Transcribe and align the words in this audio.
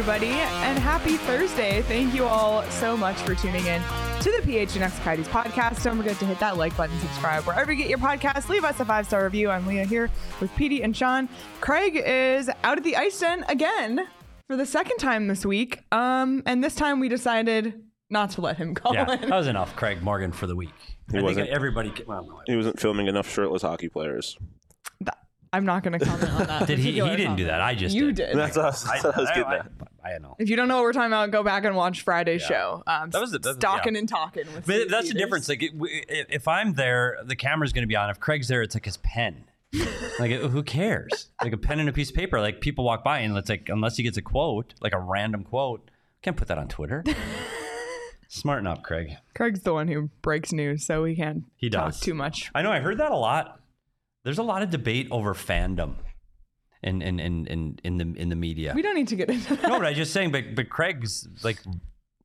Everybody, 0.00 0.28
and 0.28 0.78
happy 0.78 1.18
Thursday. 1.18 1.82
Thank 1.82 2.14
you 2.14 2.24
all 2.24 2.62
so 2.70 2.96
much 2.96 3.16
for 3.16 3.34
tuning 3.34 3.66
in 3.66 3.82
to 4.22 4.30
the 4.32 4.38
PHNX 4.50 4.98
Coyotes 5.02 5.28
podcast. 5.28 5.82
Don't 5.84 5.98
forget 5.98 6.18
to 6.20 6.24
hit 6.24 6.38
that 6.38 6.56
like 6.56 6.74
button, 6.74 6.98
subscribe 7.00 7.44
wherever 7.44 7.70
you 7.70 7.76
get 7.76 7.90
your 7.90 7.98
podcast. 7.98 8.48
Leave 8.48 8.64
us 8.64 8.80
a 8.80 8.84
five 8.86 9.04
star 9.04 9.24
review. 9.24 9.50
I'm 9.50 9.66
Leah 9.66 9.84
here 9.84 10.08
with 10.40 10.56
Petey 10.56 10.82
and 10.82 10.96
Sean. 10.96 11.28
Craig 11.60 12.00
is 12.02 12.48
out 12.64 12.78
at 12.78 12.84
the 12.84 12.96
ice 12.96 13.20
den 13.20 13.44
again 13.50 14.06
for 14.46 14.56
the 14.56 14.64
second 14.64 14.96
time 14.96 15.28
this 15.28 15.44
week. 15.44 15.80
Um, 15.92 16.42
and 16.46 16.64
this 16.64 16.74
time 16.74 16.98
we 16.98 17.10
decided 17.10 17.82
not 18.08 18.30
to 18.30 18.40
let 18.40 18.56
him 18.56 18.74
call 18.76 18.94
Yeah, 18.94 19.12
in. 19.12 19.20
that 19.28 19.36
was 19.36 19.48
enough, 19.48 19.76
Craig 19.76 20.02
Morgan, 20.02 20.32
for 20.32 20.46
the 20.46 20.56
week. 20.56 20.70
I 21.14 21.20
wasn't. 21.20 21.50
everybody. 21.50 21.92
Well, 22.06 22.24
no, 22.26 22.40
He 22.46 22.56
wasn't 22.56 22.80
filming 22.80 23.06
enough 23.06 23.30
shirtless 23.30 23.60
hockey 23.60 23.90
players. 23.90 24.38
I'm 25.52 25.64
not 25.64 25.82
going 25.82 25.98
to 25.98 26.04
comment 26.04 26.30
on 26.30 26.46
that. 26.46 26.66
did 26.68 26.78
he? 26.78 26.92
He 26.92 27.00
particular 27.00 27.16
didn't 27.16 27.36
do 27.36 27.44
comment. 27.44 27.48
that. 27.48 27.60
I 27.60 27.74
just 27.74 27.94
You 27.94 28.12
did. 28.12 28.26
did. 28.28 28.36
That's 28.36 28.56
what 28.56 28.64
I 28.66 28.68
was, 28.68 28.84
that's 28.84 29.04
what 29.04 29.16
I 29.16 29.20
was 29.20 29.28
getting 29.30 29.52
at. 29.52 29.70
I, 30.04 30.12
I 30.14 30.18
know. 30.18 30.36
If 30.38 30.48
you 30.48 30.54
don't 30.56 30.68
know 30.68 30.76
what 30.76 30.84
we're 30.84 30.92
talking 30.92 31.08
about, 31.08 31.30
go 31.32 31.42
back 31.42 31.64
and 31.64 31.74
watch 31.74 32.02
Friday's 32.02 32.42
Yeah. 32.42 32.48
show. 32.48 32.82
Um, 32.86 33.10
That 33.10 33.20
was 33.20 33.32
the- 33.32 33.38
that 33.40 33.48
was- 33.48 33.56
stalking 33.56 33.94
yeah. 33.94 33.98
and 34.00 34.08
talking 34.08 34.44
with. 34.54 34.66
But 34.66 34.74
Steve 34.76 34.90
that's 34.90 35.08
the 35.08 35.14
Peters. 35.14 35.22
difference. 35.22 35.48
Like, 35.48 35.62
it, 35.64 35.74
we- 35.74 36.04
if 36.08 36.46
I'm 36.46 36.74
there, 36.74 37.18
the 37.24 37.34
camera's 37.36 37.72
going 37.72 37.82
to 37.82 37.88
be 37.88 37.96
on. 37.96 38.10
If 38.10 38.20
Craig's 38.20 38.46
there, 38.48 38.62
it's 38.62 38.74
like 38.76 38.84
his 38.84 38.96
pen. 38.98 39.44
like, 40.20 40.30
who 40.32 40.62
cares? 40.62 41.28
Like 41.42 41.52
a 41.52 41.56
pen 41.56 41.80
and 41.80 41.88
a 41.88 41.92
piece 41.92 42.10
of 42.10 42.16
paper. 42.16 42.40
Like 42.40 42.60
people 42.60 42.84
walk 42.84 43.02
by 43.04 43.18
and 43.20 43.36
it's 43.36 43.48
like, 43.50 43.68
unless 43.68 43.96
he 43.96 44.02
gets 44.02 44.16
a 44.16 44.22
quote, 44.22 44.74
like 44.80 44.92
a 44.92 44.98
random 45.00 45.42
quote, 45.44 45.90
can't 46.22 46.36
put 46.36 46.48
that 46.48 46.58
on 46.58 46.68
Twitter. 46.68 47.04
Smarten 48.28 48.66
up, 48.68 48.82
Craig. 48.84 49.16
Craig's 49.34 49.62
the 49.62 49.72
one 49.72 49.88
who 49.88 50.08
breaks 50.22 50.52
news, 50.52 50.84
so 50.86 51.04
he 51.04 51.16
can't 51.16 51.44
He 51.56 51.68
talk 51.68 51.86
does. 51.92 52.00
too 52.00 52.14
much. 52.14 52.50
I 52.54 52.62
know. 52.62 52.70
I 52.70 52.78
heard 52.78 52.98
that 52.98 53.10
a 53.10 53.16
lot. 53.16 53.59
There's 54.24 54.38
a 54.38 54.42
lot 54.42 54.62
of 54.62 54.70
debate 54.70 55.08
over 55.10 55.34
fandom, 55.34 55.94
in 56.82 57.02
in 57.02 57.20
in 57.20 57.46
in, 57.46 57.78
in 57.84 57.96
the 57.98 58.20
in 58.20 58.28
the 58.28 58.36
media. 58.36 58.72
We 58.74 58.82
don't 58.82 58.94
need 58.94 59.08
to 59.08 59.16
get 59.16 59.30
into 59.30 59.56
that. 59.56 59.68
no, 59.68 59.78
but 59.78 59.86
I 59.86 59.94
just 59.94 60.12
saying, 60.12 60.32
but 60.32 60.54
but 60.54 60.68
Craig's 60.68 61.26
like 61.42 61.58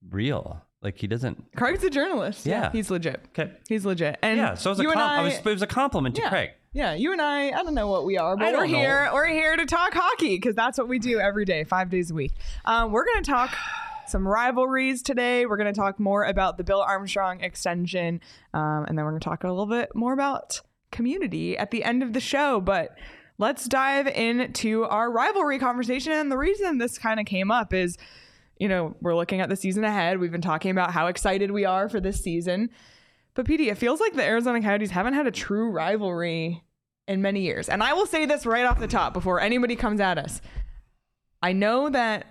real. 0.10 0.62
Like 0.82 1.00
he 1.00 1.08
doesn't. 1.08 1.56
Craig's 1.56 1.84
a 1.84 1.90
journalist. 1.90 2.46
Yeah. 2.46 2.72
he's 2.72 2.92
legit. 2.92 3.20
Okay. 3.30 3.52
He's 3.68 3.86
legit. 3.86 4.20
And 4.22 4.38
Yeah. 4.38 4.54
So 4.54 4.70
it 4.70 4.78
was 4.78 4.80
a 4.82 4.84
com- 4.84 4.98
I, 4.98 5.18
I 5.18 5.22
was, 5.24 5.34
it 5.34 5.46
was 5.46 5.62
a 5.64 5.68
compliment 5.68 6.16
to 6.16 6.22
yeah, 6.22 6.30
Craig. 6.30 6.50
Yeah, 6.74 6.94
you 6.94 7.12
and 7.12 7.22
I, 7.22 7.50
I 7.50 7.64
don't 7.64 7.74
know 7.74 7.88
what 7.88 8.06
we 8.06 8.18
are, 8.18 8.38
but 8.38 8.48
I 8.48 8.52
we're 8.52 8.68
know. 8.68 8.78
here. 8.78 9.10
We're 9.12 9.28
here 9.28 9.56
to 9.56 9.66
talk 9.66 9.94
hockey 9.94 10.36
because 10.36 10.54
that's 10.54 10.78
what 10.78 10.88
we 10.88 11.00
do 11.00 11.20
every 11.20 11.46
day, 11.46 11.64
five 11.64 11.90
days 11.90 12.12
a 12.12 12.14
week. 12.14 12.34
Um, 12.66 12.92
we're 12.92 13.06
going 13.06 13.24
to 13.24 13.32
talk 13.32 13.56
some 14.08 14.28
rivalries 14.28 15.02
today. 15.02 15.46
We're 15.48 15.58
going 15.58 15.74
to 15.74 15.80
talk 15.80 16.00
more 16.00 16.26
about 16.26 16.58
the 16.58 16.64
Bill 16.64 16.82
Armstrong 16.82 17.42
extension, 17.42 18.22
um, 18.54 18.86
and 18.88 18.98
then 18.98 19.06
we're 19.06 19.12
going 19.12 19.22
to 19.22 19.26
talk 19.26 19.44
a 19.44 19.48
little 19.48 19.66
bit 19.66 19.96
more 19.96 20.14
about 20.14 20.62
community 20.96 21.58
at 21.58 21.72
the 21.72 21.84
end 21.84 22.02
of 22.02 22.14
the 22.14 22.20
show. 22.20 22.60
But 22.60 22.98
let's 23.38 23.66
dive 23.66 24.08
into 24.08 24.86
our 24.86 25.12
rivalry 25.12 25.60
conversation. 25.60 26.14
And 26.14 26.32
the 26.32 26.38
reason 26.38 26.78
this 26.78 26.98
kind 26.98 27.20
of 27.20 27.26
came 27.26 27.52
up 27.52 27.74
is, 27.74 27.98
you 28.58 28.68
know, 28.68 28.96
we're 29.02 29.16
looking 29.16 29.42
at 29.42 29.50
the 29.50 29.56
season 29.56 29.84
ahead. 29.84 30.20
We've 30.20 30.32
been 30.32 30.42
talking 30.42 30.72
about 30.72 30.92
how 30.92 31.08
excited 31.08 31.52
we 31.52 31.66
are 31.66 31.90
for 31.90 32.00
this 32.00 32.22
season. 32.22 32.70
But 33.34 33.46
PD, 33.46 33.70
it 33.72 33.78
feels 33.78 34.00
like 34.00 34.14
the 34.14 34.24
Arizona 34.24 34.62
Coyotes 34.62 34.92
haven't 34.92 35.14
had 35.14 35.28
a 35.28 35.32
true 35.32 35.70
rivalry 35.70 36.64
in 37.08 37.22
many 37.22 37.42
years. 37.42 37.70
And 37.70 37.84
I 37.84 37.94
will 37.94 38.06
say 38.06 38.26
this 38.26 38.46
right 38.46 38.66
off 38.66 38.80
the 38.80 38.88
top 38.88 39.14
before 39.14 39.42
anybody 39.42 39.76
comes 39.76 40.00
at 40.00 40.18
us. 40.18 40.42
I 41.42 41.52
know 41.52 41.90
that 41.90 42.26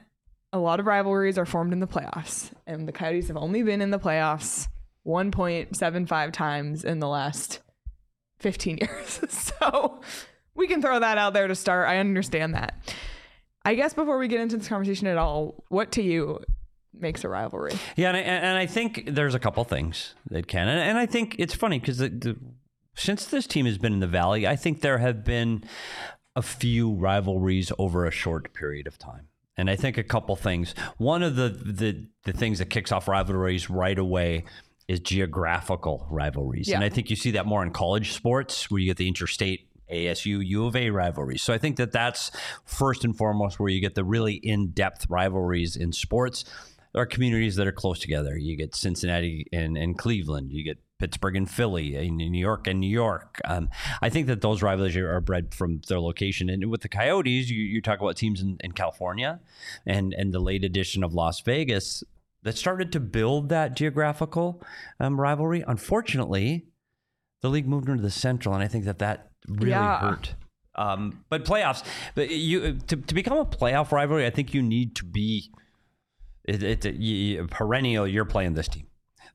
a 0.52 0.58
lot 0.58 0.80
of 0.80 0.86
rivalries 0.86 1.36
are 1.36 1.44
formed 1.44 1.72
in 1.72 1.80
the 1.80 1.86
playoffs, 1.86 2.52
and 2.66 2.88
the 2.88 2.92
Coyotes 2.92 3.28
have 3.28 3.36
only 3.36 3.62
been 3.62 3.82
in 3.82 3.90
the 3.90 3.98
playoffs 3.98 4.66
1.75 5.06 6.32
times 6.32 6.84
in 6.84 7.00
the 7.00 7.08
last 7.08 7.60
15 8.44 8.76
years. 8.82 9.20
so 9.28 10.00
we 10.54 10.68
can 10.68 10.82
throw 10.82 11.00
that 11.00 11.16
out 11.18 11.32
there 11.32 11.48
to 11.48 11.54
start. 11.54 11.88
I 11.88 11.98
understand 11.98 12.54
that. 12.54 12.78
I 13.64 13.74
guess 13.74 13.94
before 13.94 14.18
we 14.18 14.28
get 14.28 14.40
into 14.40 14.58
this 14.58 14.68
conversation 14.68 15.06
at 15.06 15.16
all, 15.16 15.64
what 15.68 15.90
to 15.92 16.02
you 16.02 16.44
makes 16.92 17.24
a 17.24 17.28
rivalry? 17.30 17.72
Yeah, 17.96 18.10
and 18.10 18.16
I, 18.18 18.20
and 18.20 18.58
I 18.58 18.66
think 18.66 19.04
there's 19.06 19.34
a 19.34 19.38
couple 19.38 19.64
things 19.64 20.14
that 20.30 20.46
can, 20.46 20.68
and, 20.68 20.78
and 20.78 20.98
I 20.98 21.06
think 21.06 21.36
it's 21.38 21.54
funny 21.54 21.80
because 21.80 22.02
since 22.94 23.24
this 23.24 23.46
team 23.46 23.64
has 23.64 23.78
been 23.78 23.94
in 23.94 24.00
the 24.00 24.06
Valley, 24.06 24.46
I 24.46 24.56
think 24.56 24.82
there 24.82 24.98
have 24.98 25.24
been 25.24 25.64
a 26.36 26.42
few 26.42 26.92
rivalries 26.92 27.72
over 27.78 28.04
a 28.04 28.10
short 28.10 28.52
period 28.52 28.86
of 28.86 28.98
time. 28.98 29.28
And 29.56 29.70
I 29.70 29.76
think 29.76 29.96
a 29.96 30.02
couple 30.02 30.36
things. 30.36 30.74
One 30.98 31.22
of 31.22 31.36
the 31.36 31.48
the, 31.48 32.08
the 32.24 32.32
things 32.32 32.58
that 32.58 32.70
kicks 32.70 32.90
off 32.90 33.06
rivalries 33.06 33.70
right 33.70 33.98
away 33.98 34.44
is 34.88 35.00
geographical 35.00 36.06
rivalries, 36.10 36.68
Yeah. 36.68 36.76
and 36.76 36.84
I 36.84 36.88
think 36.88 37.10
you 37.10 37.16
see 37.16 37.32
that 37.32 37.46
more 37.46 37.62
in 37.62 37.70
college 37.70 38.12
sports 38.12 38.70
where 38.70 38.80
you 38.80 38.86
get 38.86 38.96
the 38.96 39.08
interstate 39.08 39.68
ASU 39.90 40.44
U 40.46 40.66
of 40.66 40.76
A 40.76 40.90
rivalries. 40.90 41.42
So 41.42 41.52
I 41.52 41.58
think 41.58 41.76
that 41.76 41.92
that's 41.92 42.30
first 42.64 43.04
and 43.04 43.16
foremost 43.16 43.58
where 43.60 43.68
you 43.68 43.80
get 43.80 43.94
the 43.94 44.04
really 44.04 44.34
in 44.34 44.70
depth 44.70 45.08
rivalries 45.10 45.76
in 45.76 45.92
sports. 45.92 46.44
There 46.92 47.02
are 47.02 47.06
communities 47.06 47.56
that 47.56 47.66
are 47.66 47.72
close 47.72 47.98
together. 47.98 48.36
You 48.36 48.56
get 48.56 48.74
Cincinnati 48.74 49.46
and, 49.52 49.76
and 49.76 49.98
Cleveland. 49.98 50.52
You 50.52 50.64
get 50.64 50.78
Pittsburgh 51.00 51.36
and 51.36 51.50
Philly, 51.50 51.96
in 51.96 52.16
New 52.16 52.38
York 52.40 52.66
and 52.68 52.78
New 52.80 52.88
York. 52.88 53.40
Um, 53.44 53.68
I 54.00 54.08
think 54.08 54.28
that 54.28 54.40
those 54.42 54.62
rivalries 54.62 54.96
are 54.96 55.20
bred 55.20 55.52
from 55.52 55.80
their 55.88 56.00
location. 56.00 56.48
And 56.48 56.70
with 56.70 56.82
the 56.82 56.88
Coyotes, 56.88 57.50
you, 57.50 57.62
you 57.62 57.82
talk 57.82 58.00
about 58.00 58.16
teams 58.16 58.40
in, 58.40 58.58
in 58.62 58.72
California 58.72 59.40
and, 59.84 60.14
and 60.14 60.32
the 60.32 60.38
late 60.38 60.62
addition 60.64 61.02
of 61.02 61.12
Las 61.12 61.40
Vegas 61.40 62.04
that 62.44 62.56
started 62.56 62.92
to 62.92 63.00
build 63.00 63.48
that 63.48 63.74
geographical 63.74 64.62
um, 65.00 65.20
rivalry. 65.20 65.64
Unfortunately, 65.66 66.66
the 67.42 67.48
league 67.50 67.66
moved 67.66 67.88
into 67.88 68.02
the 68.02 68.10
Central, 68.10 68.54
and 68.54 68.62
I 68.62 68.68
think 68.68 68.84
that 68.84 68.98
that 69.00 69.30
really 69.48 69.70
Yeah. 69.70 69.98
hurt. 70.00 70.34
Um, 70.76 71.24
but 71.28 71.44
playoffs, 71.44 71.84
but 72.14 72.30
you 72.30 72.74
to, 72.86 72.96
to 72.96 73.14
become 73.14 73.38
a 73.38 73.44
playoff 73.44 73.92
rivalry, 73.92 74.26
I 74.26 74.30
think 74.30 74.54
you 74.54 74.62
need 74.62 74.94
to 74.96 75.04
be 75.04 75.50
it, 76.44 76.62
it, 76.62 76.84
you, 76.94 77.16
you- 77.16 77.46
perennial. 77.46 78.06
You're 78.06 78.24
playing 78.24 78.54
this 78.54 78.68
team. 78.68 78.86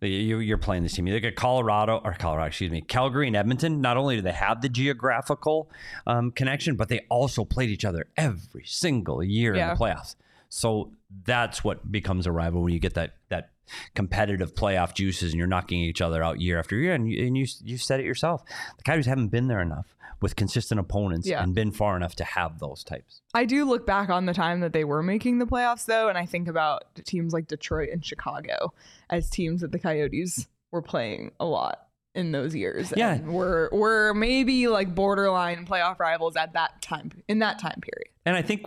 You, 0.02 0.40
you're 0.40 0.58
playing 0.58 0.84
this 0.84 0.94
team. 0.94 1.08
You 1.08 1.14
look 1.16 1.26
at 1.26 1.36
Colorado 1.36 2.00
or 2.06 2.14
Colorado, 2.14 2.48
excuse 2.48 2.72
me, 2.72 2.80
Calgary 2.82 3.28
and 3.28 3.36
Edmonton. 3.36 3.82
Not 3.82 3.98
only 3.98 4.16
do 4.16 4.22
they 4.22 4.32
have 4.32 4.62
the 4.62 4.70
geographical 4.70 5.70
um, 6.08 6.32
connection, 6.32 6.76
but 6.78 6.88
they 6.88 7.02
also 7.10 7.44
played 7.44 7.70
each 7.70 7.84
other 7.84 8.08
every 8.16 8.64
single 8.66 9.22
year 9.22 9.56
Yeah. 9.56 9.72
in 9.74 9.78
the 9.78 9.84
playoffs. 9.84 10.16
So 10.48 10.92
that's 11.26 11.64
what 11.64 11.92
becomes 11.92 12.28
a 12.28 12.32
rival 12.32 12.62
when 12.64 12.74
you 12.74 12.80
get 12.80 12.94
that 12.96 13.16
that 13.30 13.52
competitive 13.94 14.56
playoff 14.56 14.94
juices 14.96 15.32
and 15.32 15.38
you're 15.38 15.48
knocking 15.48 15.80
each 15.82 16.02
other 16.02 16.24
out 16.24 16.42
year 16.42 16.58
after 16.58 16.76
year. 16.76 16.94
And 16.94 17.10
you, 17.10 17.26
and 17.26 17.38
you 17.38 17.46
you 17.64 17.78
said 17.78 18.00
it 18.00 18.06
yourself. 18.06 18.44
The 18.78 18.84
Coyotes 18.84 19.06
haven't 19.06 19.28
been 19.30 19.48
there 19.48 19.62
enough 19.62 19.96
with 20.22 20.36
consistent 20.36 20.80
opponents 20.80 21.28
Yeah. 21.28 21.42
and 21.42 21.56
been 21.56 21.72
far 21.72 21.96
enough 21.96 22.16
to 22.16 22.24
have 22.26 22.60
those 22.60 22.84
types. 22.84 23.22
I 23.34 23.46
do 23.46 23.64
look 23.66 23.86
back 23.86 24.10
on 24.10 24.26
the 24.26 24.34
time 24.34 24.60
that 24.62 24.74
they 24.74 24.84
were 24.84 25.02
making 25.02 25.40
the 25.40 25.46
playoffs, 25.46 25.86
though, 25.86 26.10
and 26.10 26.18
I 26.18 26.26
think 26.26 26.48
about 26.50 26.84
teams 27.06 27.32
like 27.32 27.48
Detroit 27.48 27.90
and 27.94 28.04
Chicago 28.04 28.74
as 29.10 29.30
teams 29.30 29.62
that 29.62 29.72
the 29.72 29.80
Coyotes 29.80 30.48
were 30.72 30.82
playing 30.82 31.32
a 31.40 31.46
lot 31.46 31.88
in 32.16 32.32
those 32.32 32.56
years. 32.56 32.94
Yeah. 32.96 33.14
and 33.14 33.34
were 33.34 33.70
were 33.72 34.14
maybe 34.14 34.68
like 34.68 34.94
borderline 34.94 35.66
playoff 35.66 36.00
rivals 36.00 36.36
at 36.36 36.54
that 36.54 36.82
time 36.82 37.12
in 37.28 37.40
that 37.40 37.60
time 37.60 37.82
period. 37.82 38.10
And 38.26 38.36
I 38.36 38.42
think 38.42 38.64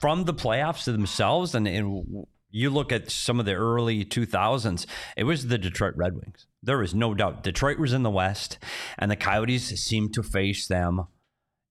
from 0.00 0.24
the 0.24 0.34
playoffs 0.34 0.84
to 0.84 0.92
themselves, 0.92 1.54
and, 1.54 1.66
and 1.66 2.26
you 2.50 2.70
look 2.70 2.92
at 2.92 3.10
some 3.10 3.40
of 3.40 3.46
the 3.46 3.54
early 3.54 4.04
2000s, 4.04 4.86
it 5.16 5.24
was 5.24 5.48
the 5.48 5.58
Detroit 5.58 5.94
Red 5.96 6.14
Wings. 6.14 6.46
There 6.62 6.78
was 6.78 6.94
no 6.94 7.14
doubt. 7.14 7.42
Detroit 7.42 7.78
was 7.78 7.92
in 7.92 8.02
the 8.02 8.10
West, 8.10 8.58
and 8.98 9.10
the 9.10 9.16
Coyotes 9.16 9.68
seemed 9.80 10.14
to 10.14 10.22
face 10.22 10.66
them 10.66 11.06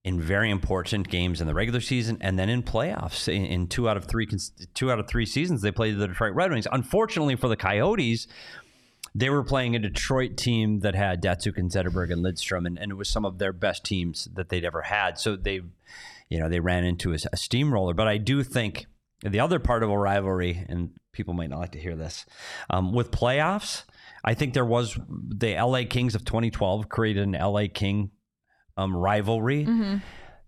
in 0.04 0.20
very 0.20 0.50
important 0.50 1.08
games 1.08 1.40
in 1.40 1.48
the 1.48 1.54
regular 1.54 1.80
season 1.80 2.16
and 2.20 2.38
then 2.38 2.48
in 2.48 2.62
playoffs. 2.62 3.26
In, 3.26 3.44
in 3.44 3.66
two 3.66 3.88
out 3.88 3.96
of 3.96 4.04
three, 4.04 4.28
two 4.72 4.92
out 4.92 5.00
of 5.00 5.08
three 5.08 5.26
seasons, 5.26 5.62
they 5.62 5.72
played 5.72 5.98
the 5.98 6.06
Detroit 6.06 6.34
Red 6.34 6.52
Wings. 6.52 6.68
Unfortunately 6.70 7.34
for 7.34 7.48
the 7.48 7.56
Coyotes, 7.56 8.28
they 9.16 9.30
were 9.30 9.42
playing 9.42 9.74
a 9.74 9.78
Detroit 9.78 10.36
team 10.36 10.80
that 10.80 10.94
had 10.94 11.22
Datsyuk 11.22 11.56
and 11.56 11.70
Zetterberg 11.70 12.12
and 12.12 12.22
Lidstrom, 12.22 12.66
and, 12.66 12.78
and 12.78 12.92
it 12.92 12.96
was 12.96 13.08
some 13.08 13.24
of 13.24 13.38
their 13.38 13.52
best 13.52 13.82
teams 13.82 14.28
that 14.34 14.50
they'd 14.50 14.64
ever 14.64 14.82
had. 14.82 15.18
So 15.18 15.36
they, 15.36 15.62
you 16.28 16.38
know, 16.38 16.50
they 16.50 16.60
ran 16.60 16.84
into 16.84 17.12
a, 17.12 17.18
a 17.32 17.36
steamroller. 17.36 17.94
But 17.94 18.08
I 18.08 18.18
do 18.18 18.42
think 18.42 18.84
the 19.22 19.40
other 19.40 19.58
part 19.58 19.82
of 19.82 19.88
a 19.88 19.96
rivalry, 19.96 20.66
and 20.68 20.90
people 21.12 21.32
might 21.32 21.48
not 21.48 21.60
like 21.60 21.72
to 21.72 21.80
hear 21.80 21.96
this. 21.96 22.26
Um, 22.68 22.92
with 22.92 23.10
playoffs, 23.10 23.84
I 24.22 24.34
think 24.34 24.52
there 24.52 24.66
was 24.66 24.98
the 25.08 25.54
LA 25.54 25.84
Kings 25.88 26.14
of 26.14 26.26
2012 26.26 26.90
created 26.90 27.22
an 27.22 27.32
LA 27.32 27.68
King 27.72 28.10
um, 28.76 28.94
rivalry. 28.94 29.64
Mm-hmm. 29.64 29.96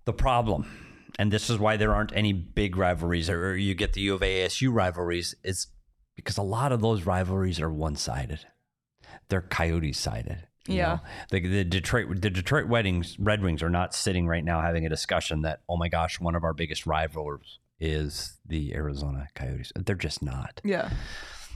The 0.05 0.13
problem, 0.13 0.71
and 1.19 1.33
this 1.33 1.49
is 1.49 1.59
why 1.59 1.79
there 1.79 1.95
aren't 1.95 2.13
any 2.15 2.35
big 2.35 2.77
rivalries, 2.77 3.31
or 3.31 3.57
you 3.57 3.75
get 3.75 3.95
the 3.95 4.03
U 4.03 4.15
of 4.15 4.23
A 4.23 4.47
ASU 4.47 4.71
rivalries, 4.71 5.35
is 5.43 5.69
because 6.17 6.37
a 6.37 6.43
lot 6.43 6.71
of 6.71 6.83
those 6.83 7.07
rivalries 7.07 7.61
are 7.61 7.73
one 7.73 7.97
sided. 7.97 8.45
They're 9.29 9.43
coyote 9.43 9.93
sided. 9.93 10.47
Yeah. 10.67 10.87
know? 10.87 11.01
The, 11.31 11.49
the 11.49 11.65
Detroit 11.65 12.21
the 12.21 12.31
Detroit 12.31 12.67
Weddings 12.67 13.19
Red 13.19 13.43
Wings 13.43 13.63
are 13.63 13.71
not 13.71 13.95
sitting 13.95 14.27
right 14.27 14.45
now 14.45 14.61
having 14.61 14.85
a 14.85 14.89
discussion 14.89 15.43
that 15.43 15.61
oh 15.69 15.77
my 15.77 15.89
gosh 15.89 16.21
one 16.21 16.35
of 16.35 16.45
our 16.45 16.53
biggest 16.53 16.87
rivals 16.87 17.59
is 17.81 18.39
the 18.47 18.75
Arizona 18.75 19.29
Coyotes. 19.35 19.73
They're 19.75 19.95
just 19.95 20.23
not. 20.23 20.61
Yeah. 20.65 20.91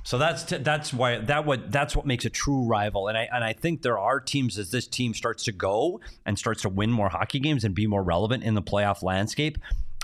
So 0.04 0.18
that's 0.18 0.42
t- 0.44 0.58
that's 0.58 0.92
why 0.92 1.18
that 1.18 1.44
what 1.44 1.70
that's 1.70 1.94
what 1.94 2.06
makes 2.06 2.24
a 2.24 2.30
true 2.30 2.66
rival. 2.66 3.08
And 3.08 3.16
I 3.16 3.28
and 3.32 3.44
I 3.44 3.52
think 3.52 3.82
there 3.82 3.98
are 3.98 4.18
teams 4.20 4.58
as 4.58 4.70
this 4.70 4.86
team 4.86 5.14
starts 5.14 5.44
to 5.44 5.52
go 5.52 6.00
and 6.26 6.38
starts 6.38 6.62
to 6.62 6.68
win 6.68 6.90
more 6.90 7.08
hockey 7.08 7.38
games 7.38 7.64
and 7.64 7.74
be 7.74 7.86
more 7.86 8.02
relevant 8.02 8.42
in 8.42 8.54
the 8.54 8.62
playoff 8.62 9.02
landscape. 9.02 9.58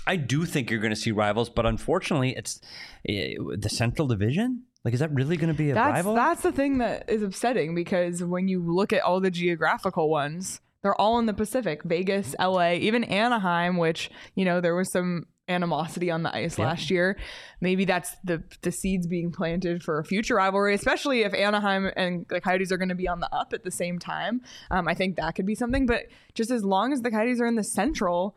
I 0.07 0.17
do 0.17 0.47
think 0.47 0.71
you're 0.71 0.81
going 0.81 0.95
to 0.95 1.01
see 1.01 1.13
rivals, 1.13 1.51
but 1.51 1.67
unfortunately, 1.67 2.35
it's 2.37 2.61
eh, 3.09 3.35
the 3.57 3.69
Central 3.69 4.09
Division. 4.09 4.63
Like, 4.85 4.95
is 4.95 5.01
that 5.01 5.13
really 5.13 5.37
going 5.37 5.53
to 5.53 5.59
be 5.59 5.71
a 5.71 5.75
That's 5.75 5.93
rival? 5.97 6.15
that's 6.15 6.43
the 6.43 6.53
thing 6.53 6.79
that 6.79 7.11
is 7.11 7.23
upsetting 7.23 7.75
because 7.75 8.23
when 8.23 8.49
you 8.49 8.63
look 8.63 8.93
at 8.93 9.03
all 9.03 9.21
the 9.21 9.31
geographical 9.31 10.09
ones, 10.09 10.61
they're 10.83 10.99
all 11.01 11.19
in 11.19 11.27
the 11.27 11.35
Pacific. 11.35 11.83
Vegas, 11.85 12.35
LA, 12.39 12.73
even 12.75 13.03
Anaheim, 13.05 13.77
which, 13.77 14.11
you 14.35 14.45
know, 14.45 14.61
there 14.61 14.77
was 14.77 14.91
some 14.91 15.27
animosity 15.49 16.11
on 16.11 16.23
the 16.23 16.35
ice 16.35 16.59
Yeah. 16.59 16.67
last 16.67 16.91
year. 16.91 17.19
Maybe 17.61 17.85
that's 17.87 18.15
the 18.23 18.45
the 18.63 18.71
seeds 18.71 19.07
being 19.07 19.33
planted 19.33 19.83
for 19.83 19.99
a 19.99 20.05
future 20.05 20.37
rivalry, 20.37 20.75
especially 20.75 21.23
if 21.23 21.33
Anaheim 21.35 21.91
and 21.97 22.27
the 22.29 22.41
Coyotes 22.41 22.71
are 22.71 22.77
going 22.77 22.91
to 22.91 22.95
be 22.95 23.09
on 23.09 23.21
the 23.21 23.35
up 23.35 23.53
at 23.55 23.65
the 23.65 23.71
same 23.71 23.99
time. 23.99 24.43
Um, 24.71 24.87
I 24.87 24.95
think 24.95 25.17
that 25.17 25.35
could 25.35 25.47
be 25.47 25.55
something. 25.55 25.87
But 25.87 26.05
just 26.35 26.51
as 26.51 26.65
long 26.65 26.93
as 26.93 27.01
the 27.03 27.11
Coyotes 27.11 27.41
are 27.41 27.47
in 27.47 27.57
the 27.57 27.65
Central, 27.65 28.37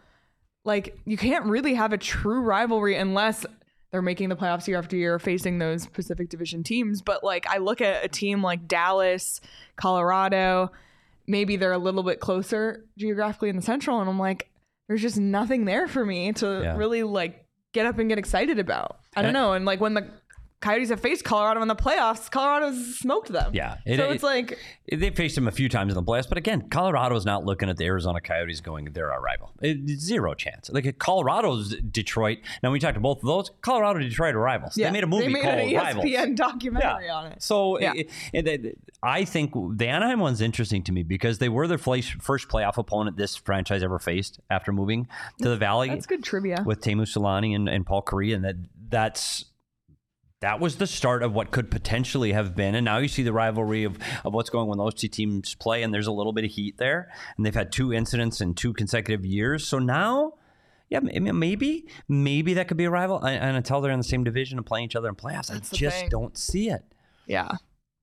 like 0.63 0.97
you 1.05 1.17
can't 1.17 1.45
really 1.45 1.73
have 1.75 1.91
a 1.93 1.97
true 1.97 2.39
rivalry 2.41 2.95
unless 2.95 3.45
they're 3.91 4.01
making 4.01 4.29
the 4.29 4.35
playoffs 4.35 4.67
year 4.67 4.77
after 4.77 4.95
year 4.95 5.19
facing 5.19 5.59
those 5.59 5.85
Pacific 5.87 6.29
Division 6.29 6.63
teams. 6.63 7.01
But 7.01 7.23
like 7.23 7.45
I 7.47 7.57
look 7.57 7.81
at 7.81 8.03
a 8.05 8.07
team 8.07 8.41
like 8.41 8.67
Dallas, 8.67 9.41
Colorado, 9.75 10.71
maybe 11.27 11.55
they're 11.57 11.71
a 11.73 11.77
little 11.77 12.03
bit 12.03 12.19
closer 12.19 12.85
geographically 12.97 13.49
in 13.49 13.55
the 13.55 13.61
central, 13.61 13.99
and 13.99 14.09
I'm 14.09 14.19
like, 14.19 14.49
there's 14.87 15.01
just 15.01 15.17
nothing 15.19 15.65
there 15.65 15.87
for 15.87 16.05
me 16.05 16.31
to 16.33 16.61
Yeah. 16.63 16.77
really 16.77 17.03
like 17.03 17.45
get 17.73 17.85
up 17.85 17.99
and 17.99 18.09
get 18.09 18.17
excited 18.17 18.59
about. 18.59 18.99
I 19.15 19.21
don't 19.21 19.33
know. 19.33 19.53
And 19.53 19.65
like 19.65 19.79
when 19.81 19.93
the 19.93 20.07
Coyotes 20.61 20.89
have 20.89 20.99
faced 21.01 21.23
Colorado 21.23 21.61
in 21.63 21.67
the 21.67 21.75
playoffs, 21.75 22.29
Colorado's 22.29 22.97
smoked 22.99 23.29
them. 23.29 23.51
Yeah. 23.53 23.77
It- 23.85 23.97
so 23.97 24.09
it- 24.09 24.13
it's 24.13 24.23
like 24.23 24.57
They 24.91 25.09
faced 25.09 25.37
him 25.37 25.47
a 25.47 25.51
few 25.51 25.67
times 25.69 25.91
in 25.91 25.95
the 25.95 26.03
playoffs, 26.03 26.29
but 26.29 26.37
again, 26.37 26.69
Colorado's 26.69 27.25
not 27.25 27.45
looking 27.45 27.69
at 27.69 27.77
the 27.77 27.85
Arizona 27.85 28.19
Coyotes 28.21 28.61
going, 28.61 28.85
they're 28.93 29.11
our 29.11 29.21
rival. 29.21 29.51
It- 29.61 29.87
zero 29.99 30.33
chance. 30.35 30.69
Like 30.69 30.97
Colorado's 30.99 31.75
Detroit. 31.77 32.39
Now, 32.61 32.71
we 32.71 32.79
talked 32.79 32.93
to 32.95 32.99
both 33.01 33.17
of 33.19 33.25
those. 33.27 33.51
Colorado 33.61 33.99
Detroit 33.99 34.35
are 34.35 34.39
rivals. 34.39 34.77
yeah, 34.77 34.87
they 34.87 34.93
made 34.93 35.03
a 35.03 35.07
movie 35.07 35.27
they 35.27 35.33
made 35.33 35.43
called 35.43 35.59
an 35.59 35.75
Rivals. 35.75 36.05
ESPN 36.05 36.35
documentary 36.35 37.09
on 37.09 37.27
it. 37.31 37.41
So 37.41 37.79
Yeah. 37.79 37.93
it- 37.95 38.09
it- 38.33 38.47
it- 38.47 38.77
I 39.01 39.25
think 39.25 39.53
the 39.77 39.87
Anaheim 39.87 40.19
one's 40.19 40.41
interesting 40.41 40.83
to 40.83 40.91
me 40.91 41.01
because 41.01 41.39
they 41.39 41.49
were 41.49 41.67
their 41.67 41.79
first 41.79 42.49
playoff 42.49 42.77
opponent 42.77 43.17
this 43.17 43.35
franchise 43.35 43.81
ever 43.81 43.97
faced 43.97 44.39
after 44.51 44.71
moving 44.71 45.07
to 45.41 45.49
the 45.49 45.57
Valley 45.57 45.89
That's 45.89 46.05
good 46.05 46.23
trivia. 46.23 46.61
with 46.65 46.81
Teemu 46.81 47.01
Selanne 47.11 47.55
and, 47.55 47.67
and 47.67 47.83
Paul 47.85 48.03
Kariya, 48.03 48.35
and 48.35 48.45
that 48.45 48.55
that's 48.89 49.45
that 50.41 50.59
was 50.59 50.77
the 50.77 50.87
start 50.87 51.23
of 51.23 51.33
what 51.33 51.51
could 51.51 51.69
potentially 51.71 52.31
have 52.33 52.55
been. 52.55 52.75
And 52.75 52.83
now 52.85 52.97
you 52.97 53.07
see 53.07 53.23
the 53.23 53.33
rivalry 53.33 53.83
of, 53.83 53.97
of 54.25 54.33
what's 54.33 54.49
going 54.49 54.67
when 54.67 54.77
those 54.77 54.95
two 54.95 55.07
teams 55.07 55.55
play, 55.55 55.83
and 55.83 55.93
there's 55.93 56.07
a 56.07 56.11
little 56.11 56.33
bit 56.33 56.43
of 56.43 56.51
heat 56.51 56.77
there. 56.77 57.11
And 57.37 57.45
they've 57.45 57.53
had 57.55 57.71
two 57.71 57.93
incidents 57.93 58.41
in 58.41 58.55
two 58.55 58.73
consecutive 58.73 59.23
years. 59.25 59.67
So 59.67 59.77
now, 59.79 60.33
yeah, 60.89 60.97
m- 60.97 61.27
m- 61.27 61.39
maybe, 61.39 61.87
maybe 62.09 62.55
that 62.55 62.67
could 62.67 62.77
be 62.77 62.85
a 62.85 62.89
rival. 62.89 63.19
And, 63.23 63.41
and 63.41 63.57
until 63.57 63.81
they're 63.81 63.91
in 63.91 63.99
the 63.99 64.03
same 64.03 64.23
division 64.23 64.57
and 64.57 64.65
playing 64.65 64.85
each 64.85 64.95
other 64.95 65.09
in 65.09 65.15
playoffs, 65.15 65.47
That's 65.47 65.73
I 65.73 65.77
just 65.77 65.99
thing. 65.99 66.09
don't 66.09 66.35
see 66.37 66.69
it. 66.69 66.83
Yeah. 67.27 67.51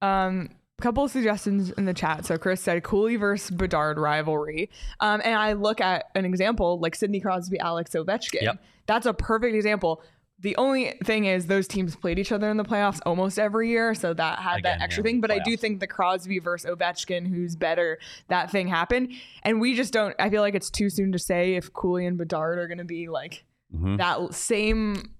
Um, 0.00 0.50
couple 0.81 1.02
of 1.02 1.11
suggestions 1.11 1.73
in 1.73 1.87
the 1.87 1.93
chat. 1.93 2.25
So 2.25 2.38
Chris 2.38 2.61
said 2.61 2.85
Cooley 2.85 3.17
versus 3.17 3.50
Bedard 3.50 3.99
rivalry. 3.99 4.70
Um, 5.00 5.20
and 5.25 5.35
I 5.35 5.55
look 5.55 5.81
at 5.81 6.05
an 6.14 6.25
example 6.25 6.79
like 6.79 6.94
Sidney 6.94 7.19
Crosby, 7.19 7.58
Alex 7.58 7.90
Ovechkin. 7.96 8.43
Yep. 8.43 8.62
That's 8.87 9.05
a 9.05 9.12
perfect 9.12 9.56
example. 9.56 10.02
The 10.40 10.55
only 10.56 10.96
thing 11.05 11.25
is 11.25 11.46
those 11.46 11.67
teams 11.67 11.96
played 11.96 12.19
each 12.19 12.31
other 12.31 12.49
in 12.49 12.56
the 12.58 12.64
playoffs 12.64 13.00
almost 13.05 13.38
every 13.40 13.70
year, 13.70 13.93
so 13.94 14.14
that 14.14 14.38
had 14.38 14.58
Again, 14.61 14.79
that 14.79 14.85
extra 14.85 15.02
yeah, 15.02 15.08
thing. 15.11 15.20
But 15.20 15.32
I 15.32 15.40
do 15.40 15.56
think 15.56 15.81
the 15.81 15.88
Crosby 15.88 16.38
versus 16.38 16.70
Ovechkin, 16.70 17.26
who's 17.29 17.56
better, 17.56 17.99
that 18.29 18.50
thing 18.50 18.69
happened. 18.69 19.12
And 19.43 19.61
we 19.61 19.75
just 19.75 19.93
don't. 19.93 20.14
I 20.20 20.31
feel 20.31 20.43
like 20.43 20.55
it's 20.55 20.70
too 20.70 20.90
soon 20.90 21.11
to 21.12 21.19
say 21.19 21.55
if 21.56 21.73
Cooley 21.73 22.06
and 22.06 22.17
Bedard 22.17 22.58
are 22.58 22.69
going 22.69 22.79
to 22.79 22.85
be 22.85 23.08
like 23.08 23.44
Mhm. 23.75 23.99
that 23.99 24.32
same 24.32 25.11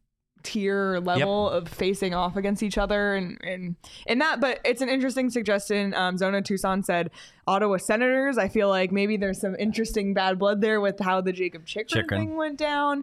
tier 0.45 1.01
level 1.01 1.51
of 1.51 1.67
facing 1.69 2.15
off 2.15 2.37
against 2.37 2.63
each 2.63 2.79
other 2.79 3.15
and 3.17 3.39
and 3.43 3.75
and 4.07 4.21
that 4.21 4.41
but 4.41 4.61
it's 4.65 4.81
an 4.81 4.89
interesting 4.89 5.29
suggestion 5.29 5.93
um 5.95 6.17
zona 6.17 6.41
tucson 6.41 6.81
said 6.83 7.11
ottawa 7.49 7.77
senators 7.77 8.39
i 8.39 8.47
feel 8.49 8.69
like 8.69 8.93
maybe 8.93 9.17
there's 9.17 9.41
some 9.41 9.57
interesting 9.59 10.15
bad 10.15 10.39
blood 10.39 10.61
there 10.61 10.81
with 10.81 10.99
how 11.01 11.21
the 11.21 11.33
jacob 11.33 11.67
Chychrun, 11.67 12.05
Chychrun. 12.05 12.21
thing 12.21 12.37
went 12.37 12.57
down 12.57 13.03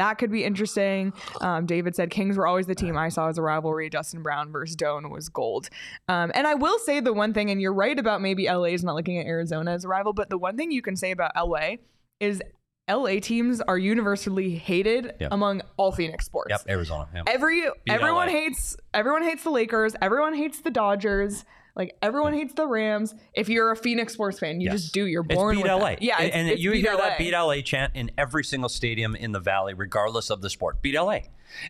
that 0.00 0.18
could 0.18 0.32
be 0.32 0.44
interesting. 0.44 1.12
Um, 1.40 1.64
David 1.64 1.94
said 1.96 2.10
Kings 2.10 2.36
were 2.36 2.46
always 2.46 2.66
the 2.66 2.74
team 2.74 2.98
I 2.98 3.08
saw 3.08 3.28
as 3.28 3.38
a 3.38 3.42
rivalry. 3.42 3.88
Dustin 3.88 4.22
Brown 4.22 4.52
versus 4.52 4.76
Doan 4.76 5.08
was 5.10 5.28
gold. 5.30 5.68
Um, 6.08 6.30
and 6.34 6.46
I 6.46 6.54
will 6.54 6.78
say 6.80 7.00
the 7.00 7.12
one 7.14 7.32
thing, 7.32 7.50
and 7.50 7.60
you're 7.62 7.72
right 7.72 7.98
about 7.98 8.20
maybe 8.20 8.46
LA 8.46 8.64
is 8.74 8.84
not 8.84 8.94
looking 8.94 9.16
at 9.18 9.26
Arizona 9.26 9.70
as 9.72 9.84
a 9.84 9.88
rival, 9.88 10.12
but 10.12 10.28
the 10.28 10.36
one 10.36 10.56
thing 10.58 10.70
you 10.70 10.82
can 10.82 10.96
say 10.96 11.12
about 11.12 11.32
LA 11.36 11.76
is 12.18 12.42
LA 12.90 13.20
teams 13.20 13.60
are 13.62 13.78
universally 13.78 14.50
hated 14.56 15.14
Yep. 15.20 15.28
among 15.32 15.62
all 15.76 15.92
Phoenix 15.92 16.26
sports. 16.26 16.50
Yep, 16.50 16.62
Arizona. 16.68 17.08
Yep. 17.14 17.24
Every 17.28 17.62
everyone 17.88 18.26
LA. 18.26 18.32
hates 18.32 18.76
everyone 18.92 19.22
hates 19.22 19.44
the 19.44 19.50
Lakers. 19.50 19.94
Everyone 20.02 20.34
hates 20.34 20.60
the 20.60 20.70
Dodgers. 20.70 21.44
Like 21.76 21.96
everyone 22.02 22.32
hates 22.34 22.54
the 22.54 22.66
Rams. 22.66 23.14
If 23.34 23.48
you're 23.48 23.70
a 23.70 23.76
Phoenix 23.76 24.12
sports 24.14 24.38
fan, 24.38 24.60
you 24.60 24.70
Yes. 24.70 24.82
just 24.82 24.94
do. 24.94 25.06
You're 25.06 25.22
born 25.22 25.56
It's 25.56 25.62
beat 25.62 25.70
LA. 25.70 25.88
that. 25.90 26.02
Yeah, 26.02 26.16
and, 26.18 26.26
it's, 26.26 26.36
and 26.36 26.48
it's 26.48 26.60
you 26.62 26.72
hear 26.72 26.92
LA. 26.94 26.98
that 27.08 27.18
beat 27.18 27.32
LA 27.34 27.60
chant 27.62 27.92
in 27.94 28.10
every 28.18 28.44
single 28.44 28.68
stadium 28.68 29.14
in 29.16 29.32
the 29.32 29.40
Valley, 29.40 29.74
regardless 29.74 30.30
of 30.30 30.40
the 30.42 30.50
sport. 30.50 30.82
Beat 30.82 30.94
LA, 30.96 31.20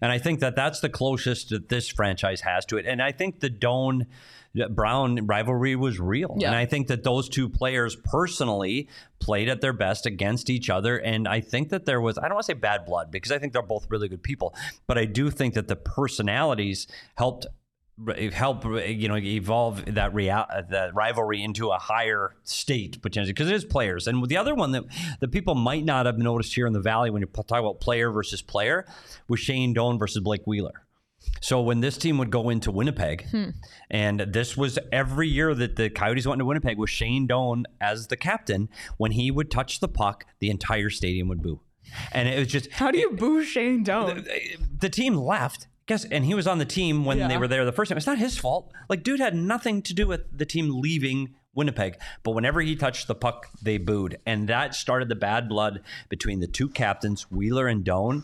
and 0.00 0.10
I 0.12 0.18
think 0.18 0.40
that 0.40 0.56
that's 0.56 0.80
the 0.80 0.88
closest 0.88 1.50
that 1.50 1.68
this 1.68 1.88
franchise 1.88 2.40
has 2.42 2.64
to 2.66 2.76
it. 2.78 2.86
And 2.86 3.02
I 3.02 3.12
think 3.12 3.40
the 3.40 3.50
Doan 3.50 4.06
Brown 4.70 5.26
rivalry 5.26 5.76
was 5.76 6.00
real, 6.00 6.34
Yeah. 6.40 6.48
and 6.48 6.56
I 6.56 6.66
think 6.66 6.88
that 6.88 7.04
those 7.04 7.28
two 7.28 7.48
players 7.48 7.94
personally 7.94 8.88
played 9.20 9.48
at 9.48 9.60
their 9.60 9.72
best 9.72 10.06
against 10.06 10.50
each 10.50 10.68
other. 10.68 10.96
And 10.96 11.28
I 11.28 11.40
think 11.40 11.68
that 11.68 11.84
there 11.84 12.00
was 12.00 12.18
I 12.18 12.22
don't 12.22 12.32
want 12.34 12.46
to 12.46 12.52
say 12.54 12.58
bad 12.58 12.84
blood 12.84 13.12
because 13.12 13.30
I 13.30 13.38
think 13.38 13.52
they're 13.52 13.62
both 13.62 13.86
really 13.90 14.08
good 14.08 14.24
people, 14.24 14.52
but 14.88 14.98
I 14.98 15.04
do 15.04 15.30
think 15.30 15.54
that 15.54 15.68
the 15.68 15.76
personalities 15.76 16.88
helped 17.16 17.46
help 18.32 18.64
you 18.64 19.08
know 19.08 19.16
evolve 19.16 19.84
that 19.94 20.14
real 20.14 20.44
that 20.70 20.94
rivalry 20.94 21.42
into 21.42 21.70
a 21.70 21.78
higher 21.78 22.34
state 22.44 23.00
potentially 23.02 23.32
because 23.32 23.48
it 23.48 23.54
is 23.54 23.64
players 23.64 24.06
and 24.06 24.26
the 24.28 24.36
other 24.36 24.54
one 24.54 24.72
that 24.72 24.84
the 25.20 25.28
people 25.28 25.54
might 25.54 25.84
not 25.84 26.06
have 26.06 26.18
noticed 26.18 26.54
here 26.54 26.66
in 26.66 26.72
the 26.72 26.80
valley 26.80 27.10
when 27.10 27.20
you 27.20 27.26
talk 27.26 27.58
about 27.58 27.80
player 27.80 28.10
versus 28.10 28.40
player 28.42 28.86
was 29.28 29.40
Shane 29.40 29.72
Doan 29.72 29.98
versus 29.98 30.22
Blake 30.22 30.46
Wheeler 30.46 30.86
so 31.40 31.60
when 31.60 31.80
this 31.80 31.96
team 31.96 32.18
would 32.18 32.30
go 32.30 32.48
into 32.50 32.70
Winnipeg, 32.70 33.28
hmm. 33.30 33.50
and 33.90 34.20
this 34.20 34.56
was 34.56 34.78
every 34.90 35.28
year 35.28 35.54
that 35.54 35.76
the 35.76 35.90
Coyotes 35.90 36.26
went 36.26 36.36
into 36.36 36.46
Winnipeg 36.46 36.78
with 36.78 36.90
Shane 36.90 37.26
Doan 37.26 37.64
as 37.80 38.06
the 38.06 38.16
captain, 38.16 38.68
when 38.96 39.12
he 39.12 39.30
would 39.30 39.50
touch 39.50 39.80
the 39.80 39.88
puck, 39.88 40.24
the 40.38 40.50
entire 40.50 40.90
stadium 40.90 41.28
would 41.28 41.42
boo. 41.42 41.60
And 42.12 42.28
it 42.28 42.38
was 42.38 42.48
just 42.48 42.70
How 42.72 42.90
do 42.90 42.98
you 42.98 43.10
boo 43.10 43.44
Shane 43.44 43.82
Doan? 43.82 44.26
the 44.78 44.88
team 44.88 45.16
left. 45.16 45.66
Guess, 45.90 46.04
and 46.04 46.24
he 46.24 46.34
was 46.34 46.46
on 46.46 46.58
the 46.58 46.64
team 46.64 47.04
when 47.04 47.26
they 47.26 47.36
were 47.36 47.48
there 47.48 47.64
the 47.64 47.72
first 47.72 47.88
time. 47.88 47.98
It's 47.98 48.06
not 48.06 48.16
his 48.16 48.38
fault. 48.38 48.72
Like, 48.88 49.02
dude 49.02 49.18
had 49.18 49.34
nothing 49.34 49.82
to 49.82 49.92
do 49.92 50.06
with 50.06 50.20
the 50.30 50.46
team 50.46 50.80
leaving 50.80 51.34
Winnipeg. 51.52 51.98
But 52.22 52.30
whenever 52.30 52.60
he 52.60 52.76
touched 52.76 53.08
the 53.08 53.16
puck, 53.16 53.48
they 53.60 53.76
booed, 53.76 54.20
and 54.24 54.48
that 54.48 54.76
started 54.76 55.08
the 55.08 55.16
bad 55.16 55.48
blood 55.48 55.80
between 56.08 56.38
the 56.38 56.46
two 56.46 56.68
captains, 56.68 57.28
Wheeler 57.28 57.66
and 57.66 57.82
Doan. 57.82 58.22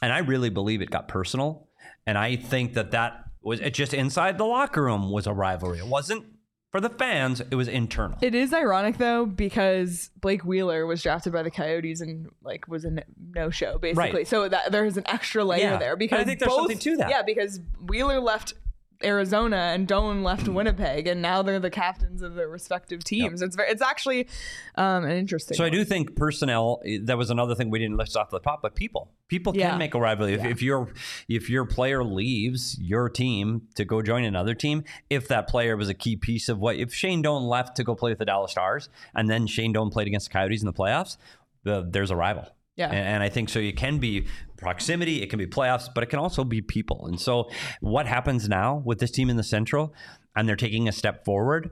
And 0.00 0.10
I 0.10 0.20
really 0.20 0.48
believe 0.48 0.80
it 0.80 0.90
got 0.90 1.06
personal. 1.06 1.68
And 2.06 2.16
I 2.16 2.36
think 2.36 2.72
that 2.72 2.92
that 2.92 3.24
was 3.42 3.60
it. 3.60 3.74
Just 3.74 3.92
inside 3.92 4.38
the 4.38 4.46
locker 4.46 4.82
room 4.82 5.10
was 5.10 5.26
a 5.26 5.34
rivalry. 5.34 5.80
It 5.80 5.88
wasn't 5.88 6.24
for 6.72 6.80
the 6.80 6.88
fans. 6.88 7.40
It 7.40 7.54
was 7.54 7.68
internal. 7.68 8.18
It 8.22 8.34
is 8.34 8.52
ironic 8.52 8.96
though 8.98 9.26
because 9.26 10.10
Blake 10.20 10.44
Wheeler 10.44 10.86
was 10.86 11.02
drafted 11.02 11.32
by 11.32 11.42
the 11.42 11.50
Coyotes 11.50 12.00
and 12.00 12.30
like 12.42 12.66
was 12.66 12.84
a 12.84 13.04
no 13.34 13.50
show 13.50 13.78
basically. 13.78 14.10
Right. 14.20 14.26
So 14.26 14.48
that 14.48 14.72
there's 14.72 14.96
an 14.96 15.04
extra 15.06 15.44
layer 15.44 15.60
Yeah. 15.60 15.76
there 15.76 15.90
And 15.92 15.98
because 15.98 16.20
I 16.20 16.24
think 16.24 16.40
there's 16.40 16.48
both, 16.48 16.60
something 16.60 16.78
to 16.78 16.96
that. 16.96 17.10
Yeah, 17.10 17.22
because 17.22 17.60
Wheeler 17.86 18.18
left 18.20 18.54
Arizona 19.04 19.56
and 19.74 19.86
Doan 19.86 20.22
left 20.22 20.48
Winnipeg, 20.48 21.06
and 21.06 21.20
now 21.22 21.42
they're 21.42 21.58
the 21.60 21.70
captains 21.70 22.22
of 22.22 22.34
their 22.34 22.48
respective 22.48 23.04
teams. 23.04 23.42
It's 23.42 23.56
very, 23.56 23.70
it's 23.70 23.82
actually 23.82 24.28
um, 24.76 25.04
an 25.04 25.12
interesting. 25.12 25.56
So 25.56 25.64
I 25.64 25.70
do 25.70 25.84
think 25.84 26.16
personnel. 26.16 26.80
eh, 26.84 26.98
That 27.02 27.18
was 27.18 27.30
another 27.30 27.54
thing 27.54 27.70
we 27.70 27.78
didn't 27.78 27.96
list 27.96 28.16
off 28.16 28.30
the 28.30 28.40
top, 28.40 28.60
but 28.62 28.74
people, 28.74 29.10
people 29.28 29.54
Yeah. 29.56 29.70
can 29.70 29.78
make 29.78 29.94
a 29.94 30.00
rivalry. 30.00 30.34
If, 30.34 30.44
if 30.44 30.62
your 30.62 30.92
if 31.28 31.50
your 31.50 31.64
player 31.64 32.02
leaves 32.04 32.78
your 32.80 33.08
team 33.08 33.62
to 33.74 33.84
go 33.84 34.02
join 34.02 34.24
another 34.24 34.54
team, 34.54 34.84
if 35.10 35.28
that 35.28 35.48
player 35.48 35.76
was 35.76 35.88
a 35.88 35.94
key 35.94 36.16
piece 36.16 36.48
of 36.48 36.58
what, 36.58 36.76
if 36.76 36.92
Shane 36.94 37.22
Doan 37.22 37.42
left 37.44 37.76
to 37.76 37.84
go 37.84 37.94
play 37.94 38.10
with 38.12 38.18
the 38.18 38.24
Dallas 38.24 38.52
Stars, 38.52 38.88
and 39.14 39.28
then 39.28 39.46
Shane 39.46 39.72
Doan 39.72 39.90
played 39.90 40.06
against 40.06 40.28
the 40.28 40.32
Coyotes 40.32 40.60
in 40.62 40.66
the 40.66 40.72
playoffs, 40.72 41.16
the, 41.64 41.86
there's 41.88 42.10
a 42.10 42.16
rival. 42.16 42.46
Yeah. 42.76 42.90
And, 42.90 43.22
I 43.22 43.28
think 43.28 43.48
so. 43.48 43.58
It 43.58 43.76
can 43.76 43.98
be 43.98 44.26
proximity, 44.56 45.22
it 45.22 45.28
can 45.28 45.38
be 45.38 45.46
playoffs, 45.46 45.88
but 45.94 46.02
it 46.02 46.06
can 46.06 46.18
also 46.18 46.42
be 46.44 46.62
people. 46.62 47.06
And 47.06 47.20
so, 47.20 47.50
what 47.80 48.06
happens 48.06 48.48
now 48.48 48.82
with 48.84 48.98
this 48.98 49.10
team 49.10 49.28
in 49.28 49.36
the 49.36 49.42
Central, 49.42 49.94
and 50.34 50.48
they're 50.48 50.56
taking 50.56 50.88
a 50.88 50.92
step 50.92 51.24
forward? 51.24 51.70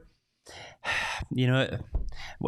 you 1.30 1.46
know, 1.46 1.78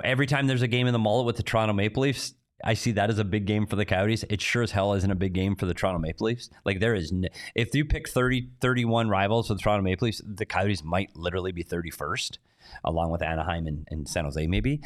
every 0.05 0.27
time 0.27 0.47
there's 0.47 0.63
a 0.63 0.69
game 0.69 0.87
in 0.87 0.93
the 0.93 0.99
Mullett 0.99 1.25
with 1.25 1.37
the 1.37 1.43
Toronto 1.43 1.73
Maple 1.73 2.03
Leafs, 2.03 2.35
I 2.65 2.75
see 2.75 2.93
that 2.93 3.11
as 3.11 3.19
a 3.19 3.25
big 3.25 3.47
game 3.47 3.67
for 3.67 3.77
the 3.77 3.85
Coyotes. 3.85 4.25
It 4.29 4.41
sure 4.41 4.63
as 4.63 4.71
hell 4.71 4.95
isn't 4.95 5.11
a 5.11 5.17
big 5.17 5.33
game 5.33 5.57
for 5.57 5.67
the 5.67 5.75
Toronto 5.75 5.99
Maple 5.99 6.27
Leafs. 6.27 6.49
Like 6.65 6.81
there 6.81 6.95
is, 6.95 7.11
n- 7.11 7.29
if 7.55 7.75
you 7.75 7.85
pick 7.85 8.09
30, 8.09 8.51
31 8.61 9.09
rivals 9.09 9.49
for 9.49 9.55
the 9.55 9.61
Toronto 9.61 9.83
Maple 9.83 10.07
Leafs, 10.07 10.23
the 10.25 10.47
Coyotes 10.47 10.85
might 10.85 11.17
literally 11.17 11.53
be 11.53 11.65
31st, 11.65 12.39
along 12.85 13.11
with 13.11 13.23
Anaheim 13.23 13.67
and, 13.67 13.89
and 13.91 14.09
San 14.09 14.25
Jose 14.25 14.47
maybe. 14.47 14.81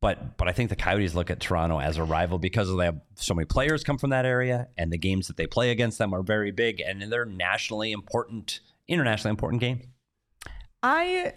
But 0.00 0.36
but 0.36 0.48
I 0.48 0.52
think 0.52 0.70
the 0.70 0.76
Coyotes 0.76 1.14
look 1.14 1.30
at 1.30 1.40
Toronto 1.40 1.80
as 1.80 1.96
a 1.96 2.04
rival 2.04 2.38
because 2.38 2.74
they 2.76 2.84
have 2.84 3.00
so 3.16 3.34
many 3.34 3.46
players 3.46 3.82
come 3.82 3.98
from 3.98 4.10
that 4.10 4.24
area, 4.24 4.68
and 4.76 4.92
the 4.92 4.98
games 4.98 5.26
that 5.26 5.36
they 5.36 5.46
play 5.46 5.70
against 5.70 5.98
them 5.98 6.14
are 6.14 6.22
very 6.22 6.52
big, 6.52 6.80
and 6.80 7.02
they're 7.10 7.24
nationally 7.24 7.90
important, 7.90 8.60
internationally 8.86 9.30
important 9.30 9.60
game. 9.60 9.80
I 10.82 11.34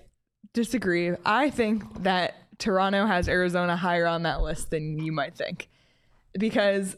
disagree. 0.53 1.13
I 1.25 1.49
think 1.49 2.03
that 2.03 2.35
Toronto 2.59 3.07
has 3.07 3.27
Arizona 3.27 3.75
higher 3.75 4.05
on 4.05 4.23
that 4.23 4.41
list 4.41 4.69
than 4.69 4.99
you 4.99 5.11
might 5.11 5.35
think. 5.35 5.67
Because 6.37 6.95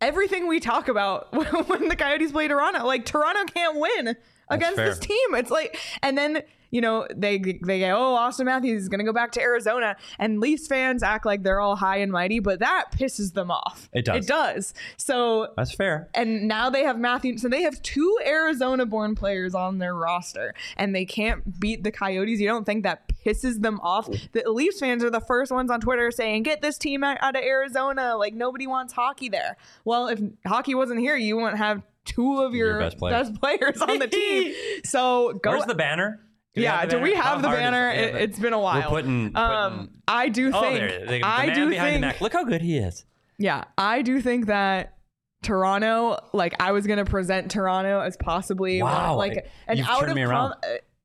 everything 0.00 0.48
we 0.48 0.58
talk 0.58 0.88
about 0.88 1.32
when 1.68 1.88
the 1.88 1.96
Coyotes 1.96 2.32
play 2.32 2.48
Toronto, 2.48 2.84
like 2.86 3.04
Toronto 3.04 3.44
can't 3.52 3.78
win 3.78 4.16
against 4.48 4.76
this 4.76 4.98
team. 4.98 5.34
It's 5.34 5.50
like 5.50 5.78
and 6.02 6.16
then 6.16 6.42
you 6.70 6.80
know, 6.80 7.06
they 7.14 7.38
they 7.38 7.80
go, 7.80 7.96
oh, 7.96 8.16
Auston 8.18 8.44
Matthews 8.46 8.82
is 8.82 8.88
going 8.88 8.98
to 9.00 9.04
go 9.04 9.12
back 9.12 9.32
to 9.32 9.40
Arizona, 9.40 9.96
and 10.18 10.40
Leafs 10.40 10.66
fans 10.66 11.02
act 11.02 11.26
like 11.26 11.42
they're 11.42 11.60
all 11.60 11.76
high 11.76 11.96
and 11.98 12.12
mighty, 12.12 12.38
but 12.40 12.60
that 12.60 12.86
pisses 12.92 13.32
them 13.34 13.50
off. 13.50 13.88
It 13.92 14.04
does. 14.04 14.24
It 14.24 14.28
does. 14.28 14.74
So 14.96 15.48
That's 15.56 15.74
fair. 15.74 16.08
and 16.14 16.46
now 16.48 16.70
they 16.70 16.84
have 16.84 16.98
Matthew. 16.98 17.38
So 17.38 17.48
they 17.48 17.62
have 17.62 17.80
two 17.82 18.18
Arizona-born 18.26 19.14
players 19.14 19.54
on 19.54 19.78
their 19.78 19.94
roster, 19.94 20.54
and 20.76 20.94
they 20.94 21.04
can't 21.04 21.58
beat 21.60 21.82
the 21.84 21.90
Coyotes. 21.92 22.40
You 22.40 22.48
don't 22.48 22.64
think 22.64 22.84
that 22.84 23.08
pisses 23.24 23.60
them 23.60 23.80
off? 23.80 24.08
The 24.32 24.44
Leafs 24.46 24.80
fans 24.80 25.02
are 25.04 25.10
the 25.10 25.20
first 25.20 25.52
ones 25.52 25.70
on 25.70 25.80
Twitter 25.80 26.10
saying, 26.10 26.42
"Get 26.44 26.62
this 26.62 26.78
team 26.78 27.02
out, 27.04 27.18
out 27.20 27.36
of 27.36 27.42
Arizona! 27.42 28.16
Like 28.16 28.34
nobody 28.34 28.66
wants 28.66 28.92
hockey 28.92 29.28
there." 29.28 29.56
Well, 29.84 30.08
if 30.08 30.20
hockey 30.46 30.74
wasn't 30.74 31.00
here, 31.00 31.16
you 31.16 31.36
wouldn't 31.36 31.58
have 31.58 31.82
two 32.04 32.38
of 32.38 32.54
your, 32.54 32.68
Your 32.72 32.78
best 32.80 32.98
players. 32.98 33.28
best 33.28 33.40
players 33.40 33.80
on 33.82 33.98
the 33.98 34.08
team. 34.08 34.54
So 34.84 35.38
go. 35.42 35.50
Where's 35.50 35.66
the 35.66 35.74
banner? 35.74 36.20
Do 36.54 36.62
yeah, 36.62 36.84
do 36.84 36.98
we 36.98 37.14
have 37.14 37.42
the 37.42 37.48
banner? 37.48 37.90
It, 37.90 38.14
it's 38.16 38.38
been 38.38 38.52
a 38.52 38.58
while. 38.58 38.90
We're 38.90 39.02
putting, 39.02 39.36
um, 39.36 39.72
putting 39.72 40.02
I 40.08 40.28
do 40.28 40.50
oh, 40.52 40.60
think. 40.60 40.78
there, 40.78 41.00
the, 41.00 41.06
the 41.06 41.22
I 41.22 41.54
do 41.54 41.70
think. 41.70 42.20
Look 42.20 42.32
how 42.32 42.44
good 42.44 42.60
he 42.60 42.78
is. 42.78 43.04
Yeah, 43.38 43.64
I 43.78 44.02
do 44.02 44.20
think 44.20 44.46
that 44.46 44.98
Toronto, 45.42 46.18
like 46.32 46.54
I 46.60 46.72
was 46.72 46.86
gonna 46.86 47.04
present 47.04 47.50
Toronto 47.50 48.00
as 48.00 48.16
possibly 48.16 48.82
Wow, 48.82 49.16
like 49.16 49.48
an 49.66 49.78
you've 49.78 49.88
out 49.88 50.08
of 50.08 50.16
com- 50.16 50.54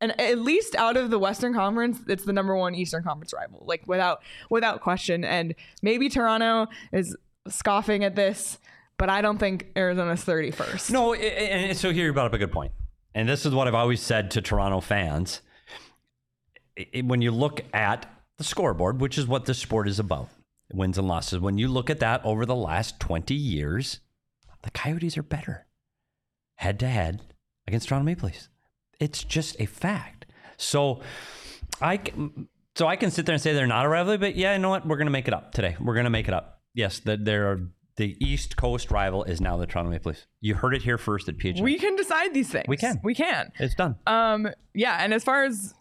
and 0.02 0.20
at 0.20 0.40
least 0.40 0.76
out 0.76 0.98
of 0.98 1.10
the 1.10 1.20
Western 1.20 1.54
Conference, 1.54 2.00
it's 2.08 2.26
the 2.26 2.34
number 2.34 2.56
one 2.56 2.76
Eastern 2.76 3.04
Conference 3.04 3.34
rival, 3.34 3.64
like 3.66 3.88
without 3.88 4.22
without 4.50 4.82
question. 4.82 5.24
And 5.24 5.56
maybe 5.82 6.10
Toronto 6.10 6.68
is 6.92 7.16
scoffing 7.48 8.04
at 8.04 8.16
this, 8.16 8.58
but 8.98 9.10
I 9.10 9.22
don't 9.22 9.38
think 9.38 9.68
Arizona's 9.76 10.24
thirty 10.24 10.52
first. 10.52 10.92
No, 10.92 11.14
and 11.14 11.78
so 11.78 11.92
here 11.92 12.06
you 12.06 12.14
brought 12.14 12.28
up 12.28 12.34
a 12.34 12.38
good 12.38 12.52
point. 12.52 12.72
And 13.16 13.28
this 13.30 13.46
is 13.46 13.54
what 13.56 13.68
I've 13.68 13.74
always 13.74 14.02
said 14.02 14.30
to 14.32 14.42
Toronto 14.42 14.82
fans. 14.82 15.42
I- 16.78 16.88
I- 16.98 17.02
When 17.02 17.22
you 17.22 17.32
look 17.32 17.62
at 17.74 18.06
the 18.38 18.44
scoreboard, 18.44 19.00
which 19.00 19.18
is 19.18 19.26
what 19.26 19.46
this 19.46 19.58
sport 19.58 19.88
is 19.88 19.98
about, 20.00 20.30
wins 20.72 20.98
and 20.98 21.08
losses, 21.08 21.40
when 21.40 21.58
you 21.58 21.70
look 21.70 21.90
at 21.90 22.00
that 22.02 22.24
over 22.26 22.46
the 22.46 22.56
last 22.56 23.00
20 23.00 23.34
years, 23.34 24.02
the 24.64 24.72
Coyotes 24.72 25.18
are 25.18 25.24
better 25.24 25.66
head 26.56 26.80
to 26.82 26.88
head 26.88 27.22
against 27.68 27.88
Toronto 27.88 28.06
Maple 28.06 28.28
Leafs. 28.28 28.50
It's 29.00 29.24
just 29.24 29.56
a 29.60 29.66
fact. 29.66 30.26
So 30.58 31.02
I 31.82 32.02
so 32.76 32.88
I 32.88 32.98
can 32.98 33.12
sit 33.12 33.26
there 33.26 33.34
and 33.34 33.42
say 33.42 33.54
they're 33.54 33.68
not 33.68 33.86
a 33.86 33.90
rivalry, 33.90 34.18
but 34.18 34.36
yeah, 34.36 34.54
you 34.54 34.60
know 34.60 34.70
what? 34.70 34.86
We're 34.86 34.98
going 34.98 35.08
to 35.08 35.12
make 35.12 35.30
it 35.30 35.34
up 35.34 35.54
today. 35.54 35.78
We're 35.80 35.94
going 35.94 36.04
to 36.06 36.10
make 36.10 36.28
it 36.28 36.34
up. 36.34 36.62
Yes, 36.74 37.00
that 37.02 37.24
there 37.24 37.50
are 37.52 37.62
the 37.98 38.18
East 38.20 38.58
Coast 38.58 38.92
rival 38.92 39.24
is 39.24 39.40
now 39.40 39.56
the 39.58 39.66
Toronto 39.66 39.90
Maple 39.92 40.12
Leafs. 40.12 40.26
You 40.42 40.56
heard 40.56 40.74
it 40.76 40.82
here 40.82 40.98
first 40.98 41.30
at 41.30 41.38
PHN. 41.38 41.62
we 41.62 41.78
can 41.80 41.96
decide 41.96 42.34
these 42.34 42.50
things. 42.50 42.66
We 42.68 42.78
can. 42.78 43.00
We 43.04 43.16
can. 43.16 43.52
it's 43.60 43.76
done. 43.76 43.96
Um, 44.06 44.50
yeah, 44.74 44.98
and 45.00 45.14
as 45.14 45.24
far 45.24 45.46
as 45.46 45.74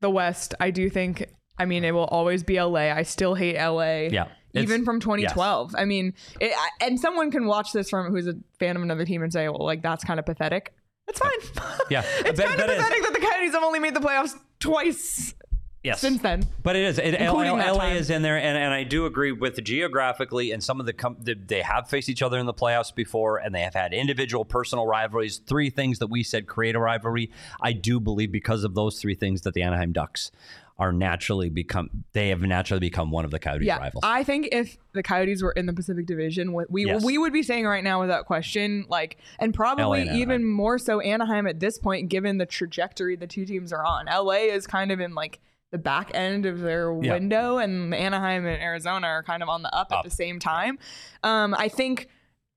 the 0.00 0.10
West, 0.10 0.54
I 0.60 0.70
do 0.70 0.90
think. 0.90 1.26
I 1.58 1.64
mean, 1.66 1.84
it 1.84 1.92
will 1.92 2.06
always 2.06 2.42
be 2.42 2.60
LA. 2.60 2.90
I 2.92 3.02
still 3.02 3.34
hate 3.34 3.56
LA. 3.56 4.08
Yeah. 4.10 4.28
Even 4.54 4.84
from 4.84 5.00
2012. 5.00 5.74
I 5.78 5.84
mean, 5.84 6.14
it, 6.40 6.52
I- 6.54 6.86
and 6.86 6.98
someone 6.98 7.30
can 7.30 7.46
watch 7.46 7.72
this 7.72 7.88
from 7.88 8.10
who's 8.10 8.26
a 8.26 8.34
fan 8.58 8.76
of 8.76 8.82
another 8.82 9.04
team 9.04 9.22
and 9.22 9.32
say, 9.32 9.48
"Well, 9.48 9.64
like 9.64 9.82
that's 9.82 10.02
kind 10.04 10.18
of 10.18 10.26
pathetic." 10.26 10.74
That's 11.06 11.18
fine. 11.20 11.84
Yeah. 11.90 12.02
it's 12.20 12.38
But- 12.40 12.48
kind 12.48 12.60
of 12.60 12.68
it 12.68 12.72
is. 12.72 12.76
pathetic 12.84 13.02
that 13.04 13.12
the 13.14 13.20
Coyotes 13.20 13.52
have 13.54 13.62
only 13.62 13.78
made 13.78 13.94
the 13.94 14.00
playoffs 14.00 14.34
twice 14.60 15.34
Yes. 15.82 16.00
since 16.00 16.22
then. 16.22 16.44
But 16.62 16.76
it 16.76 16.84
is. 16.84 16.98
It, 16.98 17.20
L- 17.20 17.30
Including 17.40 17.58
that 17.58 17.74
LA 17.74 17.88
is 17.88 18.08
in 18.08 18.22
there, 18.22 18.36
and, 18.36 18.56
and 18.56 18.72
I 18.72 18.84
do 18.84 19.04
agree 19.06 19.32
with 19.32 19.62
geographically 19.64 20.52
and 20.52 20.62
some 20.62 20.78
of 20.78 20.86
the 20.86 20.92
com- 20.92 21.16
the- 21.20 21.34
they 21.34 21.62
have 21.62 21.88
faced 21.88 22.08
each 22.08 22.22
other 22.22 22.38
in 22.38 22.46
the 22.46 22.54
playoffs 22.54 22.94
before, 22.94 23.38
and 23.38 23.52
they 23.54 23.62
have 23.62 23.74
had 23.74 23.92
individual 23.92 24.44
personal 24.44 24.86
rivalries. 24.86 25.38
Three 25.38 25.70
things 25.70 25.98
that 25.98 26.06
we 26.08 26.22
said 26.22 26.46
create 26.46 26.76
a 26.76 26.78
rivalry. 26.78 27.30
I 27.60 27.72
do 27.72 27.98
believe 27.98 28.30
because 28.30 28.62
of 28.64 28.74
those 28.74 29.00
three 29.00 29.14
things 29.16 29.42
that 29.42 29.54
the 29.54 29.62
Anaheim 29.62 29.92
Ducks 29.92 30.30
are 30.78 30.92
naturally 30.92 31.48
become 31.50 32.04
they 32.12 32.30
have 32.30 32.40
naturally 32.40 32.80
become 32.80 33.10
one 33.10 33.24
of 33.24 33.30
the 33.30 33.38
Coyotes 33.38 33.66
Yeah, 33.66 33.76
rivals. 33.78 34.00
I 34.04 34.24
think 34.24 34.48
if 34.52 34.78
the 34.92 35.02
Coyotes 35.02 35.42
were 35.42 35.52
in 35.52 35.66
the 35.66 35.72
Pacific 35.72 36.06
Division, 36.06 36.52
we 36.70 36.86
Yes. 36.86 37.04
we 37.04 37.18
would 37.18 37.32
be 37.32 37.42
saying 37.42 37.66
right 37.66 37.84
now 37.84 38.00
without 38.00 38.24
question, 38.26 38.86
like, 38.88 39.18
and 39.38 39.52
probably 39.52 40.02
and 40.02 40.16
even 40.18 40.44
more 40.44 40.78
so 40.78 41.00
Anaheim 41.00 41.46
at 41.46 41.60
this 41.60 41.78
point, 41.78 42.08
given 42.08 42.38
the 42.38 42.46
trajectory 42.46 43.16
the 43.16 43.26
two 43.26 43.44
teams 43.44 43.72
are 43.72 43.84
on. 43.84 44.06
LA 44.06 44.46
is 44.52 44.66
kind 44.66 44.90
of 44.90 44.98
in 45.00 45.14
like 45.14 45.40
the 45.72 45.78
back 45.78 46.10
end 46.14 46.46
of 46.46 46.60
their 46.60 46.92
Yeah. 47.02 47.14
window, 47.14 47.58
and 47.58 47.92
Anaheim 47.94 48.46
and 48.46 48.62
Arizona 48.62 49.08
are 49.08 49.22
kind 49.24 49.42
of 49.42 49.48
on 49.48 49.62
the 49.62 49.74
up, 49.74 49.88
Up. 49.90 49.98
at 49.98 50.04
the 50.04 50.10
same 50.14 50.38
time. 50.38 50.78
Um, 51.24 51.54
I 51.58 51.68
think. 51.68 52.08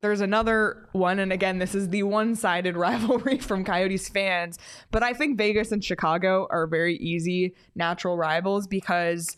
There's 0.02 0.22
another 0.22 0.88
one, 0.92 1.18
and 1.18 1.34
again, 1.34 1.58
this 1.58 1.74
is 1.74 1.90
the 1.90 2.04
one-sided 2.04 2.78
rivalry 2.78 3.40
from 3.40 3.64
Coyotes 3.64 4.08
fans. 4.08 4.60
But 4.92 5.02
I 5.02 5.14
think 5.14 5.36
Vegas 5.36 5.72
and 5.72 5.84
Chicago 5.84 6.46
are 6.52 6.68
very 6.68 6.96
easy 6.98 7.56
natural 7.74 8.16
rivals 8.16 8.68
because 8.68 9.36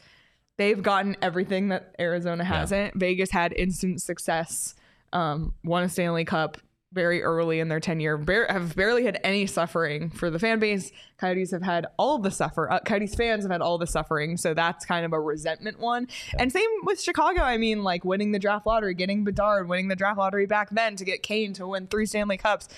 they've 0.58 0.82
gotten 0.84 1.16
everything 1.22 1.70
that 1.70 1.96
Arizona 2.02 2.44
hasn't. 2.44 2.96
Vegas 2.96 3.32
had 3.32 3.54
instant 3.54 4.02
success, 4.02 4.76
um, 5.14 5.54
won 5.64 5.84
a 5.84 5.90
Stanley 5.90 6.26
Cup 6.26 6.58
very 6.94 7.22
early 7.22 7.60
in 7.60 7.68
their 7.68 7.80
tenure, 7.80 8.18
bar- 8.18 8.48
have 8.50 8.76
barely 8.76 9.06
had 9.06 9.20
any 9.24 9.46
suffering 9.46 10.10
for 10.10 10.30
the 10.30 10.40
fan 10.40 10.60
base. 10.60 10.92
Coyotes 11.18 11.52
have 11.52 11.64
had 11.64 11.86
all 11.98 12.18
the 12.18 12.32
suffer. 12.32 12.72
Uh, 12.72 12.80
Coyotes 12.80 13.14
fans 13.14 13.44
have 13.44 13.52
had 13.52 13.62
all 13.62 13.78
the 13.78 13.88
suffering, 13.88 14.38
so 14.38 14.54
that's 14.54 14.86
kind 14.86 15.06
of 15.06 15.14
a 15.14 15.20
resentment 15.20 15.80
one. 15.80 16.08
And 16.40 16.52
same 16.52 16.70
with 16.84 17.02
Chicago. 17.02 17.42
I 17.42 17.58
mean, 17.58 17.84
like 17.84 18.06
winning 18.06 18.32
the 18.32 18.40
draft 18.40 18.66
lottery, 18.66 18.94
getting 18.94 19.24
Bedard, 19.24 19.68
winning 19.68 19.90
the 19.90 19.96
draft 19.96 20.18
lottery 20.18 20.46
back 20.46 20.70
then 20.70 20.96
to 20.96 21.06
get 21.06 21.24
Kane 21.24 21.54
to 21.54 21.68
win 21.68 21.88
three 21.88 22.06
Stanley 22.06 22.38
Cups. 22.38 22.70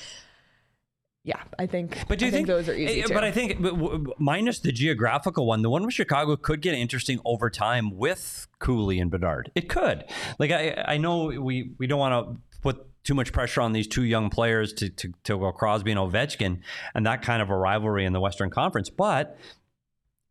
Yeah, 1.23 1.43
I 1.59 1.67
think. 1.67 2.07
But 2.07 2.17
do 2.17 2.25
you 2.25 2.29
I 2.29 2.33
think, 2.33 2.47
those 2.47 2.67
are 2.69 2.73
easy 2.73 3.01
eh, 3.01 3.05
too. 3.05 3.13
But 3.13 3.23
I 3.23 3.31
think 3.31 3.61
but 3.61 3.77
w- 3.77 4.13
minus 4.17 4.59
the 4.59 4.71
geographical 4.71 5.45
one, 5.45 5.61
the 5.61 5.69
one 5.69 5.85
with 5.85 5.93
Chicago 5.93 6.35
could 6.37 6.61
get 6.61 6.73
interesting 6.73 7.19
over 7.25 7.49
time 7.49 7.95
with 7.95 8.47
Cooley 8.59 8.99
and 8.99 9.11
Bedard. 9.11 9.51
It 9.53 9.69
could. 9.69 10.05
Like 10.39 10.51
I, 10.51 10.83
I 10.87 10.97
know 10.97 11.25
we 11.25 11.73
we 11.77 11.87
don't 11.87 11.99
want 11.99 12.25
to 12.25 12.48
put 12.61 12.85
too 13.03 13.13
much 13.13 13.31
pressure 13.31 13.61
on 13.61 13.73
these 13.73 13.87
two 13.87 14.03
young 14.03 14.29
players 14.29 14.73
to 14.73 14.89
to 14.89 15.13
to 15.23 15.37
go 15.37 15.51
Crosby 15.51 15.91
and 15.91 15.99
Ovechkin 15.99 16.59
and 16.93 17.05
that 17.05 17.21
kind 17.21 17.41
of 17.41 17.49
a 17.49 17.57
rivalry 17.57 18.05
in 18.05 18.13
the 18.13 18.19
Western 18.19 18.49
Conference, 18.49 18.89
but. 18.89 19.37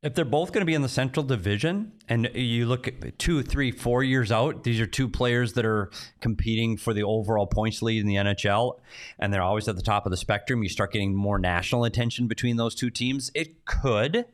If 0.00 0.14
they're 0.14 0.24
both 0.24 0.52
going 0.52 0.60
to 0.60 0.64
be 0.64 0.74
in 0.74 0.82
the 0.82 0.88
Central 0.88 1.26
Division, 1.26 1.90
and 2.08 2.30
you 2.32 2.66
look 2.66 2.86
at 2.86 3.18
two, 3.18 3.42
three, 3.42 3.72
four 3.72 4.04
years 4.04 4.30
out, 4.30 4.62
these 4.62 4.80
are 4.80 4.86
two 4.86 5.08
players 5.08 5.54
that 5.54 5.64
are 5.64 5.90
competing 6.20 6.76
for 6.76 6.94
the 6.94 7.02
overall 7.02 7.48
points 7.48 7.82
lead 7.82 8.00
in 8.00 8.06
the 8.06 8.14
NHL, 8.14 8.78
and 9.18 9.34
they're 9.34 9.42
always 9.42 9.66
at 9.66 9.74
the 9.74 9.82
top 9.82 10.06
of 10.06 10.10
the 10.10 10.16
spectrum. 10.16 10.62
You 10.62 10.68
start 10.68 10.92
getting 10.92 11.16
more 11.16 11.36
national 11.36 11.82
attention 11.82 12.28
between 12.28 12.58
those 12.58 12.76
two 12.76 12.90
teams. 12.90 13.32
It 13.34 13.64
could, 13.64 14.26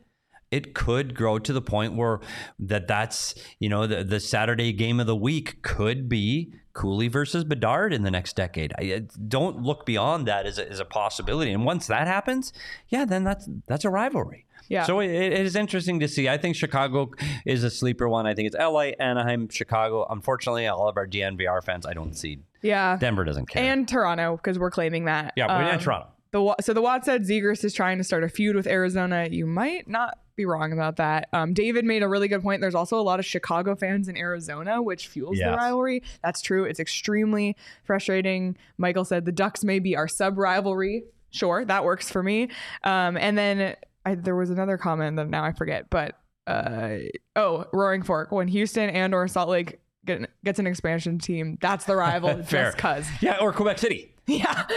it 0.51 0.75
could 0.75 1.15
grow 1.15 1.39
to 1.39 1.53
the 1.55 1.63
point 1.63 1.97
where 1.97 2.21
that 2.59 2.87
that's 2.87 3.35
you 3.59 3.71
know 3.71 3.87
the, 3.87 4.05
the 4.05 4.21
Saturday 4.21 4.71
game 4.71 5.01
of 5.01 5.07
the 5.07 5.17
week 5.17 5.63
could 5.63 6.11
be 6.11 6.53
Cooley 6.75 7.09
versus 7.09 7.45
Bedard 7.45 7.93
in 7.95 8.03
the 8.03 8.11
next 8.11 8.37
decade. 8.37 8.73
I 8.79 9.05
don't 9.29 9.63
look 9.63 9.87
beyond 9.87 10.27
that 10.29 10.45
as 10.45 10.59
a, 10.59 10.71
as 10.71 10.81
a 10.81 10.85
possibility. 10.85 11.53
And 11.53 11.65
once 11.65 11.87
that 11.87 12.07
happens, 12.07 12.53
yeah, 12.89 13.05
then 13.05 13.25
that's 13.25 13.49
that's 13.67 13.85
a 13.85 13.91
rivalry. 13.91 14.45
Yeah. 14.69 14.85
So 14.85 15.01
it, 15.01 15.11
it 15.11 15.33
is 15.47 15.57
interesting 15.57 16.01
to 16.01 16.09
see. 16.09 16.29
I 16.29 16.37
think 16.39 16.57
Chicago 16.57 17.11
is 17.45 17.65
a 17.65 17.71
sleeper 17.71 18.09
one. 18.09 18.27
I 18.27 18.35
think 18.35 18.47
it's 18.49 18.57
LA, 18.57 18.93
Anaheim, 18.99 19.49
Chicago. 19.51 20.07
Unfortunately, 20.11 20.67
all 20.67 20.89
of 20.89 20.97
our 20.97 21.07
DNVR 21.07 21.63
fans, 21.63 21.87
I 21.87 21.93
don't 21.93 22.15
see. 22.15 22.41
Yeah. 22.63 22.97
Denver 22.99 23.25
doesn't 23.25 23.47
care. 23.47 23.63
And 23.63 23.87
Toronto, 23.87 24.37
because 24.37 24.59
we're 24.59 24.71
claiming 24.71 25.05
that. 25.05 25.35
yeah, 25.37 25.47
we're 25.47 25.69
in 25.69 25.75
Um, 25.75 25.81
Toronto. 25.81 26.09
The 26.33 26.57
so 26.63 26.73
the 26.73 26.83
Watt 26.83 27.05
said 27.05 27.23
Zegras 27.23 27.63
is 27.63 27.73
trying 27.75 27.99
to 27.99 28.05
start 28.05 28.25
a 28.25 28.29
feud 28.29 28.57
with 28.57 28.67
Arizona. 28.67 29.29
You 29.31 29.47
might 29.47 29.87
not 29.87 30.19
be 30.37 30.45
wrong 30.45 30.73
about 30.73 30.97
that. 30.97 31.29
Um, 31.33 31.53
David 31.55 31.85
made 31.85 32.03
a 32.03 32.09
really 32.09 32.29
good 32.29 32.43
point. 32.43 32.61
There's 32.61 32.75
also 32.75 32.99
a 32.99 33.03
lot 33.03 33.19
of 33.21 33.27
Chicago 33.27 33.75
fans 33.77 34.09
in 34.09 34.17
Arizona, 34.17 34.83
which 34.83 35.09
fuels 35.09 35.39
the 35.39 35.47
rivalry. 35.57 36.03
That's 36.23 36.41
true. 36.41 36.65
It's 36.65 36.81
extremely 36.81 37.57
frustrating. 37.85 38.57
Michael 38.79 39.05
said 39.05 39.25
the 39.25 39.33
Ducks 39.33 39.65
may 39.65 39.79
be 39.79 39.97
our 39.97 40.09
sub 40.09 40.39
rivalry. 40.39 41.05
Sure, 41.31 41.65
that 41.65 41.85
works 41.85 42.11
for 42.11 42.23
me. 42.23 42.49
Um, 42.85 43.17
and 43.17 43.37
then 43.37 43.77
I, 44.07 44.15
there 44.15 44.37
was 44.37 44.51
another 44.51 44.79
comment 44.79 45.17
that 45.17 45.29
now 45.29 45.45
I 45.45 45.53
forget, 45.53 45.91
but 45.91 46.17
uh, 46.47 46.97
oh, 47.37 47.65
Roaring 47.73 48.03
Fork. 48.03 48.31
When 48.33 48.49
Houston 48.49 48.91
and 48.91 49.15
or 49.15 49.27
Salt 49.29 49.49
Lake 49.49 49.81
get, 50.05 50.29
gets 50.45 50.59
an 50.59 50.67
expansion 50.67 51.19
team, 51.19 51.59
that's 51.61 51.87
the 51.87 51.97
rival. 51.97 52.43
Fair. 52.45 52.67
just 52.67 52.79
cause. 52.79 53.07
Yeah, 53.21 53.39
or 53.41 53.53
Quebec 53.53 53.79
City. 53.79 54.11
Yeah. 54.27 54.65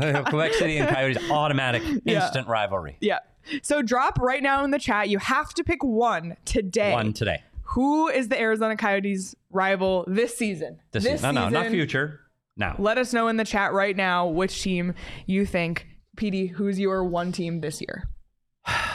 Oh 0.00 0.22
Quebec 0.28 0.54
City 0.54 0.78
and 0.78 0.88
Coyotes, 0.88 1.18
automatic, 1.30 1.82
Yeah. 2.04 2.22
instant 2.22 2.46
rivalry. 2.46 2.96
Yeah. 3.00 3.18
So 3.62 3.82
drop 3.82 4.18
right 4.18 4.42
now 4.42 4.64
in 4.64 4.70
the 4.70 4.78
chat. 4.78 5.08
You 5.08 5.18
have 5.18 5.54
to 5.54 5.64
pick 5.64 5.82
one 5.82 6.36
today. 6.44 6.92
One 6.92 7.12
today. 7.12 7.42
Who 7.62 8.08
is 8.08 8.28
the 8.28 8.40
Arizona 8.40 8.76
Coyotes 8.76 9.34
rival 9.50 10.04
this 10.06 10.36
season? 10.36 10.80
This, 10.92 11.04
season. 11.04 11.34
No, 11.34 11.48
no, 11.48 11.48
not 11.48 11.68
future. 11.68 12.20
Now. 12.56 12.74
Let 12.78 12.98
us 12.98 13.12
know 13.12 13.28
in 13.28 13.36
the 13.36 13.44
chat 13.44 13.72
right 13.72 13.96
now 13.96 14.26
which 14.26 14.62
team 14.62 14.94
you 15.26 15.46
think. 15.46 15.86
PD, 16.16 16.50
who's 16.50 16.80
your 16.80 17.04
one 17.04 17.30
team 17.30 17.60
this 17.60 17.80
year? 17.80 18.08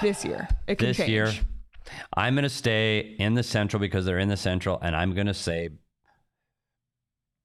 This 0.02 0.26
year. 0.26 0.48
It 0.68 0.78
can 0.78 0.90
this 0.90 0.98
change. 0.98 1.10
year, 1.10 1.32
I'm 2.16 2.36
going 2.36 2.44
to 2.44 2.50
stay 2.50 3.16
in 3.18 3.34
the 3.34 3.44
Central 3.44 3.80
because 3.80 4.06
they're 4.06 4.20
in 4.20 4.28
the 4.28 4.38
Central, 4.38 4.80
and 4.82 4.96
I'm 4.96 5.14
going 5.14 5.28
to 5.28 5.34
say 5.34 5.70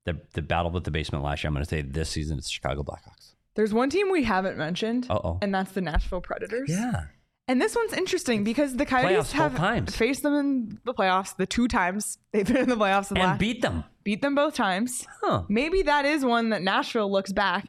the 0.05 0.21
the 0.35 0.43
battle 0.43 0.71
with 0.71 0.85
the 0.85 0.91
basement 0.91 1.25
last 1.25 1.43
year. 1.43 1.49
I'm 1.49 1.55
going 1.55 1.65
to 1.65 1.71
say 1.71 1.83
this 1.83 2.11
season 2.11 2.39
it's 2.39 2.49
the 2.49 2.53
Chicago 2.53 2.83
Blackhawks. 2.83 3.18
There's 3.59 3.75
one 3.75 3.91
team 3.91 4.13
we 4.13 4.23
haven't 4.23 4.57
mentioned, 4.57 5.09
Uh-oh. 5.11 5.41
and 5.43 5.53
that's 5.53 5.73
the 5.73 5.81
Nashville 5.81 6.21
Predators. 6.21 6.71
Yeah, 6.71 7.07
And 7.49 7.61
this 7.61 7.75
one's 7.75 7.93
interesting 7.93 8.45
because 8.45 8.77
the 8.77 8.87
Coyotes 8.87 9.33
Playoffs 9.33 9.59
have 9.59 9.89
faced 9.93 10.23
them 10.23 10.35
in 10.35 10.79
the 10.85 10.95
playoffs 10.95 11.37
the 11.37 11.45
two 11.45 11.67
times 11.67 12.19
they've 12.33 12.47
been 12.47 12.57
in 12.59 12.69
the 12.69 12.77
playoffs. 12.77 13.09
The 13.09 13.17
and 13.17 13.25
last, 13.25 13.41
beat 13.41 13.61
them. 13.61 13.83
beat 14.05 14.23
them 14.23 14.37
both 14.37 14.55
times. 14.55 15.05
Huh. 15.25 15.43
maybe 15.49 15.83
that 15.83 16.05
is 16.05 16.25
one 16.25 16.51
that 16.51 16.63
Nashville 16.63 17.11
looks 17.11 17.33
back. 17.33 17.67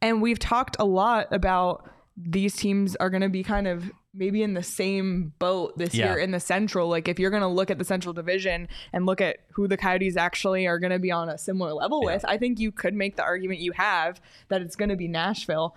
And 0.00 0.22
we've 0.22 0.38
talked 0.38 0.76
a 0.78 0.84
lot 0.84 1.26
about 1.32 1.90
these 2.16 2.54
teams 2.54 2.94
are 2.94 3.10
going 3.10 3.22
to 3.22 3.28
be 3.28 3.42
kind 3.42 3.66
of 3.66 3.90
maybe 4.14 4.42
in 4.42 4.54
the 4.54 4.62
same 4.62 5.32
boat 5.38 5.76
this 5.78 5.94
Yeah. 5.94 6.10
year 6.10 6.18
in 6.18 6.32
the 6.32 6.40
Central. 6.40 6.88
Like 6.88 7.08
if 7.08 7.18
you're 7.18 7.30
going 7.30 7.42
to 7.42 7.48
look 7.48 7.70
at 7.70 7.78
the 7.78 7.84
Central 7.84 8.12
Division 8.12 8.68
and 8.92 9.06
look 9.06 9.20
at 9.20 9.38
who 9.52 9.66
the 9.66 9.76
Coyotes 9.76 10.16
actually 10.16 10.66
are 10.66 10.78
going 10.78 10.92
to 10.92 10.98
be 10.98 11.10
on 11.10 11.28
a 11.28 11.38
similar 11.38 11.72
level 11.72 12.02
with, 12.04 12.24
I 12.26 12.36
think 12.36 12.58
you 12.60 12.72
could 12.72 12.94
make 12.94 13.16
the 13.16 13.22
argument 13.22 13.60
you 13.60 13.72
have 13.72 14.20
that 14.48 14.60
it's 14.60 14.76
going 14.76 14.90
to 14.90 14.96
be 14.96 15.08
Nashville. 15.08 15.76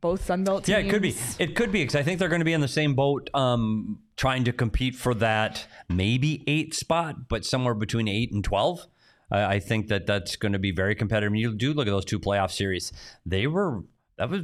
Both 0.00 0.26
Sunbelt 0.28 0.58
teams. 0.64 0.68
Yeah, 0.68 0.78
it 0.78 0.90
could 0.90 1.02
be. 1.02 1.14
It 1.40 1.56
could 1.56 1.72
be 1.72 1.82
because 1.82 1.96
I 1.96 2.04
think 2.04 2.20
they're 2.20 2.28
going 2.28 2.40
to 2.40 2.44
be 2.44 2.52
in 2.52 2.60
the 2.60 2.68
same 2.68 2.94
boat, 2.94 3.30
um, 3.34 3.98
trying 4.16 4.44
to 4.44 4.52
compete 4.52 4.94
for 4.94 5.12
that 5.14 5.66
maybe 5.88 6.44
eight 6.46 6.72
spot, 6.72 7.28
but 7.28 7.44
somewhere 7.44 7.74
between 7.74 8.06
eight 8.06 8.30
and 8.32 8.44
twelve. 8.44 8.86
I 9.28 9.54
I 9.56 9.60
think 9.60 9.88
that 9.88 10.06
that's 10.06 10.36
going 10.36 10.52
to 10.52 10.58
be 10.60 10.70
very 10.70 10.94
competitive. 10.94 11.34
You 11.34 11.52
do 11.52 11.72
look 11.72 11.88
at 11.88 11.90
those 11.90 12.04
two 12.04 12.20
playoff 12.20 12.52
series; 12.52 12.92
they 13.26 13.48
were 13.48 13.82
that 14.18 14.30
was 14.30 14.42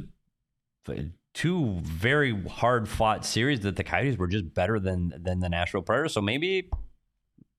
two 1.35 1.79
very 1.83 2.35
hard 2.47 2.89
fought 2.89 3.23
series 3.25 3.59
that 3.59 3.75
the 3.75 3.83
Coyotes 3.83 4.17
were 4.17 4.25
just 4.27 4.53
better 4.55 4.79
than 4.79 5.13
than 5.21 5.39
the 5.41 5.49
Nashville 5.49 5.83
Predators. 5.83 6.13
So 6.13 6.21
maybe, 6.21 6.69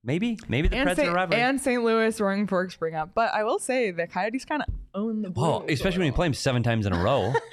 maybe, 0.02 0.38
maybe 0.48 0.66
the 0.68 0.76
And, 0.76 0.88
Preds 0.90 0.96
St- 0.96 1.08
are 1.10 1.14
rivalry. 1.14 1.42
and 1.42 1.60
St. 1.60 1.84
Louis 1.84 2.20
Roaring 2.20 2.46
Forks 2.48 2.74
bring 2.76 2.94
up. 2.96 3.10
But 3.14 3.32
I 3.34 3.44
will 3.44 3.58
say 3.60 3.90
the 3.92 4.06
Coyotes 4.08 4.44
kind 4.44 4.62
of 4.62 4.74
own 4.94 5.22
the 5.22 5.30
Blues 5.30 5.64
especially 5.68 5.98
when 6.00 6.06
you 6.06 6.12
play 6.12 6.26
them 6.26 6.34
seven 6.34 6.62
times 6.64 6.86
in 6.86 6.92
a 6.92 7.02
row. 7.02 7.32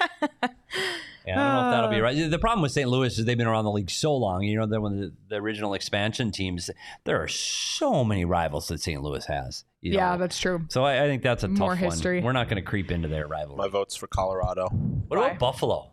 Yeah, 1.26 1.40
I 1.40 1.44
don't 1.44 1.54
know 1.54 1.68
if 1.70 1.72
that'll 1.74 1.90
be 1.90 1.96
Uh. 2.00 2.02
right. 2.24 2.30
The 2.30 2.38
problem 2.38 2.60
with 2.60 2.72
St. 2.72 2.86
Louis 2.86 3.18
is 3.18 3.24
they've 3.24 3.38
been 3.38 3.46
around 3.46 3.64
the 3.64 3.70
league 3.70 3.88
so 3.88 4.14
long. 4.14 4.42
You 4.42 4.58
know, 4.58 4.66
they're 4.66 4.78
one 4.78 4.92
of 4.92 4.98
the, 4.98 5.12
the 5.30 5.36
original 5.36 5.72
expansion 5.72 6.30
teams. 6.30 6.68
There 7.04 7.22
are 7.22 7.28
so 7.28 8.04
many 8.04 8.26
rivals 8.26 8.68
that 8.68 8.82
St. 8.82 9.02
Louis 9.02 9.24
has. 9.24 9.64
you 9.80 9.94
Yeah, 9.94 10.18
that's 10.18 10.38
true. 10.38 10.66
so 10.68 10.84
I, 10.84 11.02
I 11.04 11.06
think 11.06 11.22
that's 11.22 11.42
a 11.42 11.48
tough 11.48 11.58
More 11.58 11.76
history. 11.76 12.18
one. 12.18 12.24
We're 12.26 12.32
not 12.32 12.50
going 12.50 12.62
to 12.62 12.68
creep 12.68 12.90
into 12.90 13.08
their 13.08 13.26
rivalry. 13.26 13.56
My 13.56 13.68
vote's 13.68 13.96
for 13.96 14.06
Colorado. 14.06 14.68
what 14.68 15.18
Why? 15.18 15.28
about 15.28 15.38
Buffalo? 15.38 15.92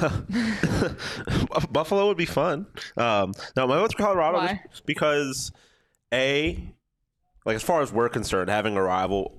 Buffalo 1.70 2.08
would 2.08 2.16
be 2.16 2.26
fun. 2.26 2.66
Um, 2.96 3.32
no, 3.56 3.66
my 3.66 3.76
vote's 3.76 3.94
for 3.94 4.02
Colorado 4.02 4.38
Why? 4.38 4.60
just 4.70 4.86
because 4.86 5.52
a 6.12 6.72
like 7.44 7.56
as 7.56 7.62
far 7.62 7.82
as 7.82 7.92
we're 7.92 8.08
concerned, 8.08 8.50
having 8.50 8.76
a 8.76 8.82
rival 8.82 9.38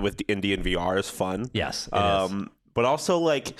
with 0.00 0.16
the 0.16 0.24
DNVR 0.24 0.98
is 0.98 1.10
fun. 1.10 1.46
Yes, 1.52 1.88
it 1.92 1.96
is. 1.96 2.02
Um, 2.02 2.50
but 2.74 2.84
also 2.84 3.18
like 3.18 3.54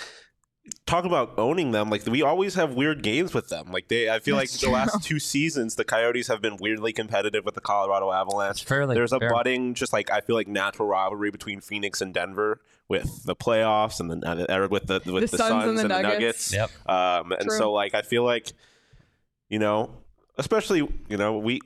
talk 0.87 1.05
about 1.05 1.39
owning 1.39 1.73
them. 1.73 1.91
Like 1.91 2.07
we 2.07 2.23
always 2.23 2.55
have 2.55 2.75
weird 2.75 3.03
games 3.03 3.35
with 3.35 3.49
them. 3.49 3.71
Like 3.71 3.89
they, 3.89 4.09
I 4.11 4.19
feel 4.19 4.37
That's 4.37 4.55
like 4.55 4.61
the 4.61 4.71
last 4.71 5.03
two 5.03 5.19
seasons, 5.19 5.75
the 5.77 5.85
Coyotes 5.85 6.29
have 6.29 6.41
been 6.41 6.57
weirdly 6.57 6.93
competitive 6.93 7.45
with 7.45 7.55
the 7.55 7.61
Colorado 7.61 8.13
Avalanche. 8.13 8.53
It's 8.53 8.61
fairly 8.63 8.95
There's 8.95 9.13
a 9.13 9.19
fair. 9.19 9.31
budding, 9.31 9.75
just 9.75 9.93
like 9.93 10.11
I 10.11 10.21
feel 10.21 10.37
like 10.37 10.49
natural 10.49 10.89
rivalry 10.89 11.31
between 11.31 11.61
Phoenix 11.61 12.01
and 12.01 12.15
Denver 12.15 12.61
with 12.91 13.25
the 13.25 13.35
playoffs 13.37 14.01
and 14.01 14.11
then 14.11 14.25
uh, 14.25 14.45
or 14.51 14.69
with 14.69 14.87
the 14.89 15.01
with 15.07 15.31
The 15.31 15.37
the, 15.37 15.39
Suns 15.39 15.51
and 15.53 15.63
Suns 15.63 15.77
the 15.77 15.83
and 15.83 15.91
the 15.91 16.03
Nuggets. 16.03 16.53
Nuggets. 16.53 16.75
Yep. 16.87 16.91
Um, 16.95 17.33
and 17.33 17.49
True. 17.49 17.57
so 17.59 17.73
like 17.73 17.95
I 17.95 18.03
feel 18.03 18.25
like, 18.25 18.53
you 19.49 19.59
know, 19.61 19.97
especially 20.37 20.81
you 21.09 21.17
know 21.17 21.39
we 21.39 21.61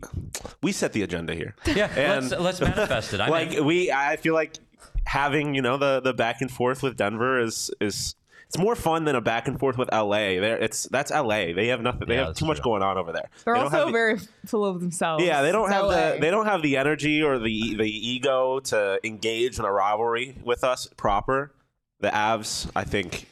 we 0.62 0.70
set 0.70 0.92
the 0.92 1.02
agenda 1.02 1.34
here. 1.34 1.56
Yeah, 1.66 1.86
And- 1.96 2.30
let's, 2.30 2.40
let's 2.40 2.60
manifest 2.60 3.14
it. 3.14 3.20
I'm 3.20 3.30
like 3.40 3.54
in. 3.54 3.64
we, 3.64 3.90
I 3.90 4.16
feel 4.16 4.34
like 4.34 4.58
having 5.06 5.54
you 5.54 5.62
know 5.62 5.76
the 5.78 6.00
the 6.00 6.12
back 6.12 6.40
and 6.42 6.50
forth 6.50 6.82
with 6.82 6.96
Denver 6.96 7.40
is 7.40 7.70
is. 7.80 8.14
It's 8.54 8.62
more 8.62 8.76
fun 8.76 9.04
than 9.04 9.16
a 9.16 9.20
back 9.20 9.48
and 9.48 9.58
forth 9.58 9.76
with 9.76 9.88
LA. 9.92 10.38
There, 10.38 10.56
it's 10.56 10.84
that's 10.84 11.10
LA. 11.10 11.52
They 11.54 11.66
have 11.68 11.80
nothing. 11.82 12.06
They 12.06 12.14
Yeah, 12.14 12.20
have 12.20 12.28
that's 12.28 12.38
too 12.38 12.46
much 12.46 12.62
going 12.62 12.82
on 12.84 12.96
over 12.96 13.10
there. 13.12 13.28
They're 13.44 13.54
They 13.54 13.60
also 13.60 13.86
the- 13.86 13.90
very 13.92 14.18
full 14.46 14.64
of 14.64 14.80
themselves. 14.80 15.24
yeah, 15.24 15.42
they 15.42 15.50
don't 15.50 15.64
It's 15.64 15.72
have 15.74 15.84
LA. 15.86 16.12
the 16.12 16.18
they 16.20 16.30
don't 16.30 16.46
have 16.46 16.62
the 16.62 16.76
energy 16.76 17.20
or 17.20 17.40
the 17.40 17.74
the 17.74 17.84
ego 17.90 18.60
to 18.60 19.00
engage 19.02 19.58
in 19.58 19.64
a 19.64 19.72
rivalry 19.72 20.38
with 20.44 20.62
us 20.62 20.86
proper. 20.96 21.52
The 21.98 22.10
Avs, 22.10 22.70
I 22.76 22.84
think, 22.84 23.26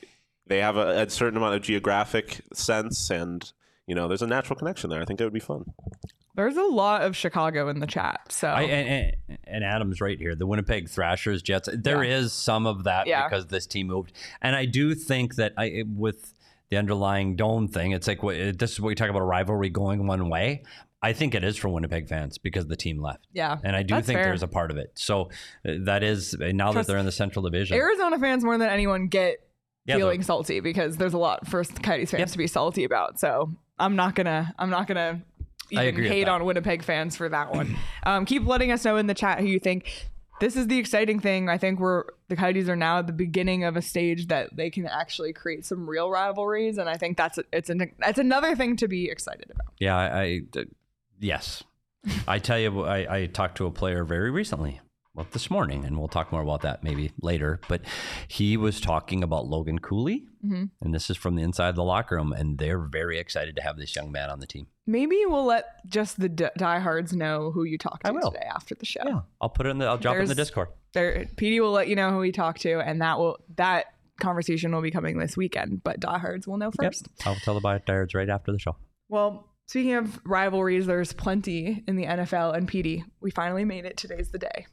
they 0.48 0.58
have 0.58 0.76
a, 0.76 1.02
a 1.02 1.08
certain 1.10 1.36
amount 1.36 1.54
of 1.54 1.62
geographic 1.62 2.40
sense, 2.52 3.08
and 3.08 3.48
you 3.86 3.94
know, 3.94 4.08
there's 4.08 4.22
a 4.22 4.26
natural 4.26 4.58
connection 4.58 4.90
there. 4.90 5.00
I 5.00 5.04
think 5.04 5.20
it 5.20 5.24
would 5.24 5.32
be 5.32 5.38
fun. 5.40 5.66
There's 6.34 6.56
a 6.56 6.62
lot 6.62 7.02
of 7.02 7.14
Chicago 7.16 7.68
in 7.68 7.80
the 7.80 7.86
chat. 7.86 8.20
So 8.32 8.48
I, 8.48 8.62
and, 8.62 9.14
and, 9.28 9.38
and 9.44 9.64
Adam's 9.64 10.00
right 10.00 10.18
here. 10.18 10.34
The 10.34 10.46
Winnipeg 10.46 10.88
Thrashers, 10.88 11.42
Jets. 11.42 11.68
There 11.72 12.02
is 12.02 12.32
some 12.32 12.66
of 12.66 12.84
that 12.84 13.06
Yeah. 13.06 13.28
because 13.28 13.46
this 13.48 13.66
team 13.66 13.88
moved, 13.88 14.12
and 14.40 14.56
I 14.56 14.64
do 14.64 14.94
think 14.94 15.34
that 15.36 15.52
I 15.58 15.84
with 15.86 16.32
the 16.70 16.78
underlying 16.78 17.36
Doan 17.36 17.68
thing, 17.68 17.92
it's 17.92 18.06
like 18.08 18.20
this 18.22 18.72
is 18.72 18.80
what 18.80 18.88
we 18.88 18.94
talk 18.94 19.10
about 19.10 19.20
a 19.20 19.26
rivalry 19.26 19.68
going 19.68 20.06
one 20.06 20.30
way. 20.30 20.62
I 21.04 21.12
think 21.12 21.34
it 21.34 21.42
is 21.44 21.56
for 21.56 21.68
Winnipeg 21.68 22.08
fans 22.08 22.38
because 22.38 22.66
the 22.66 22.76
team 22.76 23.02
left, 23.02 23.26
yeah, 23.32 23.58
and 23.64 23.74
I 23.76 23.82
do 23.82 23.96
think 23.96 24.16
fair. 24.18 24.24
there's 24.26 24.44
a 24.44 24.48
part 24.48 24.70
of 24.70 24.76
it. 24.78 24.92
So 24.94 25.30
uh, 25.68 25.72
that 25.80 26.02
is 26.04 26.34
now 26.38 26.70
Trust- 26.72 26.86
that 26.86 26.92
they're 26.92 27.00
in 27.00 27.06
the 27.06 27.12
Central 27.12 27.42
Division. 27.42 27.76
Arizona 27.76 28.18
fans 28.20 28.44
more 28.44 28.56
than 28.56 28.68
anyone 28.70 29.08
get 29.08 29.38
Yeah, 29.84 29.96
feeling 29.96 30.22
salty 30.22 30.60
because 30.60 30.96
there's 30.96 31.12
a 31.12 31.18
lot 31.18 31.46
for 31.48 31.64
Coyotes 31.64 32.12
fans 32.12 32.20
Yep. 32.20 32.28
to 32.30 32.38
be 32.38 32.46
salty 32.46 32.84
about. 32.84 33.18
So 33.18 33.52
I'm 33.80 33.96
not 33.96 34.14
gonna 34.14 34.54
I'm 34.60 34.70
not 34.70 34.86
gonna 34.86 35.20
even 35.80 35.88
agree 35.88 36.08
hate 36.08 36.28
on 36.28 36.44
Winnipeg 36.44 36.82
fans 36.82 37.16
for 37.16 37.28
that 37.28 37.52
one. 37.52 37.76
um, 38.04 38.24
keep 38.24 38.46
letting 38.46 38.70
us 38.72 38.84
know 38.84 38.96
in 38.96 39.06
the 39.06 39.14
chat 39.14 39.40
who 39.40 39.46
you 39.46 39.58
think. 39.58 40.08
This 40.40 40.56
is 40.56 40.66
the 40.66 40.78
exciting 40.78 41.20
thing. 41.20 41.48
I 41.48 41.56
think 41.56 41.78
we're 41.78 42.04
the 42.28 42.34
Coyotes 42.34 42.68
are 42.68 42.74
now 42.74 42.98
at 42.98 43.06
the 43.06 43.12
beginning 43.12 43.62
of 43.62 43.76
a 43.76 43.82
stage 43.82 44.26
that 44.26 44.56
they 44.56 44.70
can 44.70 44.86
actually 44.86 45.32
create 45.32 45.64
some 45.64 45.88
real 45.88 46.10
rivalries, 46.10 46.78
and 46.78 46.88
I 46.88 46.96
think 46.96 47.16
that's 47.16 47.38
it's 47.52 47.70
an 47.70 47.92
that's 48.00 48.18
another 48.18 48.56
thing 48.56 48.74
to 48.76 48.88
be 48.88 49.08
excited 49.08 49.50
about. 49.50 49.72
Yeah, 49.78 49.96
I, 49.96 50.20
I 50.20 50.64
yes. 51.20 51.62
I 52.26 52.40
tell 52.40 52.58
you, 52.58 52.82
I, 52.82 53.18
I 53.20 53.26
talked 53.26 53.56
to 53.58 53.66
a 53.66 53.70
player 53.70 54.02
very 54.02 54.32
recently, 54.32 54.80
well, 55.14 55.24
this 55.30 55.48
morning, 55.48 55.84
and 55.84 55.96
we'll 55.96 56.08
talk 56.08 56.32
more 56.32 56.42
about 56.42 56.62
that 56.62 56.82
maybe 56.82 57.12
later. 57.20 57.60
But 57.68 57.82
he 58.26 58.56
was 58.56 58.80
talking 58.80 59.22
about 59.22 59.46
Logan 59.46 59.78
Cooley, 59.78 60.26
Mhm. 60.44 60.70
and 60.80 60.92
this 60.92 61.08
is 61.08 61.16
from 61.16 61.36
the 61.36 61.42
inside 61.44 61.68
of 61.68 61.76
the 61.76 61.84
locker 61.84 62.16
room, 62.16 62.32
and 62.32 62.58
they're 62.58 62.80
very 62.80 63.20
excited 63.20 63.54
to 63.54 63.62
have 63.62 63.76
this 63.76 63.94
young 63.94 64.10
man 64.10 64.30
on 64.30 64.40
the 64.40 64.48
team. 64.48 64.66
Maybe 64.86 65.20
we'll 65.26 65.44
let 65.44 65.66
just 65.86 66.18
the 66.20 66.28
d- 66.28 66.46
diehards 66.58 67.12
know 67.12 67.50
who 67.52 67.64
you 67.64 67.78
talked 67.78 68.04
I 68.04 68.08
to 68.08 68.14
will. 68.14 68.30
today 68.32 68.44
after 68.52 68.74
the 68.74 68.84
show. 68.84 69.02
Yeah, 69.06 69.20
I'll 69.40 69.48
put 69.48 69.66
it 69.66 69.70
in 69.70 69.78
the, 69.78 69.86
I'll 69.86 69.98
drop 69.98 70.16
it 70.16 70.20
in 70.20 70.28
the 70.28 70.34
There's- 70.34 70.48
Discord. 70.48 70.68
there 70.92 71.26
PD 71.36 71.60
will 71.60 71.70
let 71.72 71.88
you 71.88 71.96
know 71.96 72.10
who 72.10 72.18
we 72.18 72.32
talked 72.32 72.62
to, 72.62 72.80
and 72.80 73.00
that 73.00 73.18
will 73.18 73.38
that 73.56 73.86
conversation 74.20 74.72
will 74.72 74.82
be 74.82 74.90
coming 74.90 75.18
this 75.18 75.36
weekend. 75.36 75.82
But 75.84 76.00
diehards 76.00 76.46
will 76.48 76.56
know 76.58 76.70
Yep, 76.80 76.92
first. 76.92 77.08
I'll 77.24 77.34
tell 77.36 77.54
the 77.58 77.60
Diehards 77.86 78.14
right 78.14 78.28
after 78.28 78.50
the 78.52 78.58
show. 78.58 78.76
Well, 79.08 79.48
Speaking 79.68 79.94
of 79.94 80.20
rivalries, 80.26 80.86
there's 80.86 81.12
plenty 81.14 81.82
in 81.86 81.96
the 81.96 82.04
NFL 82.04 82.54
and 82.54 82.68
PD. 82.68 83.04
We 83.20 83.30
finally 83.30 83.64
made 83.64 83.86
it. 83.86 83.96
Today's 83.96 84.28
the 84.30 84.38
day. 84.38 84.66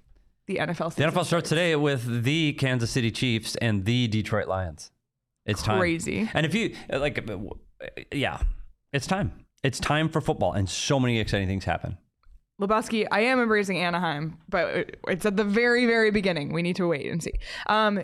The 0.48 0.58
NFL. 0.58 0.96
The 0.96 1.04
NFL 1.04 1.26
starts 1.26 1.48
today 1.48 1.76
with 1.76 2.24
the 2.24 2.54
Kansas 2.54 2.90
City 2.90 3.12
Chiefs 3.12 3.56
and 3.58 3.86
the 3.86 4.08
Detroit 4.08 4.48
Lions. 4.48 4.92
It's 5.46 5.62
time. 5.62 5.78
Crazy. 5.80 6.30
And 6.34 6.46
if 6.46 6.54
you 6.56 6.76
like, 6.92 7.24
yeah, 8.12 8.42
it's 8.92 9.06
time. 9.08 9.46
It's 9.64 9.80
time 9.80 10.10
for 10.10 10.22
football, 10.22 10.54
and 10.54 10.70
so 10.70 11.00
many 11.00 11.20
exciting 11.20 11.48
things 11.48 11.66
happen. 11.66 11.98
Lebowski, 12.62 13.08
I 13.12 13.22
am 13.22 13.40
embracing 13.40 13.78
Anaheim, 13.78 14.38
but 14.50 14.96
it's 15.08 15.26
at 15.26 15.38
the 15.38 15.44
very, 15.44 15.86
very 15.86 16.12
beginning. 16.12 16.52
We 16.54 16.62
need 16.62 16.76
to 16.76 16.88
wait 16.88 17.10
and 17.10 17.24
see. 17.24 17.34
Um, 17.68 18.02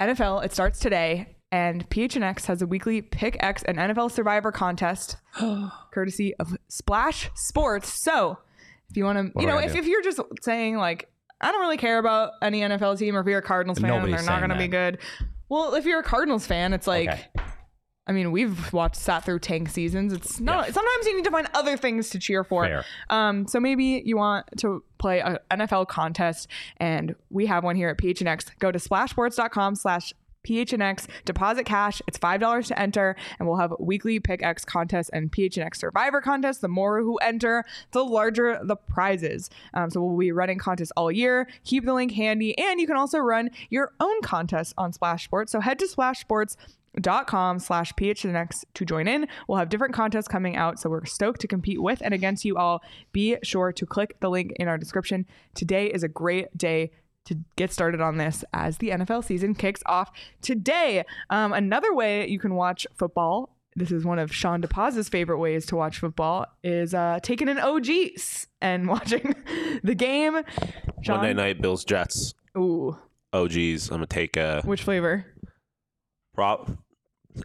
NFL, 0.00 0.44
it 0.44 0.52
starts 0.52 0.78
today, 0.78 1.36
and 1.50 1.88
PHNX 1.90 2.46
has 2.46 2.62
a 2.62 2.66
weekly 2.66 3.02
Pick 3.02 3.36
X 3.40 3.62
and 3.62 3.78
NFL 3.78 4.10
Survivor 4.10 4.52
contest, 4.52 5.16
courtesy 5.92 6.34
of 6.36 6.56
Splash 6.68 7.30
Sports. 7.34 8.02
So, 8.02 8.38
if 8.90 8.96
you 8.96 9.04
want 9.04 9.18
to, 9.34 9.40
you 9.40 9.46
know, 9.46 9.58
if, 9.58 9.74
if 9.74 9.86
you're 9.86 10.02
just 10.02 10.20
saying 10.42 10.76
like, 10.76 11.10
I 11.40 11.52
don't 11.52 11.60
really 11.60 11.76
care 11.76 11.98
about 11.98 12.32
any 12.42 12.60
NFL 12.60 12.98
team, 12.98 13.16
or 13.16 13.20
if 13.20 13.26
you're 13.26 13.38
a 13.38 13.42
Cardinals 13.42 13.78
fan, 13.78 13.88
Nobody's 13.90 14.16
they're 14.16 14.24
not 14.24 14.40
going 14.40 14.50
to 14.50 14.58
be 14.58 14.68
good. 14.68 14.98
Well, 15.48 15.74
if 15.74 15.84
you're 15.84 16.00
a 16.00 16.04
Cardinals 16.04 16.46
fan, 16.46 16.72
it's 16.72 16.86
like. 16.86 17.08
Okay. 17.08 17.26
I 18.06 18.12
mean, 18.12 18.32
we've 18.32 18.72
watched 18.72 18.96
sat 18.96 19.24
through 19.24 19.38
tank 19.38 19.68
seasons. 19.68 20.12
It's 20.12 20.40
not. 20.40 20.72
Sometimes 20.72 21.06
you 21.06 21.16
need 21.16 21.24
to 21.24 21.30
find 21.30 21.48
other 21.54 21.76
things 21.76 22.10
to 22.10 22.18
cheer 22.18 22.42
for. 22.42 22.64
Fair. 22.64 22.84
Um, 23.10 23.46
so 23.46 23.60
maybe 23.60 24.02
you 24.04 24.16
want 24.16 24.46
to 24.58 24.82
play 24.98 25.20
an 25.20 25.38
NFL 25.52 25.86
contest, 25.86 26.48
and 26.78 27.14
we 27.30 27.46
have 27.46 27.62
one 27.62 27.76
here 27.76 27.88
at 27.88 27.98
PHNX. 27.98 28.58
Go 28.58 28.72
to 28.72 28.78
splashsports.com 28.78 29.76
slash 29.76 30.12
PHNX, 30.44 31.06
deposit 31.24 31.64
cash. 31.64 32.02
It's 32.08 32.18
$5 32.18 32.66
to 32.66 32.78
enter, 32.78 33.14
and 33.38 33.46
we'll 33.46 33.58
have 33.58 33.72
weekly 33.78 34.18
Pick 34.18 34.42
X 34.42 34.64
contests 34.64 35.08
and 35.10 35.30
PHNX 35.30 35.76
Survivor 35.76 36.20
contests. 36.20 36.58
The 36.58 36.68
more 36.68 37.00
who 37.00 37.16
enter, 37.18 37.64
the 37.92 38.04
larger 38.04 38.58
the 38.64 38.76
prizes. 38.76 39.50
Um, 39.74 39.90
so 39.90 40.02
we'll 40.02 40.18
be 40.18 40.32
running 40.32 40.58
contests 40.58 40.92
all 40.96 41.12
year. 41.12 41.48
Keep 41.64 41.84
the 41.84 41.94
link 41.94 42.12
handy, 42.12 42.58
and 42.58 42.80
you 42.80 42.88
can 42.88 42.96
also 42.96 43.18
run 43.18 43.50
your 43.70 43.92
own 44.00 44.20
contest 44.22 44.74
on 44.76 44.92
Splash 44.92 45.24
Sports. 45.24 45.52
So 45.52 45.60
head 45.60 45.78
to 45.78 45.86
Splash 45.86 46.20
Sports 46.20 46.56
dot 47.00 47.26
com 47.26 47.58
slash 47.58 47.92
phnx 47.94 48.20
to 48.20 48.26
the 48.26 48.32
next 48.32 48.64
to 48.74 48.84
join 48.84 49.08
in 49.08 49.26
we'll 49.48 49.58
have 49.58 49.68
different 49.70 49.94
contests 49.94 50.28
coming 50.28 50.56
out 50.56 50.78
so 50.78 50.90
we're 50.90 51.04
stoked 51.06 51.40
to 51.40 51.48
compete 51.48 51.80
with 51.82 52.02
and 52.04 52.12
against 52.12 52.44
you 52.44 52.56
all 52.56 52.82
be 53.12 53.36
sure 53.42 53.72
to 53.72 53.86
click 53.86 54.18
the 54.20 54.28
link 54.28 54.52
in 54.56 54.68
our 54.68 54.76
description 54.76 55.24
today 55.54 55.86
is 55.86 56.02
a 56.02 56.08
great 56.08 56.56
day 56.56 56.90
to 57.24 57.36
get 57.56 57.72
started 57.72 58.00
on 58.00 58.18
this 58.18 58.44
as 58.52 58.76
the 58.78 58.90
nfl 58.90 59.24
season 59.24 59.54
kicks 59.54 59.82
off 59.86 60.10
today 60.42 61.02
um, 61.30 61.52
another 61.52 61.94
way 61.94 62.28
you 62.28 62.38
can 62.38 62.54
watch 62.54 62.86
football 62.94 63.56
this 63.74 63.90
is 63.90 64.04
one 64.04 64.18
of 64.18 64.34
Sean 64.34 64.60
DePaz's 64.60 65.08
favorite 65.08 65.38
ways 65.38 65.64
to 65.64 65.76
watch 65.76 65.98
football 65.98 66.44
is 66.62 66.92
uh, 66.92 67.20
taking 67.22 67.48
an 67.48 67.58
OGs 67.58 68.46
and 68.60 68.86
watching 68.94 69.34
the 69.82 69.94
game. 69.94 70.42
Sean, 71.00 71.16
Monday 71.16 71.32
night, 71.32 71.62
Bills 71.62 71.82
Jets. 71.82 72.34
Ooh, 72.54 72.98
Oh 73.32 73.48
geez, 73.48 73.88
I'm 73.88 73.94
gonna 73.96 74.08
take 74.08 74.36
a 74.36 74.60
which 74.66 74.82
flavor? 74.82 75.24
prop. 76.34 76.70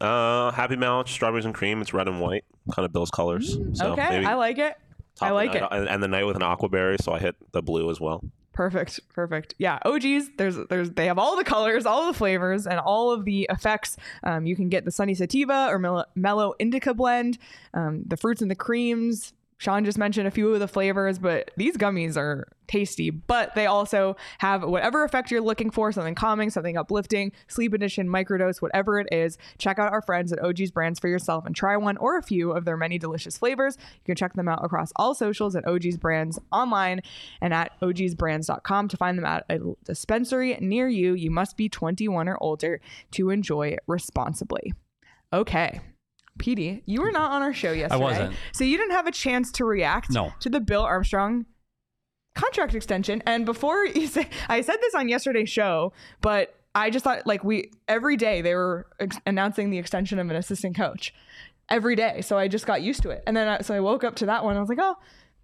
Uh, 0.01 0.51
Happy 0.51 0.75
Mount, 0.75 1.07
strawberries 1.07 1.45
and 1.45 1.53
cream. 1.53 1.81
It's 1.81 1.93
red 1.93 2.07
and 2.07 2.19
white, 2.21 2.43
kind 2.73 2.85
of 2.85 2.91
Bills 2.93 3.11
colors. 3.11 3.53
So 3.53 3.59
Mm, 3.59 3.91
okay, 3.93 4.09
maybe 4.09 4.25
I 4.25 4.33
like 4.35 4.57
it. 4.57 4.75
I 5.21 5.31
like 5.31 5.55
it. 5.55 5.63
And, 5.71 5.87
and 5.87 6.03
the 6.03 6.07
night 6.07 6.25
with 6.25 6.35
an 6.35 6.43
aquaberry, 6.43 7.01
so 7.01 7.11
I 7.11 7.19
hit 7.19 7.35
the 7.51 7.61
blue 7.61 7.89
as 7.89 7.99
well. 7.99 8.23
Perfect, 8.53 8.99
perfect. 9.13 9.53
Yeah, 9.59 9.77
OGs. 9.85 10.29
There's, 10.37 10.57
there's, 10.69 10.89
they 10.91 11.05
have 11.05 11.19
all 11.19 11.35
the 11.37 11.43
colors, 11.43 11.85
all 11.85 12.07
the 12.07 12.13
flavors, 12.13 12.65
and 12.65 12.79
all 12.79 13.11
of 13.11 13.23
the 13.23 13.47
effects. 13.51 13.97
Um, 14.23 14.45
you 14.47 14.55
can 14.55 14.67
get 14.69 14.83
the 14.83 14.91
sunny 14.91 15.13
sativa 15.13 15.67
or 15.69 15.77
mellow, 15.77 16.05
mellow 16.15 16.53
indica 16.59 16.93
blend, 16.95 17.37
um, 17.75 18.01
the 18.05 18.17
fruits 18.17 18.41
and 18.41 18.49
the 18.49 18.55
creams. 18.55 19.33
Sean 19.57 19.83
just 19.83 19.97
mentioned 19.97 20.27
a 20.27 20.31
few 20.31 20.53
of 20.53 20.59
the 20.59 20.67
flavors, 20.67 21.17
but 21.17 21.51
these 21.57 21.77
gummies 21.77 22.15
are 22.15 22.47
tasty. 22.67 23.09
But 23.09 23.55
they 23.55 23.65
also 23.65 24.15
have 24.39 24.63
whatever 24.63 25.03
effect 25.03 25.31
you're 25.31 25.41
looking 25.41 25.71
for 25.71 25.91
something 25.91 26.15
calming, 26.15 26.49
something 26.49 26.77
uplifting, 26.77 27.31
sleep 27.47 27.73
edition, 27.73 28.07
microdose, 28.07 28.61
whatever 28.61 28.99
it 28.99 29.07
is. 29.11 29.37
Check 29.57 29.79
out 29.79 29.91
our 29.91 30.01
friends 30.01 30.31
at 30.31 30.43
OG's 30.43 30.71
Brands 30.71 30.99
for 30.99 31.07
yourself 31.07 31.45
and 31.45 31.55
try 31.55 31.75
one 31.75 31.97
or 31.97 32.17
a 32.17 32.21
few 32.21 32.51
of 32.51 32.65
their 32.65 32.77
many 32.77 32.99
delicious 32.99 33.37
flavors. 33.37 33.77
You 33.79 34.05
can 34.05 34.15
check 34.15 34.33
them 34.33 34.47
out 34.47 34.63
across 34.63 34.91
all 34.95 35.15
socials 35.15 35.55
at 35.55 35.67
OG's 35.67 35.97
Brands 35.97 36.39
online 36.51 37.01
and 37.41 37.53
at 37.53 37.71
ogsbrands.com 37.81 38.87
to 38.89 38.97
find 38.97 39.17
them 39.17 39.25
at 39.25 39.45
a 39.49 39.59
dispensary 39.85 40.55
near 40.61 40.87
you. 40.87 41.13
You 41.13 41.31
must 41.31 41.57
be 41.57 41.67
21 41.67 42.29
or 42.29 42.37
older 42.41 42.79
to 43.11 43.29
enjoy 43.31 43.77
responsibly. 43.87 44.73
Okay. 45.33 45.81
PD, 46.37 46.81
you 46.85 47.01
were 47.01 47.11
not 47.11 47.31
on 47.31 47.41
our 47.41 47.53
show 47.53 47.71
yesterday. 47.71 48.03
wasn't. 48.03 48.35
So 48.53 48.63
you 48.63 48.77
didn't 48.77 48.91
have 48.93 49.07
a 49.07 49.11
chance 49.11 49.51
to 49.53 49.65
react 49.65 50.09
No. 50.11 50.33
to 50.41 50.49
the 50.49 50.59
Bill 50.59 50.83
Armstrong 50.83 51.45
contract 52.35 52.73
extension. 52.75 53.21
And 53.25 53.45
before 53.45 53.85
you 53.85 54.07
say, 54.07 54.29
I 54.47 54.61
said 54.61 54.77
this 54.81 54.95
on 54.95 55.09
yesterday's 55.09 55.49
show, 55.49 55.93
but 56.21 56.53
I 56.75 56.89
just 56.89 57.03
thought 57.03 57.25
like 57.25 57.43
we 57.43 57.71
every 57.87 58.15
day 58.17 58.41
they 58.41 58.53
were 58.53 58.87
ex- 58.99 59.17
announcing 59.25 59.69
the 59.71 59.77
extension 59.79 60.19
of 60.19 60.29
an 60.29 60.35
assistant 60.35 60.75
coach 60.75 61.13
every 61.69 61.95
day. 61.95 62.21
So 62.21 62.37
I 62.37 62.47
just 62.47 62.65
got 62.67 62.81
used 62.81 63.01
to 63.03 63.09
it. 63.09 63.23
And 63.25 63.35
then 63.35 63.47
I, 63.47 63.61
so 63.61 63.73
I 63.73 63.79
woke 63.79 64.03
up 64.03 64.15
to 64.17 64.27
that 64.27 64.43
one. 64.45 64.55
I 64.55 64.59
was 64.59 64.69
like, 64.69 64.77
oh, 64.79 64.95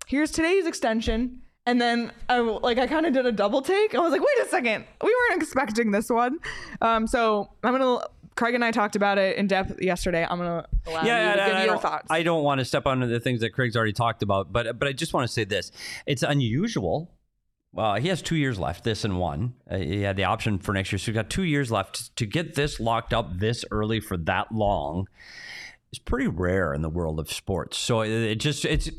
here's 0.05 0.29
today's 0.31 0.65
extension. 0.67 1.39
And 1.65 1.81
then 1.81 2.11
I 2.29 2.39
like 2.39 2.77
I 2.77 2.87
kind 2.87 3.05
of 3.05 3.13
did 3.13 3.25
a 3.25 3.31
double 3.31 3.61
take. 3.61 3.95
I 3.95 3.99
was 3.99 4.11
like, 4.11 4.21
wait 4.21 4.45
a 4.45 4.49
second, 4.49 4.85
we 5.01 5.15
weren't 5.29 5.41
expecting 5.41 5.91
this 5.91 6.09
one. 6.09 6.37
Um, 6.81 7.07
so 7.07 7.49
I'm 7.63 7.71
gonna. 7.71 8.05
Craig 8.35 8.55
and 8.55 8.63
I 8.65 8.71
talked 8.71 8.95
about 8.95 9.17
it 9.17 9.37
in 9.37 9.47
depth 9.47 9.81
yesterday. 9.81 10.25
I'm 10.29 10.37
gonna 10.37 10.65
allow 10.87 11.01
you 11.01 11.07
to 11.07 11.43
give 11.45 11.55
I 11.55 11.63
your 11.63 11.73
don't- 11.73 11.81
thoughts. 11.81 12.07
I 12.09 12.23
don't 12.23 12.43
want 12.43 12.59
to 12.59 12.65
step 12.65 12.85
on 12.87 12.99
the 13.01 13.19
things 13.19 13.41
that 13.41 13.51
Craig's 13.51 13.75
already 13.75 13.93
talked 13.93 14.23
about, 14.23 14.51
but 14.51 14.79
but 14.79 14.87
I 14.87 14.93
just 14.93 15.13
want 15.13 15.27
to 15.27 15.31
say 15.33 15.43
this: 15.43 15.71
it's 16.05 16.23
unusual. 16.23 17.11
Uh, 17.75 17.95
he 17.99 18.07
has 18.09 18.21
two 18.21 18.35
years 18.35 18.59
left, 18.59 18.83
this 18.83 19.03
and 19.03 19.17
one. 19.19 19.53
Uh, 19.69 19.77
he 19.77 20.01
had 20.01 20.15
the 20.15 20.23
option 20.23 20.59
for 20.59 20.73
next 20.73 20.91
year, 20.91 20.99
so 20.99 21.05
he's 21.07 21.15
got 21.15 21.29
two 21.29 21.41
years 21.43 21.71
left 21.71 22.15
to 22.15 22.25
get 22.27 22.53
this 22.53 22.79
locked 22.79 23.13
up 23.13 23.39
this 23.39 23.65
early 23.71 23.99
for 23.99 24.15
that 24.15 24.51
long. 24.51 25.07
It's 25.91 25.97
pretty 25.99 26.27
rare 26.27 26.73
in 26.73 26.81
the 26.83 26.89
world 26.89 27.19
of 27.19 27.31
sports. 27.31 27.77
So 27.77 28.01
it, 28.01 28.11
it 28.11 28.35
just 28.39 28.63
it's 28.65 28.89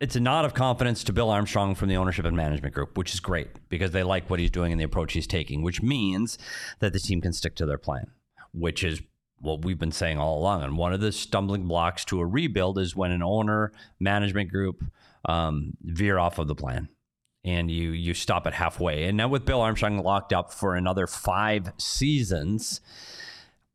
it's 0.00 0.14
a 0.16 0.20
nod 0.20 0.44
of 0.44 0.54
confidence 0.54 1.02
to 1.04 1.12
Bill 1.12 1.30
Armstrong 1.30 1.74
from 1.74 1.88
the 1.88 1.96
ownership 1.96 2.24
and 2.24 2.36
management 2.36 2.74
group, 2.74 2.98
which 2.98 3.14
is 3.14 3.20
great 3.20 3.48
because 3.68 3.92
they 3.92 4.02
like 4.02 4.28
what 4.28 4.38
he's 4.40 4.50
doing 4.50 4.70
and 4.72 4.80
the 4.80 4.84
approach 4.84 5.12
he's 5.12 5.26
taking, 5.26 5.62
which 5.62 5.80
means 5.80 6.36
that 6.80 6.92
the 6.92 6.98
team 6.98 7.20
can 7.20 7.32
stick 7.32 7.54
to 7.56 7.64
their 7.66 7.78
plan, 7.78 8.10
which 8.52 8.84
is 8.84 9.00
what 9.40 9.64
we've 9.64 9.78
been 9.78 9.92
saying 9.92 10.18
all 10.18 10.38
along. 10.38 10.62
And 10.62 10.76
one 10.78 10.92
of 10.92 11.00
the 11.00 11.12
stumbling 11.12 11.66
blocks 11.66 12.04
to 12.06 12.20
a 12.20 12.26
rebuild 12.26 12.78
is 12.78 12.96
when 12.96 13.10
an 13.10 13.22
owner, 13.22 13.72
management 14.00 14.50
group 14.50 14.84
um, 15.24 15.76
veer 15.82 16.18
off 16.18 16.38
of 16.38 16.48
the 16.48 16.54
plan 16.54 16.88
and 17.44 17.70
you 17.70 17.90
you 17.90 18.12
stop 18.12 18.46
it 18.46 18.54
halfway. 18.54 19.04
And 19.04 19.16
now 19.16 19.28
with 19.28 19.44
Bill 19.44 19.60
Armstrong 19.60 20.02
locked 20.02 20.32
up 20.32 20.52
for 20.52 20.74
another 20.74 21.06
five 21.06 21.72
seasons, 21.78 22.80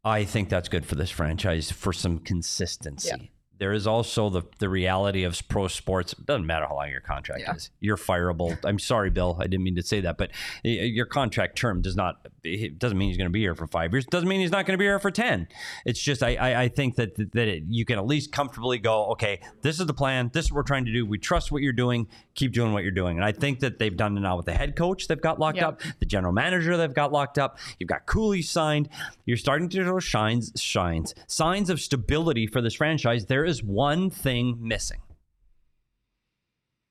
I 0.04 0.26
think 0.26 0.50
that's 0.50 0.70
good 0.70 0.86
for 0.86 0.96
this 0.96 1.10
franchise 1.10 1.72
for 1.72 1.94
some 1.94 2.20
consistency. 2.20 3.10
Yeah. 3.10 3.28
There 3.62 3.74
is 3.74 3.86
also 3.86 4.30
the 4.32 4.42
the 4.58 4.68
reality 4.68 5.22
of 5.24 5.40
pro 5.48 5.68
sports. 5.68 6.14
It 6.14 6.26
doesn't 6.26 6.48
matter 6.48 6.66
how 6.66 6.74
long 6.78 6.90
your 6.90 7.00
contract 7.00 7.42
Yeah. 7.42 7.54
is. 7.54 7.70
You're 7.80 7.96
fireable. 7.96 8.58
I'm 8.66 8.80
sorry, 8.80 9.12
Bill. 9.12 9.38
I 9.40 9.44
didn't 9.44 9.64
mean 9.64 9.76
to 9.76 9.84
say 9.84 10.02
that, 10.02 10.18
but 10.18 10.32
your 10.64 11.06
contract 11.06 11.60
term 11.60 11.84
does 11.84 11.96
not. 11.96 12.28
It 12.44 12.80
doesn't 12.80 12.98
mean 12.98 13.10
he's 13.10 13.18
going 13.18 13.30
to 13.30 13.32
be 13.32 13.42
here 13.42 13.54
for 13.54 13.68
five 13.68 13.94
years. 13.94 14.06
It 14.06 14.10
Doesn't 14.10 14.28
mean 14.28 14.42
he's 14.42 14.50
not 14.50 14.66
going 14.66 14.74
to 14.74 14.80
be 14.80 14.86
here 14.86 14.98
for 14.98 15.12
ten. 15.12 15.48
It's 15.86 16.02
just 16.02 16.24
I 16.24 16.36
I, 16.38 16.62
I 16.64 16.68
think 16.70 16.96
that 16.96 17.16
that 17.18 17.48
it, 17.48 17.64
you 17.70 17.86
can 17.86 18.00
at 18.00 18.08
least 18.08 18.32
comfortably 18.32 18.80
go. 18.80 19.12
Okay, 19.12 19.40
this 19.62 19.80
is 19.80 19.86
the 19.86 19.94
plan. 19.94 20.32
This 20.34 20.46
is 20.46 20.52
what 20.52 20.58
we're 20.58 20.64
trying 20.64 20.86
to 20.86 20.92
do. 20.92 21.06
We 21.06 21.20
trust 21.20 21.52
what 21.52 21.62
you're 21.62 21.72
doing. 21.72 22.08
Keep 22.34 22.54
doing 22.54 22.74
what 22.74 22.82
you're 22.82 22.92
doing. 22.92 23.18
And 23.18 23.26
I 23.26 23.32
think 23.32 23.60
that 23.60 23.78
they've 23.78 23.96
done 23.96 24.18
it 24.18 24.22
now 24.22 24.38
with 24.38 24.48
the 24.48 24.54
head 24.54 24.76
coach. 24.76 25.08
They've 25.08 25.22
got 25.22 25.38
locked 25.40 25.58
Yep. 25.58 25.68
up 25.68 25.82
the 26.00 26.06
general 26.06 26.34
manager 26.34 26.78
they've 26.78 26.94
got 26.94 27.12
locked 27.12 27.38
up. 27.38 27.60
You've 27.78 27.90
got 27.90 28.06
Cooley 28.08 28.42
signed. 28.42 28.90
You're 29.26 29.38
starting 29.38 29.70
to 29.70 29.84
show 29.84 30.00
shines, 30.00 30.52
shines, 30.60 31.14
signs 31.28 31.70
of 31.70 31.80
stability 31.80 32.48
for 32.48 32.62
this 32.62 32.74
franchise. 32.74 33.26
There 33.26 33.44
is 33.46 33.51
one 33.64 34.10
thing 34.10 34.58
missing. 34.62 35.00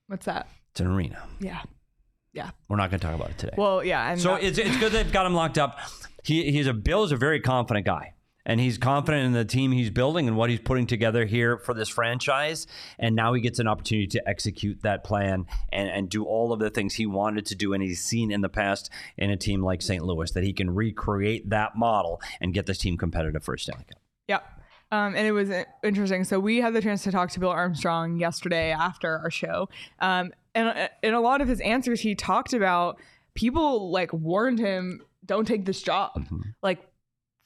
What's 0.07 0.27
that? 0.27 0.49
It's 0.73 0.81
an 0.81 0.89
arena. 0.89 1.23
Yeah, 1.41 1.63
yeah. 2.33 2.51
We're 2.69 2.77
not 2.77 2.91
going 2.91 3.01
to 3.01 3.07
talk 3.07 3.15
about 3.15 3.31
it 3.31 3.39
today. 3.39 3.55
Well, 3.57 3.85
yeah. 3.85 4.11
And 4.11 4.21
so 4.21 4.35
that- 4.35 4.43
it's, 4.45 4.59
it's 4.59 4.77
good 4.79 4.93
they've 4.93 5.11
got 5.13 5.27
him 5.27 5.35
locked 5.35 5.59
up. 5.59 5.79
He, 6.25 6.51
he's 6.51 6.67
a 6.67 6.73
Bill 6.75 7.05
is 7.05 7.13
a 7.13 7.17
very 7.17 7.41
confident 7.41 7.87
guy. 7.87 8.15
And 8.47 8.59
he's 8.59 8.79
confident 8.79 9.27
in 9.27 9.33
the 9.33 9.45
team 9.45 9.71
he's 9.71 9.91
building 9.91 10.27
and 10.27 10.35
what 10.37 10.49
he's 10.49 10.61
putting 10.61 10.87
together 10.87 11.27
here 11.27 11.59
for 11.59 11.75
this 11.75 11.91
franchise. 11.91 12.67
And 12.99 13.15
now 13.15 13.35
he 13.35 13.41
gets 13.43 13.59
an 13.59 13.69
opportunity 13.69 14.07
to 14.09 14.29
execute 14.29 14.81
that 14.83 15.05
plan 15.05 15.45
and, 15.71 15.91
and 15.91 16.09
do 16.09 16.25
all 16.25 16.53
of 16.53 16.59
the 16.59 16.71
things 16.71 16.95
he 16.95 17.05
wanted 17.05 17.45
to 17.47 17.55
do 17.55 17.75
and 17.75 17.83
he's 17.83 18.03
seen 18.03 18.33
in 18.33 18.41
the 18.41 18.49
past 18.49 18.91
in 19.19 19.31
a 19.31 19.37
team 19.37 19.63
like 19.63 19.83
St. 19.83 20.03
Louis 20.03 20.33
that 20.33 20.43
he 20.43 20.55
can 20.55 20.71
recreate 20.71 21.51
that 21.51 21.77
model 21.77 22.21
and 22.41 22.55
get 22.55 22.65
this 22.65 22.79
team 22.79 22.97
competitive 22.97 23.45
for 23.45 23.55
a 23.55 23.59
Stanley 23.59 23.85
Cup. 23.85 23.99
Yeah. 24.27 24.41
Um, 24.93 25.15
and 25.15 25.27
it 25.27 25.33
was 25.33 25.51
uh, 25.51 25.65
interesting. 25.85 26.25
So 26.25 26.41
we 26.41 26.59
had 26.59 26.75
the 26.75 26.83
chance 26.83 27.05
to 27.05 27.13
talk 27.13 27.31
to 27.31 27.41
Bill 27.41 27.51
Armstrong 27.51 28.19
yesterday 28.19 28.73
after 28.73 29.19
our 29.19 29.31
show. 29.31 29.69
Um, 30.01 30.33
and 30.55 30.69
uh, 30.69 30.89
in 31.03 31.15
a 31.15 31.21
lot 31.21 31.41
of 31.41 31.49
his 31.49 31.61
answers, 31.61 32.01
he 32.01 32.15
talked 32.15 32.53
about 32.53 32.99
people 33.35 33.91
like 33.91 34.13
warned 34.13 34.59
him, 34.59 35.03
don't 35.25 35.47
take 35.47 35.65
this 35.65 35.83
job. 35.83 36.27
Like 36.63 36.81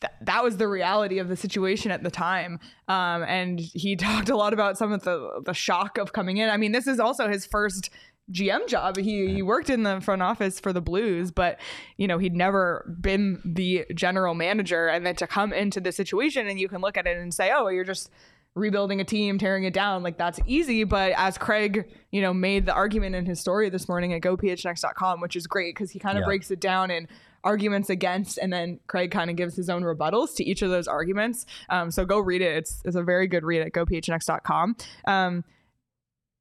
th- 0.00 0.12
that 0.22 0.42
was 0.42 0.56
the 0.56 0.68
reality 0.68 1.18
of 1.18 1.28
the 1.28 1.36
situation 1.36 1.90
at 1.90 2.02
the 2.02 2.10
time. 2.10 2.60
Um, 2.88 3.22
and 3.24 3.60
he 3.60 3.96
talked 3.96 4.30
a 4.30 4.36
lot 4.36 4.52
about 4.52 4.78
some 4.78 4.92
of 4.92 5.02
the 5.02 5.42
the 5.44 5.54
shock 5.54 5.98
of 5.98 6.12
coming 6.12 6.38
in. 6.38 6.48
I 6.48 6.56
mean, 6.56 6.72
this 6.72 6.86
is 6.86 6.98
also 6.98 7.28
his 7.28 7.44
first 7.46 7.90
GM 8.32 8.66
job. 8.68 8.96
He 8.96 9.32
he 9.34 9.42
worked 9.42 9.68
in 9.70 9.82
the 9.82 10.00
front 10.00 10.22
office 10.22 10.58
for 10.58 10.72
the 10.72 10.80
Blues, 10.80 11.30
but 11.30 11.60
you 11.98 12.08
know 12.08 12.18
he'd 12.18 12.34
never 12.34 12.96
been 13.00 13.40
the 13.44 13.84
general 13.94 14.34
manager. 14.34 14.86
And 14.88 15.04
then 15.04 15.16
to 15.16 15.26
come 15.26 15.52
into 15.52 15.80
this 15.80 15.96
situation, 15.96 16.46
and 16.48 16.58
you 16.58 16.68
can 16.68 16.80
look 16.80 16.96
at 16.96 17.06
it 17.06 17.18
and 17.18 17.32
say, 17.34 17.50
"Oh, 17.54 17.68
you're 17.68 17.84
just 17.84 18.10
rebuilding 18.54 19.00
a 19.00 19.04
team, 19.04 19.36
tearing 19.36 19.64
it 19.64 19.74
down. 19.74 20.02
Like 20.04 20.16
that's 20.16 20.38
easy. 20.46 20.84
But 20.84 21.12
as 21.16 21.36
Craig, 21.36 21.90
you 22.12 22.22
know, 22.22 22.32
made 22.32 22.66
the 22.66 22.72
argument 22.72 23.16
in 23.16 23.26
his 23.26 23.40
story 23.40 23.68
this 23.68 23.88
morning 23.88 24.12
at 24.14 24.20
gophnx.com, 24.22 25.20
which 25.20 25.34
is 25.34 25.46
great 25.48 25.74
because 25.74 25.90
he 25.90 25.98
kind 25.98 26.16
of 26.16 26.22
Yeah. 26.22 26.26
breaks 26.26 26.50
it 26.52 26.60
down 26.60 26.90
in 26.92 27.08
arguments 27.42 27.90
against, 27.90 28.38
and 28.38 28.50
then 28.52 28.78
Craig 28.86 29.10
kind 29.10 29.28
of 29.28 29.36
gives 29.36 29.54
his 29.56 29.68
own 29.68 29.82
rebuttals 29.82 30.34
to 30.36 30.44
each 30.44 30.62
of 30.62 30.70
those 30.70 30.86
arguments. 30.88 31.44
Um, 31.68 31.90
so 31.90 32.06
go 32.06 32.18
read 32.20 32.40
it. 32.42 32.56
It's, 32.56 32.80
it's 32.86 32.96
a 32.96 33.02
very 33.02 33.26
good 33.26 33.44
read 33.44 33.60
at 33.60 33.72
gophnx.com. 33.72 34.76
Um, 35.06 35.44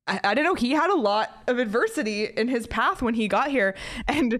I, 0.07 0.19
I 0.23 0.33
don't 0.33 0.43
know. 0.43 0.55
He 0.55 0.71
had 0.71 0.89
a 0.89 0.95
lot 0.95 1.43
of 1.47 1.59
adversity 1.59 2.25
in 2.25 2.47
his 2.47 2.67
path 2.67 3.01
when 3.01 3.13
he 3.13 3.27
got 3.27 3.51
here. 3.51 3.75
And 4.07 4.39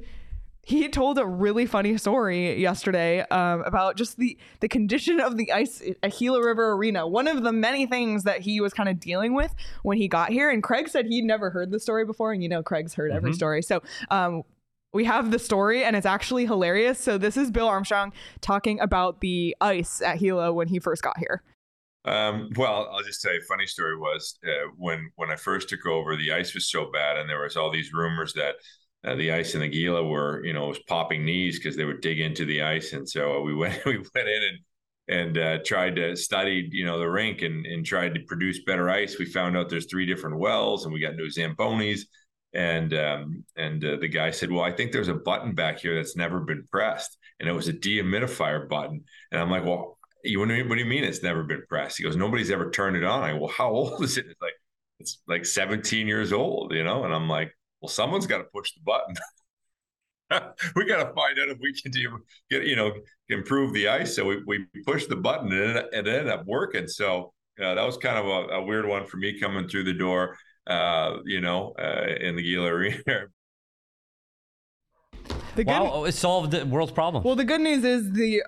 he 0.66 0.88
told 0.88 1.18
a 1.18 1.26
really 1.26 1.66
funny 1.66 1.98
story 1.98 2.60
yesterday 2.60 3.20
um, 3.32 3.62
about 3.64 3.98
just 3.98 4.18
the 4.18 4.38
the 4.62 4.70
condition 4.70 5.20
of 5.20 5.36
the 5.36 5.52
ice 5.52 5.84
at 6.02 6.18
Gila 6.18 6.42
River 6.42 6.72
Arena. 6.72 7.06
One 7.06 7.28
of 7.28 7.44
the 7.44 7.52
many 7.52 7.86
things 7.86 8.24
that 8.24 8.42
he 8.42 8.62
was 8.62 8.74
kind 8.74 8.88
of 8.88 9.00
dealing 9.00 9.34
with 9.34 9.54
when 9.84 9.98
he 9.98 10.08
got 10.08 10.30
here. 10.30 10.50
And 10.50 10.64
Craig 10.64 10.88
said 10.88 11.06
he'd 11.08 11.26
never 11.26 11.50
heard 11.50 11.72
the 11.72 11.80
story 11.80 12.06
before, 12.06 12.32
and 12.32 12.42
you 12.42 12.48
know 12.48 12.64
Craig's 12.64 12.94
heard 12.94 13.12
every 13.12 13.34
story. 13.34 13.62
So 13.62 13.84
um, 14.10 14.44
we 14.94 15.04
have 15.04 15.32
the 15.32 15.40
story, 15.40 15.84
and 15.84 15.98
it's 15.98 16.06
actually 16.06 16.46
hilarious. 16.46 16.98
So 16.98 17.18
this 17.18 17.36
is 17.36 17.52
Bill 17.52 17.68
Armstrong 17.68 18.14
talking 18.40 18.80
about 18.80 19.20
the 19.20 19.58
ice 19.60 20.02
at 20.02 20.20
Gila 20.20 20.54
when 20.54 20.70
he 20.70 20.80
first 20.80 21.02
got 21.04 21.18
here. 21.18 21.44
Um, 22.06 22.50
well, 22.58 22.90
I'll 22.92 23.04
just 23.04 23.22
tell 23.22 23.34
you, 23.34 23.40
a 23.40 23.44
funny 23.44 23.66
story 23.66 23.96
was 23.98 24.38
uh, 24.46 24.68
when 24.78 25.10
when 25.16 25.32
I 25.32 25.36
first 25.36 25.70
took 25.70 25.86
over, 25.86 26.18
the 26.18 26.34
ice 26.34 26.54
was 26.54 26.70
so 26.70 26.92
bad, 26.92 27.18
and 27.18 27.30
there 27.30 27.42
was 27.42 27.56
all 27.56 27.72
these 27.72 27.94
rumors 27.94 28.34
that 28.34 28.56
uh, 29.06 29.16
the 29.16 29.32
ice 29.32 29.56
in 29.56 29.62
the 29.62 29.70
Gila 29.70 30.04
were, 30.04 30.44
you 30.46 30.54
know, 30.54 30.68
was 30.68 30.80
popping 30.88 31.24
knees 31.26 31.58
because 31.60 31.78
they 31.78 31.86
would 31.86 32.02
dig 32.02 32.20
into 32.20 32.46
the 32.46 32.62
ice, 32.62 32.94
and 32.94 33.08
so 33.08 33.42
we 33.42 33.56
went 33.56 33.86
we 33.86 33.98
went 33.98 34.28
in 34.28 34.44
and 34.44 34.60
and 35.10 35.38
uh, 35.38 35.58
tried 35.66 35.96
to 35.98 36.16
study, 36.16 36.68
you 36.72 36.86
know, 36.86 37.00
the 37.00 37.10
rink 37.10 37.42
and 37.42 37.66
and 37.66 37.86
tried 37.86 38.14
to 38.16 38.22
produce 38.28 38.64
better 38.66 38.90
ice. 38.90 39.18
We 39.18 39.26
found 39.26 39.56
out 39.58 39.70
there's 39.70 39.88
three 39.90 40.06
different 40.06 40.40
wells, 40.40 40.84
and 40.86 40.94
we 40.94 41.00
got 41.00 41.16
new 41.16 41.28
zambonis. 41.30 42.02
And 42.54 42.94
um, 42.94 43.44
and 43.56 43.84
uh, 43.84 43.96
the 43.96 44.08
guy 44.08 44.30
said, 44.32 44.52
"Well, 44.52 44.64
I 44.64 44.72
think 44.72 44.92
there's 44.92 45.08
a 45.08 45.14
button 45.16 45.56
back 45.56 45.80
here 45.80 45.96
that's 45.96 46.16
never 46.16 46.40
been 46.42 46.66
pressed, 46.70 47.18
and 47.40 47.50
it 47.50 47.54
was 47.54 47.68
a 47.68 47.74
dehumidifier 47.74 48.70
button." 48.70 49.04
And 49.32 49.42
I'm 49.42 49.50
like, 49.50 49.66
"Well, 49.66 49.98
you 50.24 50.40
what 50.40 50.48
do 50.50 50.56
you, 50.56 50.68
what 50.68 50.76
do 50.76 50.82
you 50.82 50.90
mean 50.90 51.04
it's 51.04 51.24
never 51.24 51.44
been 51.44 51.64
pressed?" 51.68 51.98
He 51.98 52.04
goes, 52.04 52.16
"Nobody's 52.16 52.52
ever 52.52 52.70
turned 52.72 52.96
it 52.98 53.04
on." 53.04 53.24
I 53.24 53.34
go, 53.34 53.40
"Well, 53.40 53.54
how 53.56 53.70
old 53.72 54.04
is 54.04 54.18
it?" 54.18 54.26
It's 54.28 54.42
like 54.42 54.54
it's 55.00 55.22
like 55.28 55.46
17 55.46 56.08
years 56.08 56.34
old, 56.34 56.74
you 56.74 56.84
know. 56.84 57.04
And 57.06 57.14
I'm 57.14 57.28
like, 57.30 57.56
"Well, 57.82 57.90
someone's 57.90 58.28
got 58.28 58.40
to 58.40 58.46
push 58.46 58.72
the 58.74 58.82
button." 58.86 59.16
we 60.76 60.86
got 60.86 61.04
to 61.08 61.14
find 61.14 61.40
out 61.40 61.50
if 61.50 61.58
we 61.60 61.74
can 61.74 61.92
do, 61.92 62.20
get 62.50 62.66
you 62.66 62.76
know 62.76 62.94
improve 63.30 63.74
the 63.74 63.88
ice. 63.88 64.16
So 64.16 64.26
we, 64.26 64.44
we 64.46 64.66
pushed 64.86 65.10
the 65.10 65.16
button 65.16 65.52
and 65.52 65.78
it, 65.78 65.86
it 65.94 66.08
ended 66.08 66.30
up 66.30 66.46
working. 66.46 66.88
So 66.88 67.34
uh, 67.62 67.76
that 67.76 67.86
was 67.86 67.98
kind 67.98 68.18
of 68.18 68.26
a, 68.26 68.56
a 68.56 68.64
weird 68.64 68.88
one 68.88 69.06
for 69.06 69.18
me 69.18 69.40
coming 69.40 69.68
through 69.68 69.84
the 69.86 69.94
door. 69.94 70.38
Uh, 70.66 71.18
you 71.26 71.42
know, 71.42 71.74
uh, 71.78 72.06
in 72.20 72.36
the 72.36 72.42
Gila 72.42 72.68
Arena. 72.68 72.98
The 75.56 75.64
good, 75.64 75.72
Wow, 75.72 76.06
it 76.06 76.14
solved 76.14 76.50
the 76.50 76.66
world's 76.66 76.92
problem. 76.92 77.24
well, 77.24 77.36
the 77.36 77.44
good 77.44 77.62
news 77.62 77.84
is 77.84 78.12
the 78.12 78.42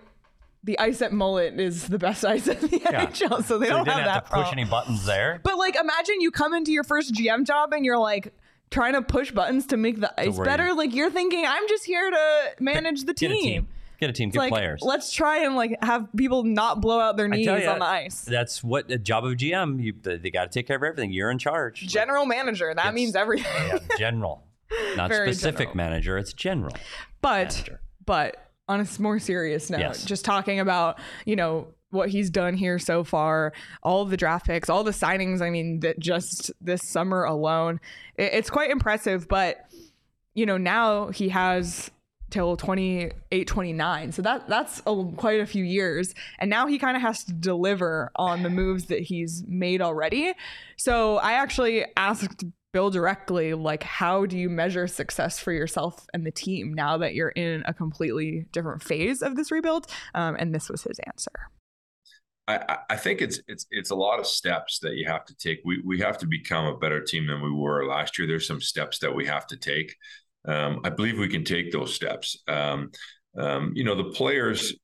the 0.66 0.78
ice 0.80 1.02
at 1.02 1.12
Mullett 1.12 1.60
is 1.60 1.88
the 1.88 1.98
best 2.00 2.26
ice 2.36 2.48
in 2.48 2.60
the 2.60 2.80
Yeah. 2.84 3.06
NHL, 3.06 3.44
so 3.44 3.58
they 3.58 3.68
so 3.68 3.74
don't 3.78 3.86
they 3.86 3.92
have 3.92 4.00
didn't 4.00 4.06
that 4.06 4.10
have 4.10 4.24
to 4.26 4.30
push 4.32 4.42
problem. 4.42 4.60
any 4.60 4.70
buttons 4.70 5.06
there. 5.06 5.40
But 5.44 5.58
like, 5.58 5.76
imagine 5.76 6.20
you 6.20 6.32
come 6.32 6.54
into 6.54 6.72
your 6.72 6.84
first 6.84 7.14
GM 7.14 7.46
job 7.46 7.72
and 7.74 7.86
you're 7.86 7.98
like 8.00 8.34
trying 8.72 8.94
to 8.94 9.02
push 9.02 9.32
buttons 9.32 9.68
to 9.68 9.78
make 9.78 10.00
the 10.02 10.12
ice 10.20 10.38
better. 10.40 10.74
Like 10.74 10.94
you're 10.94 11.12
thinking, 11.12 11.46
I'm 11.48 11.68
just 11.70 11.86
here 11.86 12.10
to 12.12 12.50
manage 12.60 13.04
the 13.06 13.14
Get 13.14 13.30
team. 13.30 13.32
a 13.32 13.42
team. 13.42 13.68
Get 13.98 14.10
a 14.10 14.14
team. 14.14 14.30
Get 14.30 14.40
like, 14.40 14.50
players. 14.52 14.82
let's 14.82 15.14
try 15.14 15.46
and 15.46 15.56
like 15.56 15.78
have 15.82 16.08
people 16.18 16.44
not 16.44 16.82
blow 16.82 17.00
out 17.00 17.16
their 17.16 17.30
knees 17.30 17.46
ya, 17.46 17.72
on 17.72 17.80
the 17.80 17.86
ice. 17.86 18.22
That's 18.26 18.62
what 18.64 18.90
the 18.90 18.98
job 18.98 19.24
of 19.24 19.34
GM. 19.34 19.82
You 19.82 19.94
they, 20.02 20.30
got 20.32 20.44
to 20.44 20.50
take 20.50 20.68
care 20.68 20.76
of 20.76 20.84
everything. 20.84 21.12
You're 21.14 21.32
in 21.32 21.40
charge. 21.40 21.80
General 21.88 22.26
manager, 22.26 22.74
that 22.76 22.94
means 22.94 23.16
everything. 23.16 23.46
yeah, 23.70 23.78
general, 23.98 24.44
not 24.98 25.10
Very 25.10 25.32
specific 25.32 25.60
general. 25.70 25.78
manager. 25.78 26.18
It's 26.18 26.34
general. 26.34 26.76
but 27.22 27.54
manager. 27.54 27.80
but 28.06 28.45
on 28.68 28.82
a 28.82 29.02
more 29.02 29.20
serious 29.20 29.70
note, 29.70 29.80
Yes. 29.80 30.06
just 30.06 30.26
talking 30.26 30.60
about 30.60 31.00
you 31.26 31.36
know 31.36 31.68
what 31.92 32.10
he's 32.10 32.30
done 32.30 32.56
here 32.56 32.78
so 32.78 33.04
far, 33.04 33.54
all 33.82 34.04
the 34.06 34.18
draft 34.18 34.46
picks, 34.48 34.70
all 34.70 34.84
the 34.84 34.92
signings. 34.92 35.42
I 35.42 35.50
mean, 35.50 35.80
that 35.80 35.98
just 36.00 36.52
this 36.60 36.82
summer 36.84 37.24
alone, 37.24 37.80
it, 38.18 38.34
it's 38.34 38.50
quite 38.50 38.70
impressive. 38.72 39.28
But 39.28 39.66
you 40.34 40.46
know 40.46 40.58
now 40.58 41.08
he 41.10 41.30
has 41.30 41.90
till 42.32 42.58
28 42.58 43.48
29 43.48 44.12
so 44.12 44.22
that 44.24 44.50
that's 44.50 44.82
a, 44.88 45.06
quite 45.16 45.40
a 45.40 45.46
few 45.46 45.64
years 45.64 46.14
and 46.40 46.50
now 46.50 46.66
he 46.66 46.78
kind 46.80 46.98
of 46.98 47.02
has 47.02 47.24
to 47.24 47.32
deliver 47.32 48.12
on 48.16 48.42
the 48.44 48.50
moves 48.50 48.86
that 48.86 49.00
he's 49.00 49.44
made 49.48 49.80
already 49.80 50.34
so 50.76 51.18
i 51.18 51.34
actually 51.34 51.86
asked 51.96 52.44
bill 52.76 52.90
directly 52.90 53.54
like 53.54 53.84
how 53.84 54.26
do 54.26 54.38
you 54.38 54.50
measure 54.50 54.86
success 54.86 55.40
for 55.40 55.54
yourself 55.54 56.06
and 56.14 56.26
the 56.26 56.32
team 56.32 56.74
now 56.74 56.98
that 56.98 57.16
you're 57.16 57.30
in 57.30 57.64
a 57.66 57.74
completely 57.74 58.46
different 58.52 58.84
phase 58.84 59.22
of 59.22 59.38
this 59.38 59.50
rebuild 59.50 59.88
um, 60.14 60.36
and 60.38 60.54
this 60.54 60.68
was 60.70 60.84
his 60.84 61.00
answer 61.08 61.32
I, 62.48 62.78
I- 62.90 62.96
think 62.98 63.22
it's 63.22 63.40
it's 63.48 63.66
it's 63.72 63.90
a 63.92 63.96
lot 63.96 64.20
of 64.20 64.28
steps 64.28 64.80
that 64.80 64.96
you 64.96 65.08
have 65.08 65.26
to 65.26 65.36
take. 65.36 65.62
We 65.66 65.82
we 65.84 66.00
have 66.02 66.18
to 66.20 66.28
become 66.28 66.66
a 66.66 66.78
better 66.78 67.02
team 67.02 67.26
than 67.28 67.42
we 67.42 67.52
were 67.52 67.88
last 67.88 68.20
year. 68.20 68.28
There's 68.28 68.48
some 68.48 68.62
steps 68.62 69.00
that 69.00 69.16
we 69.16 69.26
have 69.26 69.48
to 69.48 69.58
take. 69.58 69.96
Um, 70.48 70.82
I 70.84 70.90
believe 70.92 71.18
we 71.18 71.28
can 71.28 71.44
take 71.44 71.72
those 71.72 71.96
steps. 71.96 72.38
Um, 72.48 72.92
um, 73.38 73.72
you 73.76 73.84
know, 73.84 73.96
the 73.96 74.12
players 74.12 74.76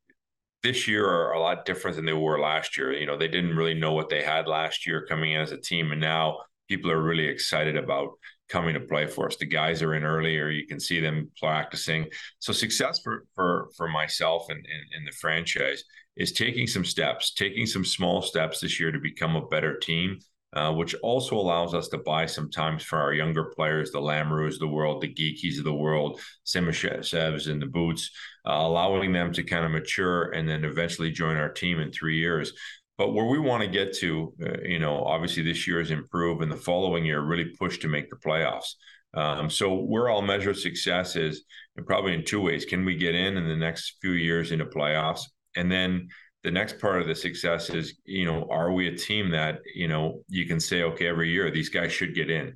this 0.63 0.87
year 0.87 1.05
are 1.07 1.33
a 1.33 1.39
lot 1.39 1.65
different 1.65 1.97
than 1.97 2.05
they 2.05 2.13
were 2.13 2.39
last 2.39 2.77
year. 2.77 2.93
You 2.93 3.05
know, 3.05 3.17
they 3.17 3.27
didn't 3.27 3.55
really 3.55 3.75
know 3.75 3.93
what 3.93 4.09
they 4.09 4.23
had 4.23 4.47
last 4.47 4.87
year 4.87 5.05
coming 5.07 5.33
in 5.33 5.41
as 5.41 5.51
a 5.51 5.57
team, 5.57 5.91
and 5.91 6.01
now 6.01 6.39
people 6.71 6.89
are 6.89 7.01
really 7.01 7.27
excited 7.27 7.75
about 7.75 8.11
coming 8.47 8.73
to 8.75 8.79
play 8.79 9.05
for 9.05 9.27
us. 9.27 9.35
The 9.35 9.45
guys 9.45 9.81
are 9.81 9.93
in 9.93 10.05
earlier; 10.05 10.49
you 10.49 10.65
can 10.65 10.79
see 10.79 11.01
them 11.01 11.29
practicing. 11.37 12.07
So 12.39 12.53
success 12.53 13.01
for 13.03 13.25
for 13.35 13.69
for 13.75 13.89
myself 13.89 14.45
and 14.49 14.65
and 14.95 15.05
the 15.05 15.11
franchise 15.23 15.83
is 16.15 16.31
taking 16.31 16.67
some 16.67 16.85
steps, 16.85 17.33
taking 17.33 17.65
some 17.65 17.83
small 17.83 18.21
steps 18.21 18.61
this 18.61 18.79
year 18.79 18.91
to 18.93 18.99
become 18.99 19.35
a 19.35 19.47
better 19.47 19.77
team. 19.77 20.19
Uh, 20.53 20.69
which 20.69 20.93
also 20.95 21.37
allows 21.37 21.73
us 21.73 21.87
to 21.87 21.97
buy 21.99 22.25
some 22.25 22.51
times 22.51 22.83
for 22.83 22.99
our 22.99 23.13
younger 23.13 23.45
players, 23.55 23.89
the 23.89 23.97
Lamoureux 23.97 24.55
of 24.55 24.59
the 24.59 24.67
world, 24.67 25.01
the 25.01 25.07
Geekies 25.07 25.57
of 25.57 25.63
the 25.63 25.81
world, 25.85 26.19
Simashevs 26.45 27.49
and 27.49 27.61
the 27.61 27.67
Boots, 27.67 28.11
uh, 28.45 28.59
allowing 28.67 29.13
them 29.13 29.31
to 29.31 29.43
kind 29.43 29.63
of 29.63 29.71
mature 29.71 30.23
and 30.31 30.49
then 30.49 30.65
eventually 30.65 31.09
join 31.09 31.37
our 31.37 31.47
team 31.47 31.79
in 31.79 31.89
three 31.89 32.17
years. 32.17 32.51
But 33.01 33.15
where 33.15 33.25
we 33.25 33.39
want 33.39 33.63
to 33.63 33.67
get 33.67 33.95
to, 33.95 34.31
uh, 34.45 34.61
you 34.63 34.77
know, 34.77 35.03
obviously 35.03 35.41
this 35.41 35.65
year 35.65 35.81
is 35.81 35.89
improve, 35.89 36.41
and 36.41 36.51
the 36.51 36.55
following 36.55 37.03
year 37.03 37.19
really 37.21 37.51
push 37.57 37.79
to 37.79 37.87
make 37.87 38.11
the 38.11 38.15
playoffs. 38.15 38.75
Um, 39.15 39.49
so 39.49 39.73
where 39.73 40.07
I'll 40.07 40.21
measure 40.21 40.53
success 40.53 41.15
is 41.15 41.43
probably 41.87 42.13
in 42.13 42.23
two 42.23 42.41
ways: 42.41 42.63
can 42.63 42.85
we 42.85 42.95
get 42.95 43.15
in 43.15 43.37
in 43.37 43.47
the 43.47 43.55
next 43.55 43.95
few 44.01 44.11
years 44.11 44.51
into 44.51 44.65
playoffs, 44.65 45.21
and 45.55 45.71
then 45.71 46.09
the 46.43 46.51
next 46.51 46.79
part 46.79 47.01
of 47.01 47.07
the 47.07 47.15
success 47.15 47.71
is, 47.71 47.95
you 48.05 48.25
know, 48.25 48.47
are 48.51 48.71
we 48.71 48.87
a 48.87 48.95
team 48.95 49.31
that 49.31 49.61
you 49.73 49.87
know 49.87 50.21
you 50.27 50.45
can 50.45 50.59
say, 50.59 50.83
okay, 50.83 51.07
every 51.07 51.31
year 51.31 51.49
these 51.49 51.69
guys 51.69 51.91
should 51.91 52.13
get 52.13 52.29
in. 52.29 52.55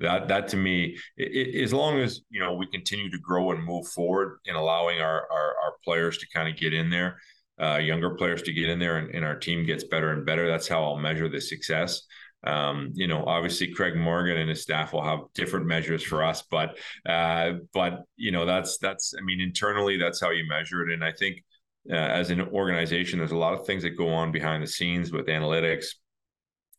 That 0.00 0.26
that 0.26 0.48
to 0.48 0.56
me, 0.56 0.98
it, 1.16 1.54
it, 1.54 1.62
as 1.62 1.72
long 1.72 2.00
as 2.00 2.20
you 2.30 2.40
know 2.40 2.54
we 2.54 2.66
continue 2.66 3.12
to 3.12 3.18
grow 3.20 3.52
and 3.52 3.62
move 3.62 3.86
forward 3.86 4.40
in 4.44 4.56
allowing 4.56 4.98
our 5.00 5.22
our, 5.30 5.54
our 5.62 5.74
players 5.84 6.18
to 6.18 6.26
kind 6.34 6.48
of 6.48 6.56
get 6.56 6.74
in 6.74 6.90
there, 6.90 7.20
uh, 7.60 7.76
younger 7.76 8.10
players 8.10 8.42
to 8.42 8.52
get 8.52 8.68
in 8.68 8.78
there, 8.78 8.96
and, 8.98 9.14
and 9.14 9.24
our 9.24 9.36
team 9.36 9.64
gets 9.64 9.84
better 9.84 10.10
and 10.12 10.26
better. 10.26 10.48
That's 10.48 10.68
how 10.68 10.84
I'll 10.84 10.98
measure 10.98 11.28
the 11.28 11.40
success. 11.40 12.02
Um, 12.46 12.90
you 12.94 13.06
know, 13.06 13.24
obviously 13.24 13.72
Craig 13.72 13.96
Morgan 13.96 14.36
and 14.36 14.50
his 14.50 14.62
staff 14.62 14.92
will 14.92 15.04
have 15.04 15.20
different 15.34 15.66
measures 15.66 16.02
for 16.02 16.22
us, 16.22 16.42
but 16.50 16.76
uh, 17.08 17.52
but 17.72 18.02
you 18.16 18.32
know 18.32 18.44
that's 18.44 18.78
that's 18.78 19.14
I 19.18 19.24
mean 19.24 19.40
internally 19.40 19.96
that's 19.96 20.20
how 20.20 20.30
you 20.30 20.46
measure 20.46 20.86
it, 20.86 20.92
and 20.92 21.04
I 21.04 21.12
think 21.12 21.42
uh, 21.90 21.94
as 21.94 22.30
an 22.30 22.40
organization, 22.40 23.18
there's 23.18 23.30
a 23.30 23.36
lot 23.36 23.54
of 23.54 23.66
things 23.66 23.82
that 23.82 23.96
go 23.96 24.08
on 24.08 24.32
behind 24.32 24.62
the 24.62 24.66
scenes 24.66 25.12
with 25.12 25.26
analytics, 25.26 25.86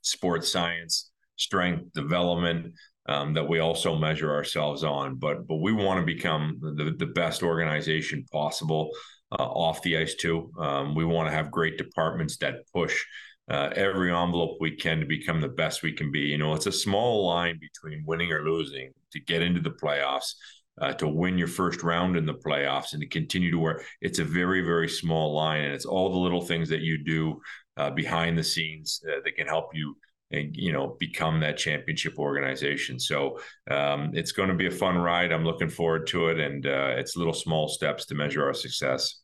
sports 0.02 0.52
science, 0.52 1.12
strength 1.36 1.94
development 1.94 2.74
um, 3.08 3.34
that 3.34 3.48
we 3.48 3.60
also 3.60 3.96
measure 3.96 4.32
ourselves 4.32 4.84
on. 4.84 5.16
But 5.16 5.48
but 5.48 5.58
we 5.58 5.74
want 5.74 6.00
to 6.00 6.06
become 6.06 6.60
the, 6.62 6.96
the 6.98 7.08
best 7.08 7.44
organization 7.44 8.26
possible 8.32 8.92
uh, 9.32 9.44
off 9.44 9.82
the 9.82 9.98
ice 9.98 10.16
too. 10.16 10.52
Um, 10.60 10.96
we 10.96 11.06
want 11.06 11.30
to 11.30 11.36
have 11.36 11.52
great 11.52 11.78
departments 11.78 12.38
that 12.38 12.56
push. 12.74 13.04
Uh, 13.50 13.70
every 13.76 14.12
envelope 14.12 14.58
we 14.60 14.72
can 14.76 15.00
to 15.00 15.06
become 15.06 15.40
the 15.40 15.48
best 15.48 15.84
we 15.84 15.94
can 15.94 16.12
be. 16.12 16.22
You 16.22 16.38
know, 16.40 16.56
it's 16.56 16.66
a 16.66 16.72
small 16.72 17.28
line 17.28 17.60
between 17.60 18.04
winning 18.08 18.32
or 18.32 18.44
losing 18.44 18.92
to 19.12 19.20
get 19.20 19.44
into 19.44 19.62
the 19.62 19.70
playoffs. 19.72 20.34
uh, 20.82 20.94
to 20.94 21.08
win 21.08 21.38
your 21.38 21.48
first 21.48 21.84
round 21.84 22.18
in 22.18 22.26
the 22.26 22.34
playoffs 22.34 22.94
and 22.94 23.02
to 23.02 23.08
continue 23.08 23.52
to 23.52 23.60
work. 23.60 23.84
It's 24.02 24.20
a 24.20 24.26
very, 24.26 24.62
very 24.62 24.90
small 24.90 25.34
line, 25.34 25.64
and 25.64 25.74
it's 25.74 25.86
all 25.86 26.10
the 26.10 26.18
little 26.18 26.42
things 26.42 26.70
that 26.70 26.82
you 26.82 27.04
do 27.04 27.42
uh, 27.78 27.92
behind 27.92 28.38
the 28.38 28.44
scenes 28.44 29.02
uh, 29.08 29.20
that 29.24 29.36
can 29.36 29.48
help 29.48 29.70
you 29.74 29.96
and 30.32 30.56
you 30.56 30.72
know 30.72 30.96
become 31.00 31.40
that 31.40 31.58
championship 31.58 32.18
organization 32.18 33.00
so 33.00 33.40
um, 33.70 34.12
it's 34.14 34.32
going 34.32 34.50
to 34.50 34.56
be 34.56 34.68
a 34.68 34.72
fun 34.72 34.98
ride 34.98 35.32
i'm 35.32 35.44
looking 35.44 35.70
forward 35.70 36.08
to 36.08 36.28
it 36.28 36.40
and 36.40 36.66
uh, 36.66 36.94
it's 36.98 37.16
little 37.16 37.34
small 37.34 37.68
steps 37.68 38.06
to 38.06 38.16
measure 38.16 38.44
our 38.44 38.54
success 38.54 39.22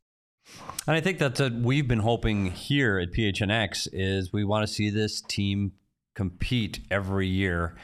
and 0.87 0.95
I 0.95 1.01
think 1.01 1.19
that 1.19 1.39
uh, 1.39 1.49
we've 1.61 1.87
been 1.87 1.99
hoping 1.99 2.51
here 2.51 2.97
at 2.99 3.11
PHNX 3.11 3.87
is 3.93 4.33
we 4.33 4.43
want 4.43 4.67
to 4.67 4.73
see 4.73 4.89
this 4.89 5.21
team 5.21 5.73
compete 6.15 6.79
every 6.89 7.27
year, 7.27 7.75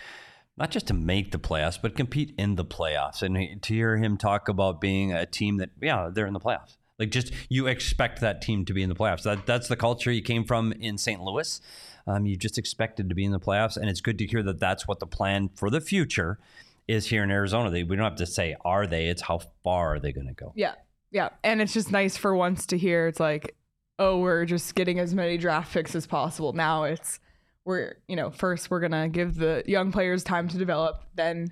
not 0.58 0.71
just 0.71 0.88
to 0.88 0.93
make 0.93 1.32
the 1.32 1.39
playoffs, 1.39 1.80
but 1.82 1.95
compete 1.95 2.34
in 2.38 2.56
the 2.56 2.65
playoffs. 2.65 3.21
And 3.21 3.62
to 3.62 3.73
hear 3.73 3.97
him 3.97 4.17
talk 4.17 4.49
about 4.49 4.82
being 4.82 5.13
a 5.13 5.25
team 5.25 5.58
that, 5.58 5.69
yeah, 5.82 6.10
they're 6.12 6.27
in 6.27 6.34
the 6.34 6.39
playoffs. 6.39 6.77
Like 7.00 7.12
just 7.12 7.32
you 7.50 7.68
expect 7.68 8.22
that 8.22 8.42
team 8.42 8.66
to 8.66 8.74
be 8.74 8.82
in 8.82 8.90
the 8.90 8.96
playoffs. 8.96 9.24
That 9.24 9.46
that's 9.46 9.68
the 9.68 9.76
culture 9.76 10.12
you 10.12 10.22
came 10.22 10.44
from 10.44 10.72
in 10.74 10.98
St. 10.98 11.22
Louis. 11.22 11.62
Um, 12.08 12.26
you 12.26 12.36
just 12.36 12.58
expected 12.58 13.10
to 13.10 13.16
be 13.16 13.26
in 13.26 13.32
the 13.32 13.40
playoffs, 13.40 13.78
and 13.78 13.90
it's 13.90 14.02
good 14.02 14.18
to 14.20 14.26
hear 14.26 14.42
that 14.44 14.60
that's 14.60 14.88
what 14.88 15.00
the 15.00 15.06
plan 15.06 15.50
for 15.56 15.70
the 15.70 15.82
future 15.82 16.40
is 16.88 17.08
here 17.08 17.24
in 17.24 17.30
Arizona. 17.30 17.70
They, 17.70 17.84
we 17.84 17.96
don't 17.96 18.06
have 18.06 18.16
to 18.16 18.26
say 18.26 18.56
are 18.64 18.88
they; 18.88 19.08
it's 19.08 19.22
how 19.22 19.42
far 19.64 19.96
are 19.96 20.00
they 20.00 20.12
going 20.12 20.28
to 20.28 20.34
go. 20.34 20.54
Yeah, 20.56 20.74
yeah, 21.12 21.30
and 21.44 21.62
it's 21.62 21.74
just 21.74 21.92
nice 21.92 22.18
for 22.18 22.36
once 22.36 22.66
to 22.68 22.78
hear. 22.78 23.08
It's 23.08 23.20
like, 23.20 23.56
oh, 24.00 24.20
we're 24.20 24.46
just 24.46 24.74
getting 24.74 25.00
as 25.00 25.14
many 25.14 25.38
draft 25.38 25.74
picks 25.74 25.96
as 25.96 26.08
possible. 26.08 26.54
Now 26.54 26.86
it's 26.86 27.20
we're 27.66 27.98
you 28.08 28.16
know 28.16 28.32
first 28.32 28.72
we're 28.72 28.80
gonna 28.80 29.10
give 29.10 29.36
the 29.36 29.62
young 29.68 29.92
players 29.92 30.24
time 30.24 30.48
to 30.48 30.58
develop, 30.58 31.04
then 31.14 31.52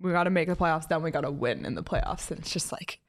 we 0.00 0.12
got 0.12 0.24
to 0.24 0.30
make 0.30 0.46
the 0.46 0.54
playoffs, 0.54 0.86
then 0.86 1.02
we 1.02 1.10
got 1.10 1.22
to 1.22 1.30
win 1.30 1.64
in 1.64 1.74
the 1.74 1.82
playoffs, 1.82 2.30
and 2.30 2.38
it's 2.38 2.52
just 2.52 2.70
like 2.70 3.00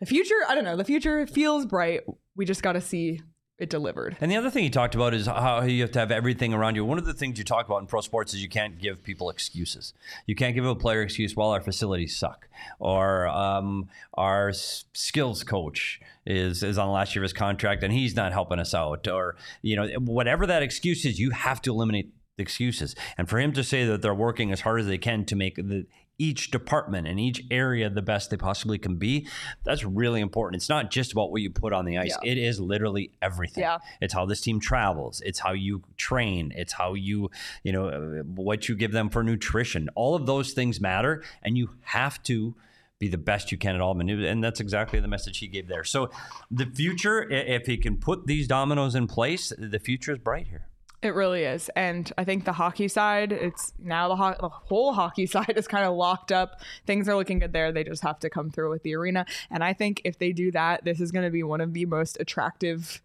the 0.00 0.06
future. 0.06 0.34
I 0.48 0.54
don't 0.54 0.64
know. 0.64 0.76
The 0.76 0.84
future 0.84 1.26
feels 1.26 1.66
bright. 1.66 2.02
We 2.34 2.44
just 2.44 2.62
got 2.62 2.72
to 2.72 2.80
see 2.80 3.20
it 3.58 3.70
delivered. 3.70 4.18
And 4.20 4.30
the 4.30 4.36
other 4.36 4.50
thing 4.50 4.64
he 4.64 4.70
talked 4.70 4.94
about 4.94 5.14
is 5.14 5.26
how 5.26 5.62
you 5.62 5.80
have 5.80 5.92
to 5.92 5.98
have 5.98 6.10
everything 6.10 6.52
around 6.52 6.74
you. 6.74 6.84
One 6.84 6.98
of 6.98 7.06
the 7.06 7.14
things 7.14 7.38
you 7.38 7.44
talk 7.44 7.64
about 7.64 7.80
in 7.80 7.86
pro 7.86 8.02
sports 8.02 8.34
is 8.34 8.42
you 8.42 8.50
can't 8.50 8.78
give 8.78 9.02
people 9.02 9.30
excuses. 9.30 9.94
You 10.26 10.34
can't 10.34 10.54
give 10.54 10.66
a 10.66 10.74
player 10.74 11.00
excuse, 11.00 11.34
well, 11.34 11.50
our 11.50 11.62
facilities 11.62 12.16
suck, 12.16 12.48
or 12.78 13.26
um, 13.28 13.88
our 14.14 14.52
skills 14.52 15.42
coach 15.42 16.00
is 16.26 16.62
is 16.62 16.76
on 16.76 16.88
the 16.88 16.92
last 16.92 17.14
year 17.14 17.22
of 17.22 17.24
his 17.24 17.32
contract 17.32 17.82
and 17.82 17.92
he's 17.92 18.14
not 18.14 18.32
helping 18.32 18.58
us 18.58 18.74
out, 18.74 19.08
or 19.08 19.36
you 19.62 19.76
know 19.76 19.88
whatever 20.00 20.46
that 20.46 20.62
excuse 20.62 21.06
is, 21.06 21.18
you 21.18 21.30
have 21.30 21.62
to 21.62 21.70
eliminate 21.70 22.12
excuses. 22.38 22.94
And 23.16 23.28
for 23.28 23.38
him 23.38 23.52
to 23.52 23.64
say 23.64 23.86
that 23.86 24.02
they're 24.02 24.14
working 24.14 24.52
as 24.52 24.60
hard 24.60 24.80
as 24.80 24.86
they 24.86 24.98
can 24.98 25.24
to 25.26 25.36
make 25.36 25.56
the 25.56 25.86
each 26.18 26.50
department 26.50 27.06
and 27.06 27.20
each 27.20 27.42
area 27.50 27.90
the 27.90 28.02
best 28.02 28.30
they 28.30 28.36
possibly 28.36 28.78
can 28.78 28.96
be. 28.96 29.28
That's 29.64 29.84
really 29.84 30.20
important. 30.20 30.60
It's 30.60 30.68
not 30.68 30.90
just 30.90 31.12
about 31.12 31.30
what 31.30 31.42
you 31.42 31.50
put 31.50 31.72
on 31.72 31.84
the 31.84 31.98
ice. 31.98 32.16
Yeah. 32.22 32.30
It 32.32 32.38
is 32.38 32.58
literally 32.60 33.10
everything. 33.20 33.62
Yeah. 33.62 33.78
It's 34.00 34.14
how 34.14 34.24
this 34.26 34.40
team 34.40 34.60
travels. 34.60 35.20
It's 35.24 35.38
how 35.38 35.52
you 35.52 35.82
train. 35.96 36.52
It's 36.56 36.72
how 36.72 36.94
you, 36.94 37.30
you 37.62 37.72
know, 37.72 37.88
uh, 37.88 38.22
what 38.22 38.68
you 38.68 38.74
give 38.76 38.92
them 38.92 39.10
for 39.10 39.22
nutrition. 39.22 39.90
All 39.94 40.14
of 40.14 40.26
those 40.26 40.52
things 40.52 40.80
matter 40.80 41.22
and 41.42 41.58
you 41.58 41.70
have 41.82 42.22
to 42.24 42.54
be 42.98 43.08
the 43.08 43.18
best 43.18 43.52
you 43.52 43.58
can 43.58 43.74
at 43.74 43.82
all 43.82 43.98
and 44.00 44.42
that's 44.42 44.58
exactly 44.58 45.00
the 45.00 45.08
message 45.08 45.38
he 45.38 45.48
gave 45.48 45.68
there. 45.68 45.84
So 45.84 46.10
the 46.50 46.64
future 46.64 47.28
if 47.28 47.66
he 47.66 47.76
can 47.76 47.98
put 47.98 48.26
these 48.26 48.48
dominoes 48.48 48.94
in 48.94 49.06
place, 49.06 49.52
the 49.58 49.78
future 49.78 50.12
is 50.12 50.18
bright 50.18 50.48
here. 50.48 50.66
It 51.02 51.14
really 51.14 51.44
is. 51.44 51.70
And 51.76 52.10
I 52.16 52.24
think 52.24 52.44
the 52.44 52.52
hockey 52.52 52.88
side, 52.88 53.30
it's 53.30 53.74
now 53.78 54.08
the, 54.08 54.16
ho- 54.16 54.34
the 54.40 54.48
whole 54.48 54.92
hockey 54.92 55.26
side 55.26 55.54
is 55.56 55.68
kind 55.68 55.84
of 55.84 55.94
locked 55.94 56.32
up. 56.32 56.60
Things 56.86 57.08
are 57.08 57.14
looking 57.14 57.38
good 57.38 57.52
there. 57.52 57.70
They 57.70 57.84
just 57.84 58.02
have 58.02 58.18
to 58.20 58.30
come 58.30 58.50
through 58.50 58.70
with 58.70 58.82
the 58.82 58.94
arena. 58.96 59.26
And 59.50 59.62
I 59.62 59.72
think 59.72 60.00
if 60.04 60.18
they 60.18 60.32
do 60.32 60.50
that, 60.52 60.84
this 60.84 61.00
is 61.00 61.12
going 61.12 61.24
to 61.24 61.30
be 61.30 61.42
one 61.42 61.60
of 61.60 61.74
the 61.74 61.84
most 61.84 62.16
attractive 62.18 63.02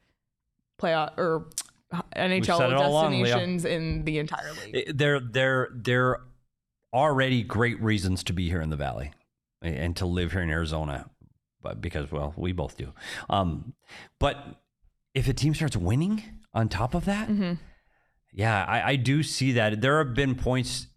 playoff 0.82 1.18
or 1.18 1.50
NHL 2.16 2.70
destinations 2.70 3.66
along, 3.66 3.76
in 3.76 4.06
the 4.06 4.20
entire 4.20 4.52
league. 4.54 4.98
There, 4.98 5.20
there, 5.20 5.70
there 5.74 6.08
are 6.08 6.22
already 6.94 7.44
great 7.44 7.82
reasons 7.82 8.24
to 8.24 8.34
be 8.34 8.48
here 8.48 8.62
in 8.62 8.70
the 8.70 8.78
Valley 8.78 9.12
and 9.62 9.96
to 9.98 10.06
live 10.06 10.32
here 10.32 10.42
in 10.42 10.50
Arizona, 10.50 11.10
but 11.62 11.82
because 11.82 12.10
well, 12.12 12.34
we 12.38 12.54
both 12.54 12.78
do. 12.78 12.94
Um, 13.30 13.74
but 14.18 14.62
if 15.14 15.28
a 15.28 15.34
team 15.34 15.54
starts 15.54 15.76
winning 15.76 16.24
on 16.54 16.70
top 16.70 16.96
of 16.96 17.04
that. 17.06 17.28
Mm-hmm 17.28 17.54
yeah, 18.34 18.66
I, 18.68 18.92
I 18.92 18.96
do 18.96 19.24
see 19.24 19.54
that. 19.54 19.82
There 19.82 19.98
have 20.04 20.14
been 20.14 20.36
points 20.36 20.88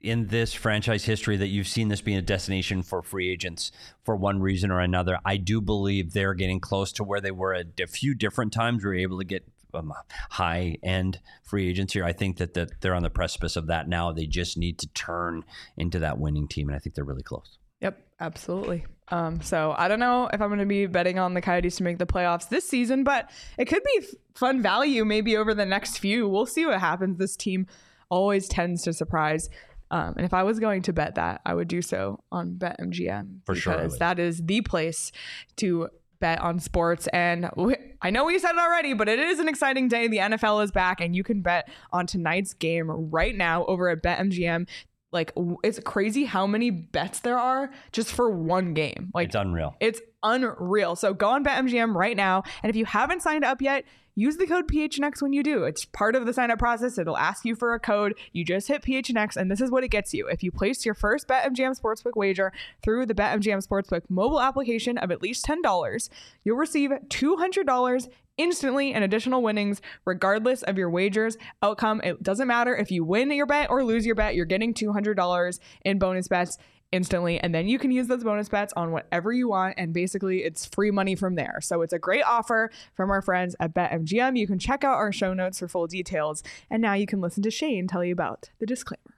in 0.00 0.28
this 0.28 0.52
franchise 0.52 1.04
history 1.04 1.36
that 1.36 1.48
you've 1.48 1.66
seen 1.66 1.88
this 1.88 2.00
being 2.00 2.18
a 2.18 2.22
destination 2.22 2.82
for 2.82 3.02
free 3.02 3.28
agents 3.30 3.72
for 4.04 4.14
one 4.16 4.40
reason 4.40 4.70
or 4.70 4.80
another. 4.80 5.18
I 5.24 5.36
do 5.38 5.60
believe 5.60 6.12
they're 6.12 6.34
getting 6.34 6.60
close 6.60 6.92
to 6.92 7.04
where 7.04 7.20
they 7.20 7.32
were 7.32 7.54
at 7.54 7.80
a 7.80 7.86
few 7.86 8.14
different 8.14 8.52
times. 8.52 8.84
We 8.84 8.90
were 8.90 8.94
able 8.94 9.18
to 9.18 9.24
get 9.24 9.44
um, 9.74 9.92
high 10.30 10.76
end 10.82 11.20
free 11.42 11.68
agents 11.68 11.92
here. 11.92 12.04
I 12.04 12.12
think 12.12 12.38
that, 12.38 12.54
that 12.54 12.80
they're 12.80 12.94
on 12.94 13.02
the 13.02 13.10
precipice 13.10 13.56
of 13.56 13.66
that 13.66 13.88
now. 13.88 14.12
They 14.12 14.26
just 14.26 14.56
need 14.56 14.78
to 14.78 14.86
turn 14.88 15.44
into 15.76 15.98
that 15.98 16.18
winning 16.18 16.48
team, 16.48 16.68
and 16.68 16.76
I 16.76 16.78
think 16.78 16.94
they're 16.94 17.04
really 17.04 17.22
close. 17.22 17.58
Yep, 17.80 18.00
absolutely. 18.20 18.86
Um, 19.10 19.40
so 19.40 19.74
I 19.76 19.88
don't 19.88 20.00
know 20.00 20.28
if 20.32 20.40
I'm 20.40 20.48
going 20.48 20.60
to 20.60 20.66
be 20.66 20.86
betting 20.86 21.18
on 21.18 21.34
the 21.34 21.40
Coyotes 21.40 21.76
to 21.76 21.82
make 21.82 21.98
the 21.98 22.06
playoffs 22.06 22.48
this 22.48 22.68
season, 22.68 23.04
but 23.04 23.30
it 23.56 23.66
could 23.66 23.82
be 23.82 24.06
fun 24.34 24.62
value 24.62 25.04
maybe 25.04 25.36
over 25.36 25.54
the 25.54 25.66
next 25.66 25.98
few. 25.98 26.28
We'll 26.28 26.46
see 26.46 26.66
what 26.66 26.80
happens. 26.80 27.18
This 27.18 27.36
team 27.36 27.66
always 28.10 28.48
tends 28.48 28.82
to 28.82 28.92
surprise. 28.92 29.48
Um, 29.90 30.14
and 30.16 30.26
if 30.26 30.34
I 30.34 30.42
was 30.42 30.60
going 30.60 30.82
to 30.82 30.92
bet 30.92 31.14
that, 31.14 31.40
I 31.46 31.54
would 31.54 31.68
do 31.68 31.80
so 31.80 32.22
on 32.30 32.56
BetMGM 32.56 33.46
for 33.46 33.54
sure. 33.54 33.74
Because 33.74 33.98
that 33.98 34.18
is 34.18 34.42
the 34.44 34.60
place 34.60 35.12
to 35.56 35.88
bet 36.20 36.40
on 36.40 36.58
sports. 36.58 37.06
And 37.08 37.48
we, 37.56 37.76
I 38.02 38.10
know 38.10 38.24
we 38.24 38.38
said 38.38 38.52
it 38.52 38.58
already, 38.58 38.92
but 38.92 39.08
it 39.08 39.18
is 39.18 39.38
an 39.38 39.48
exciting 39.48 39.88
day. 39.88 40.08
The 40.08 40.18
NFL 40.18 40.64
is 40.64 40.70
back, 40.70 41.00
and 41.00 41.14
you 41.14 41.22
can 41.22 41.42
bet 41.42 41.68
on 41.92 42.06
tonight's 42.06 42.54
game 42.54 42.90
right 42.90 43.34
now 43.34 43.64
over 43.66 43.88
at 43.88 44.02
BetMGM 44.02 44.68
like 45.12 45.32
it's 45.64 45.80
crazy 45.80 46.24
how 46.24 46.46
many 46.46 46.70
bets 46.70 47.20
there 47.20 47.38
are 47.38 47.70
just 47.92 48.12
for 48.12 48.30
one 48.30 48.74
game. 48.74 49.10
Like 49.14 49.26
it's 49.26 49.34
unreal. 49.34 49.76
It's 49.80 50.00
unreal. 50.22 50.96
So 50.96 51.14
go 51.14 51.28
on 51.30 51.44
BetMGM 51.44 51.94
right 51.94 52.16
now, 52.16 52.42
and 52.62 52.70
if 52.70 52.76
you 52.76 52.84
haven't 52.84 53.22
signed 53.22 53.44
up 53.44 53.62
yet, 53.62 53.84
use 54.18 54.36
the 54.36 54.46
code 54.46 54.66
PHNX 54.66 55.22
when 55.22 55.32
you 55.32 55.44
do. 55.44 55.62
It's 55.62 55.84
part 55.84 56.16
of 56.16 56.26
the 56.26 56.32
sign 56.32 56.50
up 56.50 56.58
process. 56.58 56.98
It'll 56.98 57.16
ask 57.16 57.44
you 57.44 57.54
for 57.54 57.72
a 57.72 57.78
code. 57.78 58.14
You 58.32 58.44
just 58.44 58.66
hit 58.66 58.82
PHNX, 58.82 59.36
and 59.36 59.48
this 59.48 59.60
is 59.60 59.70
what 59.70 59.84
it 59.84 59.88
gets 59.88 60.12
you. 60.12 60.26
If 60.26 60.42
you 60.42 60.50
place 60.50 60.84
your 60.84 60.94
first 60.94 61.28
BetMGM 61.28 61.80
Sportsbook 61.80 62.16
wager 62.16 62.52
through 62.82 63.06
the 63.06 63.14
BetMGM 63.14 63.64
Sportsbook 63.64 64.02
mobile 64.08 64.40
application 64.40 64.98
of 64.98 65.12
at 65.12 65.22
least 65.22 65.46
$10, 65.46 66.08
you'll 66.42 66.56
receive 66.56 66.90
$200 66.90 68.08
instantly 68.38 68.92
and 68.92 69.04
additional 69.04 69.42
winnings 69.42 69.80
regardless 70.04 70.62
of 70.64 70.78
your 70.78 70.90
wager's 70.90 71.36
outcome. 71.62 72.00
It 72.02 72.22
doesn't 72.22 72.48
matter 72.48 72.74
if 72.74 72.90
you 72.90 73.04
win 73.04 73.30
your 73.30 73.46
bet 73.46 73.70
or 73.70 73.84
lose 73.84 74.06
your 74.06 74.14
bet, 74.14 74.34
you're 74.34 74.46
getting 74.46 74.74
$200 74.74 75.58
in 75.84 75.98
bonus 75.98 76.28
bets 76.28 76.58
instantly 76.92 77.38
and 77.40 77.54
then 77.54 77.68
you 77.68 77.78
can 77.78 77.90
use 77.90 78.06
those 78.06 78.24
bonus 78.24 78.48
bets 78.48 78.72
on 78.74 78.92
whatever 78.92 79.32
you 79.32 79.48
want 79.48 79.74
and 79.76 79.92
basically 79.92 80.42
it's 80.44 80.64
free 80.64 80.90
money 80.90 81.14
from 81.14 81.34
there. 81.34 81.58
So 81.60 81.82
it's 81.82 81.92
a 81.92 81.98
great 81.98 82.22
offer 82.22 82.70
from 82.94 83.10
our 83.10 83.20
friends 83.20 83.54
at 83.60 83.74
BetMGM. 83.74 84.38
You 84.38 84.46
can 84.46 84.58
check 84.58 84.84
out 84.84 84.96
our 84.96 85.12
show 85.12 85.34
notes 85.34 85.58
for 85.58 85.68
full 85.68 85.86
details 85.86 86.42
and 86.70 86.80
now 86.80 86.94
you 86.94 87.06
can 87.06 87.20
listen 87.20 87.42
to 87.42 87.50
Shane 87.50 87.86
tell 87.86 88.04
you 88.04 88.12
about 88.12 88.50
the 88.58 88.66
disclaimer. 88.66 89.17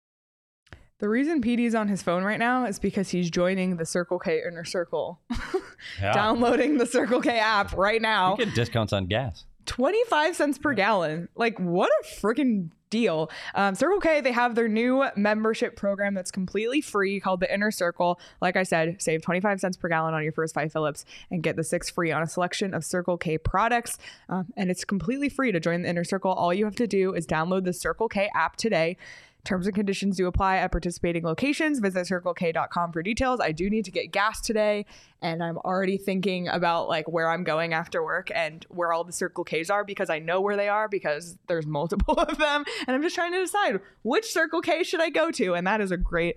The 1.01 1.09
reason 1.09 1.41
PD's 1.41 1.73
on 1.73 1.87
his 1.87 2.03
phone 2.03 2.23
right 2.23 2.37
now 2.37 2.65
is 2.65 2.77
because 2.77 3.09
he's 3.09 3.31
joining 3.31 3.77
the 3.77 3.87
Circle 3.87 4.19
K 4.19 4.43
Inner 4.47 4.63
Circle. 4.63 5.19
yeah. 5.99 6.13
Downloading 6.13 6.77
the 6.77 6.85
Circle 6.85 7.21
K 7.21 7.39
app 7.39 7.75
right 7.75 7.99
now. 7.99 8.37
You 8.37 8.45
get 8.45 8.53
discounts 8.53 8.93
on 8.93 9.07
gas. 9.07 9.45
25 9.65 10.35
cents 10.35 10.59
per 10.59 10.75
gallon. 10.75 11.27
Like, 11.35 11.59
what 11.59 11.89
a 11.89 12.05
freaking 12.05 12.69
deal. 12.91 13.31
Um, 13.55 13.73
Circle 13.73 13.99
K, 13.99 14.21
they 14.21 14.31
have 14.31 14.53
their 14.53 14.67
new 14.67 15.05
membership 15.15 15.75
program 15.75 16.13
that's 16.13 16.29
completely 16.29 16.81
free 16.81 17.19
called 17.19 17.39
the 17.39 17.51
Inner 17.51 17.71
Circle. 17.71 18.19
Like 18.39 18.55
I 18.55 18.61
said, 18.61 19.01
save 19.01 19.23
25 19.23 19.59
cents 19.59 19.77
per 19.77 19.89
gallon 19.89 20.13
on 20.13 20.21
your 20.21 20.33
first 20.33 20.53
five 20.53 20.71
Phillips 20.71 21.05
and 21.31 21.41
get 21.41 21.55
the 21.55 21.63
six 21.63 21.89
free 21.89 22.11
on 22.11 22.21
a 22.21 22.27
selection 22.27 22.75
of 22.75 22.85
Circle 22.85 23.17
K 23.17 23.39
products. 23.39 23.97
Um, 24.29 24.53
and 24.55 24.69
it's 24.69 24.85
completely 24.85 25.29
free 25.29 25.51
to 25.51 25.59
join 25.59 25.81
the 25.81 25.89
Inner 25.89 26.03
Circle. 26.03 26.31
All 26.31 26.53
you 26.53 26.65
have 26.65 26.75
to 26.75 26.85
do 26.85 27.15
is 27.15 27.25
download 27.25 27.63
the 27.63 27.73
Circle 27.73 28.07
K 28.07 28.29
app 28.35 28.55
today 28.55 28.97
Terms 29.43 29.65
and 29.65 29.75
conditions 29.75 30.17
do 30.17 30.27
apply 30.27 30.57
at 30.57 30.71
participating 30.71 31.23
locations. 31.23 31.79
Visit 31.79 32.07
circlek.com 32.07 32.91
for 32.91 33.01
details. 33.01 33.39
I 33.39 33.51
do 33.51 33.69
need 33.71 33.85
to 33.85 33.91
get 33.91 34.11
gas 34.11 34.39
today, 34.39 34.85
and 35.21 35.43
I'm 35.43 35.57
already 35.57 35.97
thinking 35.97 36.47
about 36.47 36.87
like 36.87 37.09
where 37.09 37.27
I'm 37.29 37.43
going 37.43 37.73
after 37.73 38.03
work 38.03 38.29
and 38.35 38.63
where 38.69 38.93
all 38.93 39.03
the 39.03 39.11
Circle 39.11 39.43
K's 39.43 39.69
are 39.71 39.83
because 39.83 40.09
I 40.11 40.19
know 40.19 40.41
where 40.41 40.55
they 40.55 40.69
are 40.69 40.87
because 40.87 41.37
there's 41.47 41.65
multiple 41.65 42.13
of 42.19 42.37
them, 42.37 42.63
and 42.87 42.95
I'm 42.95 43.01
just 43.01 43.15
trying 43.15 43.31
to 43.33 43.39
decide 43.39 43.79
which 44.03 44.31
Circle 44.31 44.61
K 44.61 44.83
should 44.83 45.01
I 45.01 45.09
go 45.09 45.31
to, 45.31 45.55
and 45.55 45.65
that 45.65 45.81
is 45.81 45.91
a 45.91 45.97
great 45.97 46.35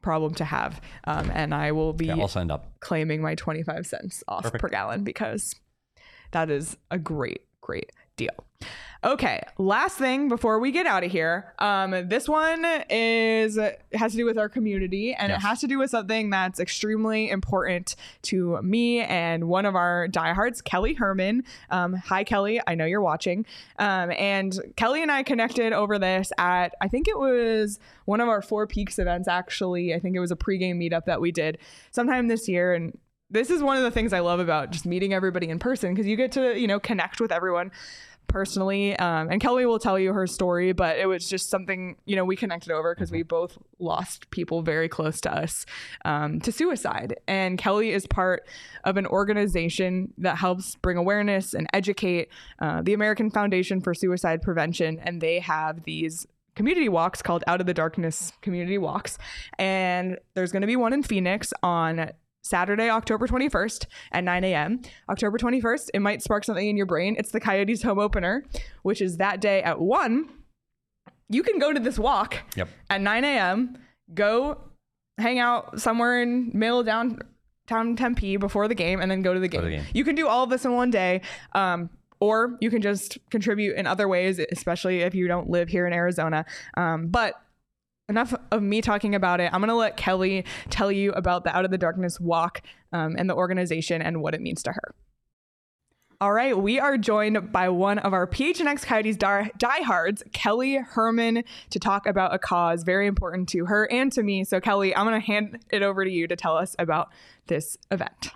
problem 0.00 0.34
to 0.34 0.44
have. 0.44 0.80
Um, 1.04 1.30
and 1.32 1.54
I 1.54 1.72
will 1.72 1.92
be 1.92 2.06
Yeah, 2.06 2.26
signed 2.26 2.50
up. 2.52 2.72
claiming 2.80 3.20
my 3.22 3.34
25 3.34 3.86
cents 3.86 4.22
off 4.28 4.42
Perfect. 4.44 4.62
per 4.62 4.68
gallon 4.68 5.04
because 5.04 5.54
that 6.32 6.50
is 6.50 6.76
a 6.90 6.98
great, 6.98 7.42
great 7.60 7.90
deal. 8.26 8.46
Okay, 9.04 9.40
last 9.58 9.98
thing 9.98 10.28
before 10.28 10.60
we 10.60 10.70
get 10.70 10.86
out 10.86 11.02
of 11.02 11.10
here. 11.10 11.52
Um, 11.58 11.90
this 12.08 12.28
one 12.28 12.64
is 12.88 13.58
has 13.92 14.12
to 14.12 14.16
do 14.16 14.24
with 14.24 14.38
our 14.38 14.48
community, 14.48 15.12
and 15.12 15.30
Yes. 15.30 15.38
it 15.38 15.46
has 15.48 15.60
to 15.62 15.66
do 15.66 15.80
with 15.80 15.90
something 15.90 16.30
that's 16.30 16.60
extremely 16.60 17.28
important 17.28 17.96
to 18.30 18.62
me 18.62 19.00
and 19.00 19.48
one 19.48 19.66
of 19.66 19.74
our 19.74 20.06
diehards, 20.06 20.62
Kelly 20.62 20.94
Herman. 20.94 21.42
Um, 21.68 21.94
hi, 21.94 22.22
Kelly. 22.22 22.60
I 22.64 22.76
know 22.76 22.84
you're 22.84 23.00
watching. 23.00 23.44
Um, 23.80 24.12
and 24.12 24.56
Kelly 24.76 25.02
and 25.02 25.10
I 25.10 25.24
connected 25.24 25.72
over 25.72 25.98
this 25.98 26.30
at 26.38 26.72
I 26.80 26.86
think 26.86 27.08
it 27.08 27.18
was 27.18 27.80
one 28.04 28.20
of 28.20 28.28
our 28.28 28.40
Four 28.40 28.68
Peaks 28.68 29.00
events. 29.00 29.26
Actually, 29.26 29.94
I 29.94 29.98
think 29.98 30.14
it 30.14 30.20
was 30.20 30.30
a 30.30 30.36
pregame 30.36 30.76
meetup 30.76 31.06
that 31.06 31.20
we 31.20 31.32
did 31.32 31.58
sometime 31.90 32.28
this 32.28 32.48
year, 32.48 32.72
and 32.72 32.96
this 33.32 33.50
is 33.50 33.62
one 33.62 33.78
of 33.78 33.82
the 33.82 33.90
things 33.90 34.12
I 34.12 34.20
love 34.20 34.38
about 34.38 34.70
just 34.70 34.86
meeting 34.86 35.12
everybody 35.14 35.48
in 35.48 35.58
person 35.58 35.92
because 35.92 36.06
you 36.06 36.16
get 36.16 36.30
to 36.32 36.56
you 36.56 36.68
know 36.68 36.78
connect 36.78 37.20
with 37.20 37.32
everyone 37.32 37.72
personally. 38.28 38.96
Um, 38.96 39.28
and 39.30 39.40
Kelly 39.40 39.66
will 39.66 39.78
tell 39.78 39.98
you 39.98 40.12
her 40.12 40.26
story, 40.26 40.72
but 40.72 40.98
it 40.98 41.06
was 41.06 41.28
just 41.28 41.50
something 41.50 41.96
you 42.04 42.16
know 42.16 42.24
we 42.24 42.36
connected 42.36 42.72
over 42.72 42.94
because 42.94 43.10
we 43.10 43.22
both 43.22 43.58
lost 43.78 44.30
people 44.30 44.62
very 44.62 44.88
close 44.88 45.20
to 45.22 45.34
us 45.34 45.66
um, 46.04 46.40
to 46.40 46.52
suicide. 46.52 47.16
And 47.28 47.58
Kelly 47.58 47.90
is 47.90 48.06
part 48.06 48.46
of 48.84 48.96
an 48.96 49.06
organization 49.06 50.12
that 50.18 50.38
helps 50.38 50.76
bring 50.76 50.96
awareness 50.96 51.54
and 51.54 51.66
educate 51.72 52.28
uh, 52.60 52.82
the 52.82 52.94
American 52.94 53.30
Foundation 53.30 53.80
for 53.80 53.94
Suicide 53.94 54.42
Prevention, 54.42 54.98
and 55.00 55.20
they 55.20 55.40
have 55.40 55.84
these 55.84 56.26
community 56.54 56.88
walks 56.88 57.22
called 57.22 57.44
Out 57.46 57.60
of 57.60 57.66
the 57.66 57.74
Darkness 57.74 58.32
Community 58.42 58.78
Walks. 58.78 59.18
And 59.58 60.18
there's 60.34 60.52
going 60.52 60.62
to 60.62 60.66
be 60.66 60.76
one 60.76 60.92
in 60.92 61.02
Phoenix 61.02 61.52
on 61.62 62.12
Saturday, 62.42 62.90
October 62.90 63.26
21st 63.26 63.86
at 64.12 64.24
9 64.24 64.44
a.m. 64.44 64.82
October 65.08 65.38
21st, 65.38 65.90
it 65.94 66.00
might 66.00 66.22
spark 66.22 66.44
something 66.44 66.68
in 66.68 66.76
your 66.76 66.86
brain. 66.86 67.14
It's 67.18 67.30
the 67.30 67.40
Coyotes 67.40 67.82
home 67.82 67.98
opener, 67.98 68.44
which 68.82 69.00
is 69.00 69.16
that 69.18 69.40
day 69.40 69.62
at 69.62 69.80
1. 69.80 70.28
You 71.28 71.42
can 71.42 71.58
go 71.58 71.72
to 71.72 71.80
this 71.80 71.98
walk 71.98 72.38
Yep. 72.56 72.68
at 72.90 73.00
9 73.00 73.24
a.m., 73.24 73.78
go 74.12 74.60
hang 75.18 75.38
out 75.38 75.80
somewhere 75.80 76.20
in 76.22 76.50
middle 76.52 76.82
downtown 76.82 77.96
Tempe 77.96 78.36
before 78.36 78.68
the 78.68 78.74
game, 78.74 79.00
and 79.00 79.10
then 79.10 79.22
go 79.22 79.32
to 79.32 79.40
the 79.40 79.48
game. 79.48 79.62
the 79.64 79.70
game. 79.70 79.84
You 79.94 80.04
can 80.04 80.14
do 80.14 80.26
all 80.28 80.44
of 80.44 80.50
this 80.50 80.64
in 80.64 80.72
one 80.72 80.90
day. 80.90 81.22
Um, 81.54 81.90
or 82.20 82.56
you 82.60 82.70
can 82.70 82.82
just 82.82 83.18
contribute 83.30 83.74
in 83.76 83.84
other 83.84 84.06
ways, 84.06 84.38
especially 84.52 85.00
if 85.00 85.12
you 85.12 85.26
don't 85.26 85.50
live 85.50 85.68
here 85.68 85.88
in 85.88 85.92
Arizona. 85.92 86.44
Um, 86.76 87.08
but 87.08 87.34
enough 88.12 88.34
of 88.50 88.62
me 88.62 88.82
talking 88.82 89.14
about 89.14 89.40
it. 89.40 89.50
I'm 89.52 89.60
going 89.60 89.68
to 89.68 89.74
let 89.74 89.96
Kelly 89.96 90.44
tell 90.68 90.92
you 90.92 91.12
about 91.12 91.44
the 91.44 91.56
Out 91.56 91.64
of 91.64 91.70
the 91.70 91.78
Darkness 91.78 92.20
walk 92.20 92.60
um, 92.92 93.16
and 93.18 93.28
the 93.28 93.34
organization 93.34 94.02
and 94.02 94.20
what 94.20 94.34
it 94.34 94.42
means 94.42 94.62
to 94.64 94.72
her. 94.72 94.94
All 96.20 96.32
right, 96.32 96.56
we 96.56 96.78
are 96.78 96.96
joined 96.98 97.50
by 97.50 97.68
one 97.68 97.98
of 97.98 98.12
our 98.12 98.28
PHNX 98.28 98.84
Coyotes 98.84 99.16
die- 99.16 99.50
diehards, 99.58 100.22
Kelly 100.32 100.76
Herman, 100.76 101.42
to 101.70 101.78
talk 101.80 102.06
about 102.06 102.32
a 102.32 102.38
cause 102.38 102.84
very 102.84 103.08
important 103.08 103.48
to 103.48 103.64
her 103.64 103.90
and 103.90 104.12
to 104.12 104.22
me. 104.22 104.44
So, 104.44 104.60
Kelly, 104.60 104.94
I'm 104.94 105.04
going 105.04 105.20
to 105.20 105.26
hand 105.26 105.58
it 105.70 105.82
over 105.82 106.04
to 106.04 106.10
you 106.10 106.28
to 106.28 106.36
tell 106.36 106.56
us 106.56 106.76
about 106.78 107.08
this 107.48 107.76
event. 107.90 108.30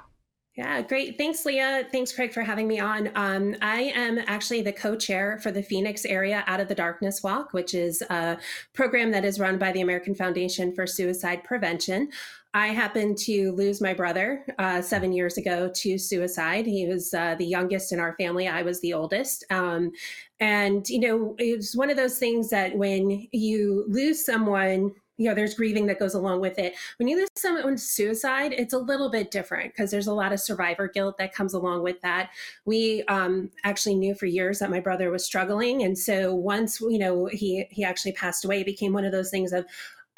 Yeah, 0.57 0.81
great. 0.81 1.19
Thanks, 1.19 1.45
Leah. 1.45 1.87
Thanks, 1.93 2.15
Craig, 2.15 2.33
for 2.33 2.41
having 2.41 2.67
me 2.67 2.81
on. 2.81 3.11
Um, 3.15 3.55
I 3.61 3.93
am 3.95 4.19
actually 4.27 4.63
the 4.63 4.73
co 4.73 4.97
chair 4.97 5.39
for 5.43 5.51
the 5.51 5.63
Phoenix 5.63 6.07
Area 6.07 6.45
Out 6.47 6.61
of 6.61 6.69
the 6.69 6.75
Darkness 6.75 7.23
Walk, 7.23 7.53
which 7.53 7.75
is 7.75 8.01
a 8.09 8.39
program 8.73 9.11
that 9.11 9.23
is 9.23 9.39
run 9.39 9.59
by 9.59 9.71
the 9.73 9.83
American 9.83 10.15
Foundation 10.15 10.75
for 10.75 10.87
Suicide 10.87 11.45
Prevention. 11.45 12.09
I 12.55 12.69
happened 12.69 13.19
to 13.19 13.53
lose 13.53 13.83
my 13.83 13.93
brother 13.93 14.47
uh, 14.59 14.81
seven 14.81 15.13
years 15.13 15.37
ago 15.37 15.71
to 15.75 15.99
suicide. 15.99 16.65
He 16.65 16.87
was 16.87 17.13
uh, 17.13 17.35
the 17.35 17.45
youngest 17.45 17.93
in 17.93 18.01
our 18.01 18.15
family. 18.19 18.49
I 18.49 18.63
was 18.63 18.81
the 18.81 18.95
oldest. 18.95 19.45
Um, 19.51 19.93
and, 20.41 20.89
you 20.89 21.01
know, 21.01 21.35
it's 21.37 21.77
one 21.77 21.91
of 21.91 21.99
those 21.99 22.19
things 22.19 22.49
that 22.49 22.75
when 22.75 23.29
you 23.31 23.85
lose 23.89 24.25
someone, 24.25 24.95
you 25.19 25.29
know, 25.29 25.35
there's 25.35 25.55
grieving 25.55 25.87
that 25.87 25.99
goes 25.99 26.15
along 26.15 26.41
with 26.41 26.59
it. 26.59 26.75
When 26.99 27.09
you 27.09 27.17
lose 27.17 27.29
someone 27.37 27.77
to 27.77 27.79
suicide, 27.79 28.53
it's 28.53 28.75
a 28.75 28.79
little 28.79 29.11
bit 29.11 29.31
different 29.31 29.73
because 29.73 29.91
there's 29.91 30.07
a 30.07 30.13
lot 30.13 30.33
of 30.33 30.41
survivor 30.41 30.89
guilt 30.89 31.17
that 31.19 31.33
comes 31.33 31.55
along 31.55 31.83
with 31.83 32.01
that. 32.03 32.31
We 32.65 33.03
um, 33.09 33.51
actually 33.65 33.95
knew 33.95 34.15
for 34.15 34.27
years 34.27 34.59
that 34.59 34.71
my 34.71 34.81
brother 34.81 35.11
was 35.11 35.25
struggling, 35.25 35.83
and 35.83 35.99
so 35.99 36.35
once 36.35 36.81
you 36.81 36.99
know 36.99 37.27
he 37.27 37.67
he 37.71 37.85
actually 37.85 38.13
passed 38.13 38.45
away, 38.45 38.61
it 38.61 38.67
became 38.67 38.93
one 38.93 39.05
of 39.05 39.13
those 39.13 39.31
things 39.31 39.53
of 39.53 39.65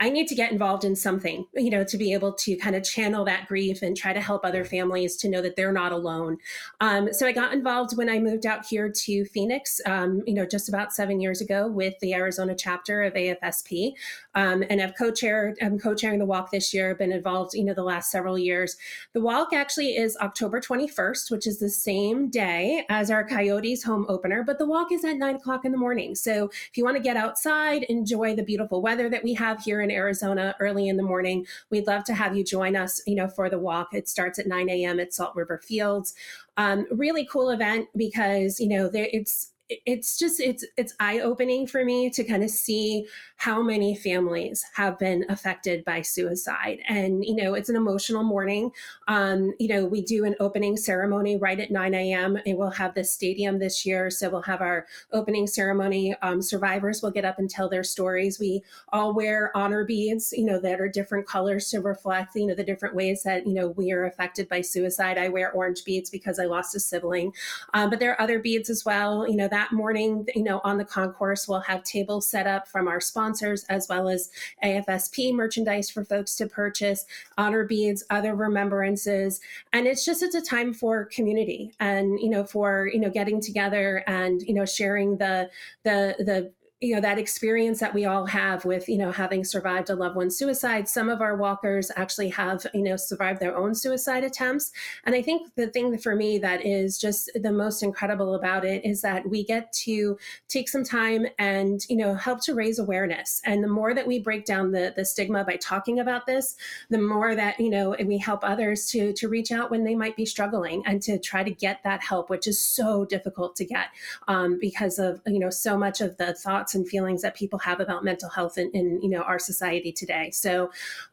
I 0.01 0.11
need 0.11 0.29
to 0.29 0.35
get 0.35 0.53
involved 0.53 0.85
in 0.85 0.95
something, 0.95 1.47
you 1.55 1.71
know, 1.71 1.83
to 1.83 1.97
be 1.97 2.13
able 2.13 2.33
to 2.35 2.57
kind 2.57 2.77
of 2.77 2.85
channel 2.85 3.25
that 3.25 3.49
grief 3.49 3.83
and 3.83 3.97
try 3.97 4.13
to 4.13 4.21
help 4.21 4.45
other 4.45 4.65
families 4.65 5.17
to 5.17 5.29
know 5.29 5.43
that 5.43 5.57
they're 5.57 5.73
not 5.73 5.91
alone. 5.91 6.39
Um, 6.81 7.13
so 7.13 7.27
I 7.27 7.33
got 7.33 7.53
involved 7.53 7.97
when 7.97 8.09
I 8.09 8.21
moved 8.21 8.47
out 8.47 8.65
here 8.65 8.91
to 8.91 9.25
Phoenix, 9.27 9.81
um, 9.87 10.23
you 10.27 10.35
know, 10.35 10.47
just 10.47 10.69
about 10.69 10.93
seven 10.93 11.21
years 11.21 11.41
ago 11.41 11.67
with 11.67 11.95
the 12.01 12.15
Arizona 12.15 12.55
chapter 12.57 13.03
of 13.03 13.15
AFSP, 13.15 13.93
um, 14.35 14.63
and 14.71 14.81
I've 14.81 14.95
co-chaired. 14.97 15.59
I'm 15.61 15.79
co-chairing 15.79 16.21
the 16.21 16.27
walk 16.27 16.53
this 16.53 16.73
year. 16.73 16.95
Been 16.95 17.11
involved, 17.11 17.55
you 17.55 17.65
know, 17.65 17.75
the 17.75 17.83
last 17.83 18.11
several 18.11 18.39
years. 18.39 18.77
The 19.15 19.21
walk 19.21 19.53
actually 19.53 19.97
is 19.97 20.17
October 20.19 20.61
21st, 20.61 21.31
which 21.31 21.47
is 21.47 21.59
the 21.59 21.71
same 21.71 22.31
day 22.31 22.85
as 22.89 23.11
our 23.11 23.27
Coyotes 23.27 23.83
home 23.83 24.07
opener, 24.09 24.45
but 24.45 24.59
the 24.59 24.67
walk 24.67 24.93
is 24.93 25.05
at 25.05 25.17
nine 25.17 25.37
o'clock 25.37 25.65
in 25.65 25.73
the 25.73 25.79
morning. 25.79 26.15
So 26.15 26.51
if 26.71 26.77
you 26.77 26.85
want 26.85 26.97
to 26.97 27.03
get 27.03 27.17
outside, 27.17 27.83
enjoy 27.85 28.37
the 28.37 28.45
beautiful 28.45 28.81
weather 28.81 29.11
that 29.11 29.25
we 29.25 29.35
have 29.35 29.61
here 29.63 29.81
in 29.81 29.88
Arizona 29.91 30.55
early 30.61 30.89
in 30.89 30.97
the 30.97 31.03
morning, 31.03 31.47
we'd 31.71 31.87
love 31.87 32.05
to 32.05 32.15
have 32.15 32.37
you 32.37 32.45
join 32.45 32.77
us, 32.77 33.01
you 33.07 33.15
know, 33.15 33.29
for 33.29 33.51
the 33.51 33.59
walk. 33.59 33.89
It 33.93 34.09
starts 34.09 34.39
at 34.39 34.47
9 34.47 34.69
a.m. 34.69 35.01
at 35.01 35.13
Salt 35.13 35.35
River 35.35 35.59
Fields. 35.59 36.15
Um, 36.57 36.87
really 36.91 37.27
cool 37.27 37.51
event 37.51 37.89
because, 37.97 38.61
you 38.61 38.69
know, 38.69 38.89
there, 38.89 39.09
it's 39.13 39.53
it's 39.69 40.17
just 40.17 40.41
it's 40.41 40.65
it's 40.79 40.95
eye 40.99 41.21
opening 41.21 41.67
for 41.67 41.85
me 41.85 42.09
to 42.09 42.25
kind 42.25 42.43
of 42.43 42.49
see 42.49 43.07
how 43.37 43.63
many 43.63 43.95
families 43.95 44.65
have 44.75 44.99
been 44.99 45.25
affected 45.29 45.85
by 45.85 46.01
suicide. 46.01 46.79
And 46.89 47.25
you 47.25 47.37
know 47.37 47.55
it's 47.55 47.69
an 47.69 47.77
emotional 47.77 48.23
morning. 48.23 48.71
Um, 49.09 49.53
you 49.59 49.69
know 49.69 49.85
we 49.85 50.01
do 50.01 50.25
an 50.25 50.35
opening 50.41 50.77
ceremony 50.77 51.37
right 51.37 51.61
at 51.61 51.71
9 51.71 51.95
a.m 51.95 52.39
and 52.47 52.57
we'll 52.57 52.71
have 52.71 52.95
the 52.95 53.05
stadium 53.05 53.59
this 53.59 53.85
year 53.85 54.11
so 54.11 54.31
we'll 54.31 54.43
have 54.43 54.63
our 54.63 54.87
opening 55.13 55.47
ceremony. 55.47 56.15
Um, 56.23 56.41
survivors 56.41 57.03
will 57.03 57.11
get 57.11 57.27
up 57.27 57.39
and 57.39 57.51
tell 57.51 57.69
their 57.69 57.85
stories. 57.85 58.41
We 58.41 58.63
all 58.93 59.13
wear 59.13 59.55
honor 59.55 59.85
beads 59.85 60.33
you 60.33 60.45
know 60.45 60.61
that 60.61 60.81
are 60.81 60.89
different 60.89 61.27
colors 61.27 61.69
to 61.71 61.81
reflect 61.81 62.35
you 62.37 62.47
know 62.47 62.55
the 62.55 62.65
different 62.65 62.95
ways 62.95 63.23
that 63.25 63.47
you 63.47 63.53
know 63.53 63.69
we 63.69 63.93
are 63.93 64.07
affected 64.07 64.49
by 64.49 64.63
suicide. 64.63 65.19
I 65.19 65.29
wear 65.29 65.53
orange 65.53 65.85
beads 65.85 66.09
because 66.09 66.39
i 66.39 66.47
lost 66.47 66.75
a 66.75 66.81
sibling. 66.81 67.33
Um, 67.75 67.91
but 67.91 67.99
there 67.99 68.13
are 68.13 68.21
other 68.21 68.39
beads 68.39 68.71
as 68.71 68.85
well 68.87 69.29
you 69.29 69.37
know 69.37 69.49
that 69.49 69.58
morning 69.73 70.27
you 70.35 70.43
know 70.43 70.61
on 70.65 70.79
the 70.79 70.85
concourse 70.85 71.47
we'll 71.49 71.61
have 71.61 71.83
tables 71.83 72.27
set 72.27 72.47
up 72.47 72.67
from 72.69 72.89
our 72.89 73.01
sponsors 73.01 73.65
as 73.65 73.87
well 73.89 74.09
as 74.09 74.31
afsp 74.65 75.35
merchandise 75.35 75.91
for 75.91 76.05
folks 76.05 76.35
to 76.35 76.47
purchase 76.47 77.05
honor 77.37 77.65
beads 77.65 78.05
other 78.11 78.35
remembrances. 78.35 79.41
And 79.73 79.87
it's 79.87 80.05
just 80.05 80.23
it's 80.23 80.35
a 80.35 80.41
time 80.41 80.75
for 80.75 81.05
community 81.07 81.73
and 81.81 82.19
you 82.21 82.31
know 82.31 82.45
for 82.45 82.89
you 82.93 83.01
know 83.01 83.11
getting 83.11 83.41
together 83.41 84.05
and 84.07 84.43
you 84.43 84.55
know 84.55 84.65
sharing 84.65 85.19
the 85.19 85.51
the 85.85 86.17
the 86.19 86.53
you 86.81 86.95
know 86.95 87.01
that 87.01 87.19
experience 87.19 87.81
that 87.81 87.93
we 87.93 88.05
all 88.05 88.27
have 88.27 88.65
with 88.65 88.89
you 88.89 88.99
know 88.99 89.11
having 89.11 89.43
survived 89.43 89.91
a 89.91 89.95
loved 89.95 90.15
one's 90.15 90.37
suicide. 90.37 90.89
Some 90.89 91.09
of 91.09 91.21
our 91.21 91.37
walkers 91.37 91.91
actually 91.97 92.29
have 92.31 92.65
you 92.73 92.83
know 92.83 92.97
survived 92.97 93.41
their 93.41 93.57
own 93.57 93.75
suicide 93.75 94.23
attempts. 94.23 94.71
And 95.05 95.15
i 95.15 95.23
think 95.23 95.55
the 95.57 95.69
thing 95.69 95.99
for 95.99 96.15
me 96.15 96.39
that 96.39 96.65
is 96.65 96.99
just 96.99 97.31
the 97.35 97.51
most 97.51 97.83
incredible 97.83 98.35
about 98.35 98.65
it 98.65 98.85
is 98.85 99.01
that 99.03 99.29
we 99.29 99.45
get 99.45 99.73
to 99.85 100.17
take 100.47 100.69
some 100.69 100.85
time 100.85 101.27
and 101.39 101.85
you 101.89 101.97
know 101.97 102.15
help 102.15 102.41
to 102.43 102.55
raise 102.55 102.79
awareness. 102.79 103.41
And 103.45 103.65
the 103.65 103.69
more 103.69 103.93
that 103.93 104.07
we 104.07 104.21
break 104.21 104.45
down 104.45 104.71
the 104.71 104.93
the 104.95 105.05
stigma 105.05 105.45
by 105.45 105.57
talking 105.57 105.99
about 105.99 106.27
this 106.27 106.55
the 106.91 106.99
more 106.99 107.35
that 107.35 107.59
you 107.59 107.71
know 107.71 107.97
we 108.05 108.19
help 108.19 108.41
others 108.45 108.87
to 108.91 109.13
to 109.15 109.29
reach 109.29 109.51
out 109.51 109.71
when 109.71 109.83
they 109.83 109.97
might 109.97 110.17
be 110.17 110.27
struggling 110.27 110.83
and 110.87 111.03
to 111.03 111.19
try 111.19 111.43
to 111.43 111.51
get 111.51 111.83
that 111.83 112.03
help 112.03 112.31
which 112.31 112.47
is 112.47 112.61
so 112.61 113.05
difficult 113.05 113.57
to 113.57 113.65
get 113.65 113.89
um, 114.29 114.59
because 114.61 115.01
of 115.01 115.21
you 115.27 115.41
know 115.41 115.51
so 115.51 115.77
much 115.77 116.01
of 116.01 116.17
the 116.19 116.35
thoughts 116.35 116.68
thoughts 116.69 116.75
and 116.75 116.89
feelings 116.89 117.23
that 117.23 117.35
people 117.35 117.59
have 117.59 117.81
about 117.81 118.05
mental 118.05 118.29
health 118.29 118.59
in, 118.59 118.71
in 118.73 119.01
you 119.03 119.09
know 119.09 119.23
our 119.23 119.39
society 119.39 119.93
today. 119.93 120.31
So 120.31 120.71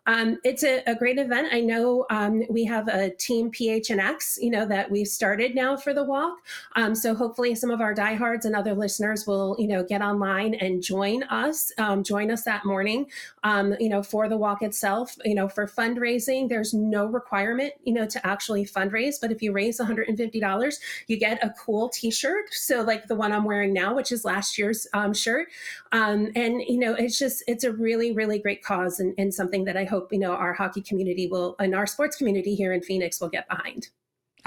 um, 0.07 0.37
it's 0.43 0.63
a, 0.63 0.83
a, 0.85 0.95
great 0.95 1.17
event. 1.17 1.49
I 1.51 1.61
know 1.61 2.05
um, 2.11 2.43
we 2.47 2.63
have 2.65 2.87
a 2.87 3.09
team 3.09 3.51
PHNX, 3.51 4.37
you 4.39 4.51
know, 4.51 4.65
that 4.67 4.91
we've 4.91 5.07
started 5.07 5.55
now 5.55 5.75
for 5.75 5.93
the 5.93 6.03
walk. 6.03 6.37
Um, 6.75 6.93
so 6.93 7.15
hopefully 7.15 7.55
some 7.55 7.71
of 7.71 7.81
our 7.81 7.93
diehards 7.93 8.45
and 8.45 8.55
other 8.55 8.75
listeners 8.75 9.25
will, 9.25 9.55
you 9.57 9.67
know, 9.67 9.83
get 9.83 10.03
online 10.03 10.53
and 10.55 10.83
join 10.83 11.23
us, 11.23 11.71
um, 11.79 12.03
join 12.03 12.29
us 12.29 12.43
that 12.43 12.65
morning, 12.65 13.07
um, 13.43 13.75
you 13.79 13.89
know, 13.89 14.03
for 14.03 14.29
the 14.29 14.37
walk 14.37 14.61
itself. 14.61 15.15
You 15.25 15.33
know, 15.33 15.47
for 15.47 15.65
fundraising, 15.65 16.49
there's 16.49 16.73
no 16.73 17.05
requirement, 17.05 17.73
you 17.83 17.93
know, 17.93 18.05
to 18.05 18.27
actually 18.27 18.65
fundraise. 18.65 19.15
But 19.19 19.31
if 19.31 19.41
you 19.41 19.53
raise 19.53 19.79
$150, 19.79 20.75
you 21.07 21.17
get 21.17 21.43
a 21.43 21.49
cool 21.49 21.89
T-shirt. 21.89 22.53
So 22.53 22.83
like 22.83 23.07
the 23.07 23.15
one 23.15 23.31
I'm 23.31 23.43
wearing 23.43 23.73
now, 23.73 23.95
which 23.95 24.11
is 24.11 24.23
last 24.23 24.59
year's 24.59 24.85
um, 24.93 25.15
shirt, 25.15 25.44
Um, 25.91 26.31
and 26.35 26.61
you 26.61 26.77
know, 26.77 26.93
it's 26.93 27.17
just 27.17 27.43
it's 27.47 27.63
a 27.63 27.71
really 27.71 28.11
really 28.11 28.39
great 28.39 28.63
cause 28.63 28.99
and, 28.99 29.13
and 29.17 29.33
something 29.33 29.65
that 29.65 29.77
I 29.77 29.85
hope 29.85 30.11
you 30.11 30.19
know 30.19 30.31
our 30.31 30.53
hockey 30.53 30.81
community 30.81 31.27
will 31.27 31.55
and 31.59 31.75
our 31.75 31.87
sports 31.87 32.15
community 32.15 32.55
here 32.55 32.73
in 32.73 32.81
Phoenix 32.81 33.19
will 33.21 33.29
get 33.29 33.47
behind. 33.49 33.89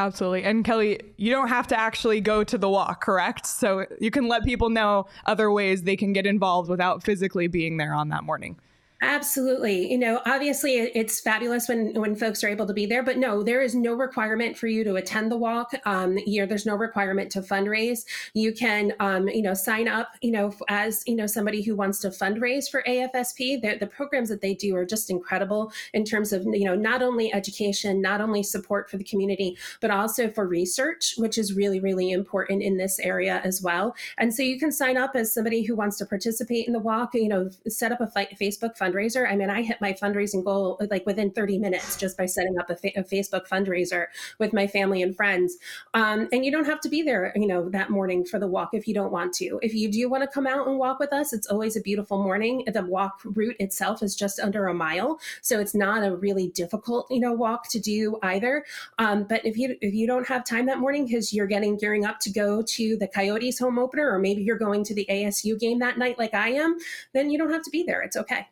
Absolutely. 0.01 0.45
And 0.45 0.65
Kelly, 0.65 1.01
you 1.17 1.33
don't 1.33 1.49
have 1.49 1.67
to 1.69 1.79
actually 1.79 2.21
go 2.21 2.45
to 2.45 2.57
the 2.57 2.69
walk, 2.69 3.01
correct? 3.01 3.47
So 3.47 3.85
you 4.01 4.13
can 4.13 4.29
let 4.29 4.45
people 4.45 4.71
know 4.71 5.07
other 5.27 5.51
ways 5.51 5.83
they 5.83 5.97
can 5.97 6.13
get 6.13 6.25
involved 6.25 6.71
without 6.71 7.03
physically 7.03 7.49
being 7.49 7.79
there 7.79 7.93
on 7.93 8.09
that 8.11 8.23
morning. 8.23 8.61
Absolutely. 9.01 9.93
You 9.93 9.97
know, 9.97 10.21
obviously 10.27 10.73
it's 10.73 11.21
fabulous 11.21 11.69
when 11.69 11.95
when 11.95 12.17
folks 12.17 12.43
are 12.43 12.49
able 12.49 12.67
to 12.67 12.73
be 12.73 12.85
there, 12.85 13.05
but 13.05 13.17
no, 13.17 13.45
there 13.45 13.63
is 13.63 13.73
no 13.73 13.95
requirement 13.95 14.59
for 14.59 14.67
you 14.67 14.83
to 14.83 14.97
attend 14.97 15.31
the 15.31 15.37
walk. 15.37 15.71
Um, 15.85 16.19
you 16.27 16.41
know, 16.41 16.47
there's 16.47 16.67
no 16.67 16.75
requirement 16.75 17.31
to 17.33 17.41
fundraise. 17.41 18.05
You 18.35 18.53
can, 18.53 18.93
um, 18.99 19.29
you 19.29 19.43
know, 19.43 19.55
sign 19.55 19.87
up, 19.87 20.09
you 20.21 20.33
know, 20.33 20.53
as, 20.69 21.05
you 21.07 21.15
know, 21.15 21.29
somebody 21.29 21.63
who 21.63 21.77
wants 21.77 22.01
to 22.01 22.09
fundraise 22.09 22.69
for 22.69 22.83
AFSP. 22.89 23.63
The, 23.63 23.77
the 23.79 23.87
programs 23.87 24.29
that 24.31 24.41
they 24.41 24.53
do 24.55 24.75
are 24.75 24.85
just 24.85 25.11
incredible 25.11 25.73
in 25.95 26.05
terms 26.05 26.33
of, 26.33 26.43
you 26.47 26.65
know, 26.65 26.75
not 26.75 27.01
only 27.01 27.33
education, 27.33 28.03
not 28.03 28.21
only 28.21 28.43
support 28.43 28.91
for 28.91 28.97
the 28.97 29.05
community, 29.05 29.57
but 29.81 29.93
also 29.93 30.29
for 30.29 30.49
research, 30.49 31.15
which 31.19 31.39
is 31.39 31.55
really, 31.55 31.79
really 31.79 32.11
important 32.11 32.65
in 32.65 32.77
this 32.79 32.99
area 32.99 33.41
as 33.45 33.63
well. 33.63 33.95
And 34.19 34.35
so 34.35 34.43
you 34.43 34.59
can 34.59 34.73
sign 34.73 34.97
up 34.97 35.13
as 35.15 35.33
somebody 35.33 35.63
who 35.63 35.77
wants 35.77 35.99
to 35.99 36.07
participate 36.07 36.67
in 36.67 36.73
the 36.73 36.81
walk, 36.81 37.15
you 37.15 37.29
know, 37.29 37.49
set 37.69 37.93
up 37.93 38.01
a 38.01 38.07
Facebook 38.07 38.77
fundraiser 38.77 38.88
fundraiser. 38.89 39.31
I 39.31 39.37
mean, 39.37 39.51
I 39.51 39.63
hit 39.63 39.81
my 39.81 39.93
fundraising 39.93 40.45
goal 40.45 40.81
like 40.91 41.07
within 41.07 41.31
30 41.31 41.59
minutes 41.59 41.97
just 41.97 42.17
by 42.17 42.27
setting 42.27 42.59
up 42.59 42.71
a, 42.71 42.77
fa- 42.77 42.93
a 42.97 43.03
Facebook 43.03 43.49
fundraiser 43.49 44.07
with 44.39 44.53
my 44.53 44.67
family 44.67 45.03
and 45.03 45.15
friends. 45.17 45.57
Um, 45.95 46.29
and 46.33 46.45
you 46.45 46.51
don't 46.51 46.65
have 46.65 46.81
to 46.81 46.89
be 46.89 47.03
there, 47.03 47.33
you 47.37 47.47
know, 47.47 47.69
that 47.71 47.91
morning 47.91 48.25
for 48.25 48.39
the 48.39 48.47
walk 48.47 48.71
if 48.73 48.87
you 48.87 48.95
don't 48.95 49.13
want 49.13 49.33
to. 49.35 49.59
If 49.63 49.75
you 49.75 49.91
do 49.91 50.09
want 50.09 50.23
to 50.23 50.29
come 50.29 50.47
out 50.47 50.67
and 50.67 50.79
walk 50.79 50.99
with 50.99 51.13
us, 51.13 51.33
it's 51.33 51.47
always 51.47 51.77
a 51.77 51.81
beautiful 51.81 52.23
morning. 52.23 52.65
The 52.73 52.83
walk 52.83 53.21
route 53.25 53.57
itself 53.59 54.03
is 54.03 54.15
just 54.15 54.41
under 54.41 54.67
a 54.67 54.75
mile, 54.75 55.19
so 55.43 55.61
it's 55.61 55.75
not 55.75 56.07
a 56.07 56.17
really 56.17 56.49
difficult, 56.49 57.07
you 57.11 57.21
know, 57.21 57.33
walk 57.33 57.69
to 57.71 57.81
do 57.81 58.19
either. 58.23 58.65
Um, 58.99 59.25
but 59.25 59.45
if 59.45 59.57
you 59.57 59.77
if 59.81 59.95
you 59.95 60.07
don't 60.07 60.27
have 60.29 60.45
time 60.45 60.67
that 60.67 60.79
morning 60.79 61.07
because 61.07 61.33
you're 61.33 61.47
getting 61.47 61.77
gearing 61.77 62.05
up 62.05 62.21
to 62.21 62.31
go 62.31 62.63
to 62.63 62.97
the 62.97 63.09
Coyotes 63.09 63.59
home 63.59 63.79
opener, 63.79 64.09
or 64.11 64.19
maybe 64.19 64.43
you're 64.43 64.59
going 64.59 64.85
to 64.85 64.95
the 64.95 65.07
ASU 65.11 65.59
game 65.59 65.79
that 65.81 65.99
night 65.99 66.19
like 66.19 66.35
I 66.35 66.51
am, 66.51 66.79
then 67.13 67.31
you 67.31 67.39
don't 67.39 67.53
have 67.53 67.63
to 67.63 67.71
be 67.71 67.83
there. 67.83 68.03
It's 68.03 68.17
okay. 68.17 68.47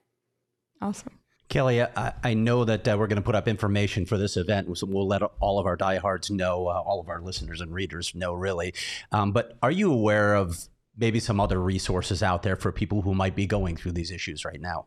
Awesome. 0.81 1.19
Kelly, 1.49 1.81
I, 1.81 2.13
I 2.25 2.35
know 2.35 2.65
that 2.65 2.89
uh, 2.89 2.97
we're 2.99 3.07
going 3.07 3.17
to 3.17 3.23
put 3.23 3.37
up 3.37 3.47
information 3.47 4.05
for 4.05 4.19
this 4.19 4.37
event. 4.37 4.77
So 4.79 4.87
we'll 4.87 5.07
let 5.07 5.23
all 5.23 5.59
of 5.59 5.67
our 5.67 5.77
diehards 5.77 6.31
know, 6.31 6.67
uh, 6.67 6.81
all 6.81 7.01
of 7.01 7.09
our 7.09 7.21
listeners 7.21 7.61
and 7.61 7.73
readers 7.73 8.15
know, 8.15 8.35
really. 8.35 8.75
Um, 9.13 9.33
but 9.33 9.57
are 9.63 9.71
you 9.71 9.93
aware 9.93 10.35
of 10.35 10.69
maybe 10.97 11.21
some 11.21 11.39
other 11.39 11.61
resources 11.61 12.23
out 12.23 12.43
there 12.43 12.57
for 12.57 12.73
people 12.73 13.03
who 13.03 13.15
might 13.15 13.37
be 13.37 13.47
going 13.47 13.77
through 13.77 13.93
these 13.93 14.11
issues 14.11 14.45
right 14.45 14.61
now? 14.61 14.87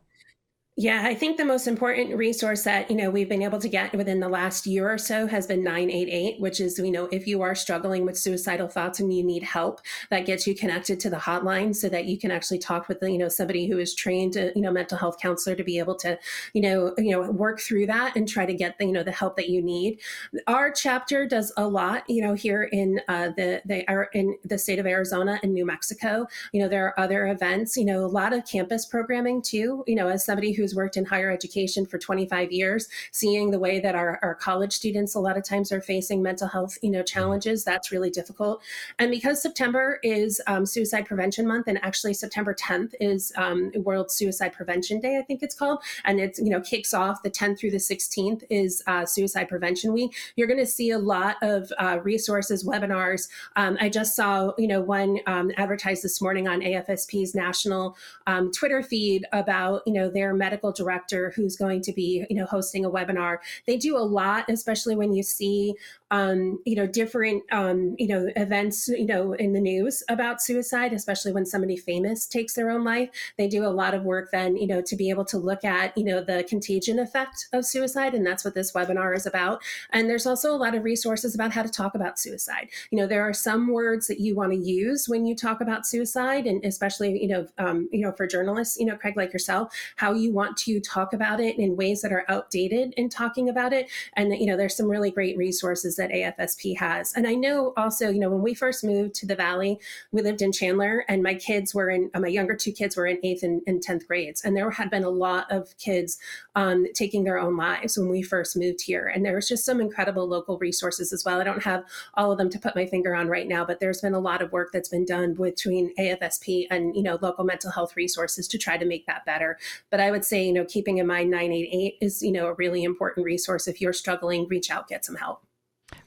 Yeah, 0.80 1.02
I 1.04 1.14
think 1.14 1.36
the 1.36 1.44
most 1.44 1.66
important 1.66 2.16
resource 2.16 2.62
that, 2.62 2.90
you 2.90 2.96
know, 2.96 3.10
we've 3.10 3.28
been 3.28 3.42
able 3.42 3.58
to 3.58 3.68
get 3.68 3.94
within 3.94 4.18
the 4.18 4.30
last 4.30 4.66
year 4.66 4.90
or 4.90 4.96
so 4.96 5.26
has 5.26 5.46
been 5.46 5.62
988, 5.62 6.40
which 6.40 6.58
is, 6.58 6.78
you 6.78 6.90
know, 6.90 7.06
if 7.12 7.26
you 7.26 7.42
are 7.42 7.54
struggling 7.54 8.06
with 8.06 8.16
suicidal 8.16 8.66
thoughts 8.66 8.98
and 8.98 9.12
you 9.12 9.22
need 9.22 9.42
help, 9.42 9.82
that 10.08 10.24
gets 10.24 10.46
you 10.46 10.54
connected 10.54 10.98
to 11.00 11.10
the 11.10 11.18
hotline 11.18 11.76
so 11.76 11.90
that 11.90 12.06
you 12.06 12.16
can 12.16 12.30
actually 12.30 12.60
talk 12.60 12.88
with, 12.88 12.96
you 13.02 13.18
know, 13.18 13.28
somebody 13.28 13.66
who 13.66 13.76
is 13.76 13.94
trained, 13.94 14.32
to, 14.32 14.52
you 14.56 14.62
know, 14.62 14.72
mental 14.72 14.96
health 14.96 15.18
counselor 15.20 15.54
to 15.54 15.62
be 15.62 15.78
able 15.78 15.96
to, 15.96 16.18
you 16.54 16.62
know, 16.62 16.94
you 16.96 17.10
know, 17.10 17.30
work 17.30 17.60
through 17.60 17.84
that 17.84 18.16
and 18.16 18.26
try 18.26 18.46
to 18.46 18.54
get 18.54 18.78
the, 18.78 18.86
you 18.86 18.92
know, 18.92 19.02
the 19.02 19.12
help 19.12 19.36
that 19.36 19.50
you 19.50 19.60
need. 19.60 20.00
Our 20.46 20.70
chapter 20.70 21.26
does 21.26 21.52
a 21.58 21.68
lot, 21.68 22.08
you 22.08 22.22
know, 22.22 22.32
here 22.32 22.62
in 22.62 23.02
uh, 23.06 23.32
the, 23.36 23.60
they 23.66 23.84
are 23.84 24.04
in 24.14 24.38
the 24.46 24.56
state 24.56 24.78
of 24.78 24.86
Arizona 24.86 25.38
and 25.42 25.52
New 25.52 25.66
Mexico. 25.66 26.26
You 26.54 26.62
know, 26.62 26.68
there 26.68 26.86
are 26.86 26.98
other 26.98 27.26
events, 27.26 27.76
you 27.76 27.84
know, 27.84 28.02
a 28.02 28.06
lot 28.06 28.32
of 28.32 28.46
campus 28.46 28.86
programming 28.86 29.42
too, 29.42 29.84
you 29.86 29.94
know, 29.94 30.08
as 30.08 30.24
somebody 30.24 30.52
who's 30.52 30.69
worked 30.74 30.96
in 30.96 31.04
higher 31.04 31.30
education 31.30 31.86
for 31.86 31.98
25 31.98 32.52
years, 32.52 32.88
seeing 33.12 33.50
the 33.50 33.58
way 33.58 33.80
that 33.80 33.94
our, 33.94 34.18
our 34.22 34.34
college 34.34 34.72
students 34.72 35.14
a 35.14 35.20
lot 35.20 35.36
of 35.36 35.44
times 35.44 35.72
are 35.72 35.80
facing 35.80 36.22
mental 36.22 36.48
health, 36.48 36.78
you 36.82 36.90
know, 36.90 37.02
challenges, 37.02 37.64
that's 37.64 37.92
really 37.92 38.10
difficult. 38.10 38.60
And 38.98 39.10
because 39.10 39.42
September 39.42 39.98
is 40.02 40.40
um, 40.46 40.66
Suicide 40.66 41.06
Prevention 41.06 41.46
Month, 41.46 41.66
and 41.68 41.82
actually 41.84 42.14
September 42.14 42.54
10th 42.54 42.94
is 43.00 43.32
um, 43.36 43.70
World 43.76 44.10
Suicide 44.10 44.52
Prevention 44.52 45.00
Day, 45.00 45.18
I 45.18 45.22
think 45.22 45.42
it's 45.42 45.54
called, 45.54 45.80
and 46.04 46.20
it's 46.20 46.38
you 46.38 46.50
know 46.50 46.60
kicks 46.60 46.94
off 46.94 47.22
the 47.22 47.30
10th 47.30 47.58
through 47.58 47.70
the 47.70 47.76
16th 47.76 48.42
is 48.50 48.82
uh, 48.86 49.06
Suicide 49.06 49.48
Prevention 49.48 49.92
Week. 49.92 50.14
You're 50.36 50.46
going 50.46 50.58
to 50.58 50.66
see 50.66 50.90
a 50.90 50.98
lot 50.98 51.36
of 51.42 51.72
uh, 51.78 51.98
resources, 52.02 52.64
webinars. 52.64 53.28
Um, 53.56 53.76
I 53.80 53.88
just 53.88 54.14
saw 54.14 54.52
you 54.58 54.68
know 54.68 54.80
one 54.80 55.18
um, 55.26 55.50
advertised 55.56 56.02
this 56.02 56.20
morning 56.20 56.48
on 56.48 56.60
AFSP's 56.60 57.34
national 57.34 57.96
um, 58.26 58.50
Twitter 58.52 58.82
feed 58.82 59.26
about 59.32 59.82
you 59.86 59.92
know 59.92 60.08
their 60.08 60.34
medical 60.34 60.49
director 60.72 61.32
who's 61.36 61.56
going 61.56 61.80
to 61.82 61.92
be 61.92 62.26
you 62.28 62.36
know 62.36 62.46
hosting 62.46 62.84
a 62.84 62.90
webinar. 62.90 63.38
They 63.66 63.76
do 63.76 63.96
a 63.96 63.98
lot 63.98 64.48
especially 64.48 64.96
when 64.96 65.12
you 65.12 65.22
see 65.22 65.74
um, 66.10 66.58
you 66.64 66.76
know 66.76 66.86
different 66.86 67.42
um, 67.52 67.94
you 67.98 68.08
know 68.08 68.28
events 68.36 68.88
you 68.88 69.06
know 69.06 69.32
in 69.34 69.52
the 69.52 69.60
news 69.60 70.02
about 70.08 70.42
suicide 70.42 70.92
especially 70.92 71.32
when 71.32 71.46
somebody 71.46 71.76
famous 71.76 72.26
takes 72.26 72.54
their 72.54 72.70
own 72.70 72.84
life. 72.84 73.10
They 73.36 73.48
do 73.48 73.64
a 73.64 73.68
lot 73.68 73.94
of 73.94 74.04
work 74.04 74.30
then 74.30 74.56
you 74.56 74.66
know 74.66 74.82
to 74.82 74.96
be 74.96 75.10
able 75.10 75.24
to 75.26 75.38
look 75.38 75.64
at 75.64 75.96
you 75.96 76.04
know 76.04 76.22
the 76.22 76.44
contagion 76.48 76.98
effect 76.98 77.48
of 77.52 77.64
suicide 77.64 78.14
and 78.14 78.26
that's 78.26 78.44
what 78.44 78.54
this 78.54 78.72
webinar 78.72 79.14
is 79.14 79.26
about. 79.26 79.62
And 79.90 80.08
there's 80.08 80.26
also 80.26 80.52
a 80.52 80.56
lot 80.56 80.74
of 80.74 80.84
resources 80.84 81.34
about 81.34 81.52
how 81.52 81.62
to 81.62 81.68
talk 81.68 81.94
about 81.94 82.18
suicide. 82.18 82.68
You 82.90 82.98
know 82.98 83.06
there 83.06 83.22
are 83.22 83.34
some 83.34 83.68
words 83.68 84.06
that 84.06 84.20
you 84.20 84.34
want 84.34 84.52
to 84.52 84.58
use 84.58 85.08
when 85.08 85.26
you 85.26 85.34
talk 85.34 85.60
about 85.60 85.86
suicide 85.86 86.46
and 86.46 86.64
especially 86.64 87.20
you 87.22 87.28
know 87.28 87.46
um, 87.58 87.88
you 87.92 88.00
know 88.00 88.12
for 88.12 88.26
journalists 88.26 88.78
you 88.78 88.86
know 88.86 88.96
craig 88.96 89.16
like 89.16 89.32
yourself 89.32 89.72
how 89.96 90.12
you 90.12 90.32
want 90.32 90.56
to 90.56 90.80
talk 90.80 91.12
about 91.12 91.40
it 91.40 91.58
in 91.58 91.76
ways 91.76 92.02
that 92.02 92.12
are 92.12 92.24
outdated 92.28 92.94
in 92.96 93.08
talking 93.08 93.48
about 93.48 93.72
it. 93.72 93.88
And 94.14 94.34
you 94.36 94.46
know 94.46 94.56
there's 94.56 94.76
some 94.76 94.90
really 94.90 95.10
great 95.10 95.36
resources 95.36 95.96
that 96.00 96.10
AFSP 96.10 96.76
has. 96.78 97.14
And 97.14 97.26
I 97.26 97.34
know 97.34 97.72
also, 97.76 98.10
you 98.10 98.18
know, 98.18 98.30
when 98.30 98.42
we 98.42 98.54
first 98.54 98.82
moved 98.82 99.14
to 99.16 99.26
the 99.26 99.36
Valley, 99.36 99.78
we 100.12 100.22
lived 100.22 100.42
in 100.42 100.52
Chandler, 100.52 101.04
and 101.08 101.22
my 101.22 101.34
kids 101.34 101.74
were 101.74 101.90
in, 101.90 102.10
my 102.18 102.28
younger 102.28 102.56
two 102.56 102.72
kids 102.72 102.96
were 102.96 103.06
in 103.06 103.18
eighth 103.22 103.42
and, 103.42 103.62
and 103.66 103.84
10th 103.84 104.06
grades. 104.06 104.44
And 104.44 104.56
there 104.56 104.70
had 104.70 104.90
been 104.90 105.04
a 105.04 105.10
lot 105.10 105.50
of 105.50 105.76
kids 105.78 106.18
um, 106.54 106.86
taking 106.94 107.24
their 107.24 107.38
own 107.38 107.56
lives 107.56 107.96
when 107.96 108.08
we 108.08 108.22
first 108.22 108.56
moved 108.56 108.82
here. 108.82 109.08
And 109.08 109.24
there 109.24 109.34
was 109.34 109.48
just 109.48 109.64
some 109.64 109.80
incredible 109.80 110.26
local 110.26 110.58
resources 110.58 111.12
as 111.12 111.24
well. 111.24 111.40
I 111.40 111.44
don't 111.44 111.62
have 111.62 111.84
all 112.14 112.32
of 112.32 112.38
them 112.38 112.50
to 112.50 112.58
put 112.58 112.74
my 112.74 112.86
finger 112.86 113.14
on 113.14 113.28
right 113.28 113.46
now, 113.46 113.64
but 113.64 113.80
there's 113.80 114.00
been 114.00 114.14
a 114.14 114.18
lot 114.18 114.42
of 114.42 114.52
work 114.52 114.70
that's 114.72 114.88
been 114.88 115.04
done 115.04 115.34
between 115.34 115.94
AFSP 115.96 116.66
and, 116.70 116.96
you 116.96 117.02
know, 117.02 117.18
local 117.20 117.44
mental 117.44 117.70
health 117.70 117.96
resources 117.96 118.48
to 118.48 118.58
try 118.58 118.76
to 118.76 118.84
make 118.84 119.06
that 119.06 119.24
better. 119.24 119.58
But 119.90 120.00
I 120.00 120.10
would 120.10 120.24
say, 120.24 120.44
you 120.44 120.52
know, 120.52 120.64
keeping 120.64 120.98
in 120.98 121.06
mind 121.06 121.30
988 121.30 121.98
is, 122.00 122.22
you 122.22 122.32
know, 122.32 122.46
a 122.46 122.54
really 122.54 122.84
important 122.84 123.24
resource. 123.24 123.68
If 123.68 123.80
you're 123.80 123.92
struggling, 123.92 124.48
reach 124.48 124.70
out, 124.70 124.88
get 124.88 125.04
some 125.04 125.16
help. 125.16 125.42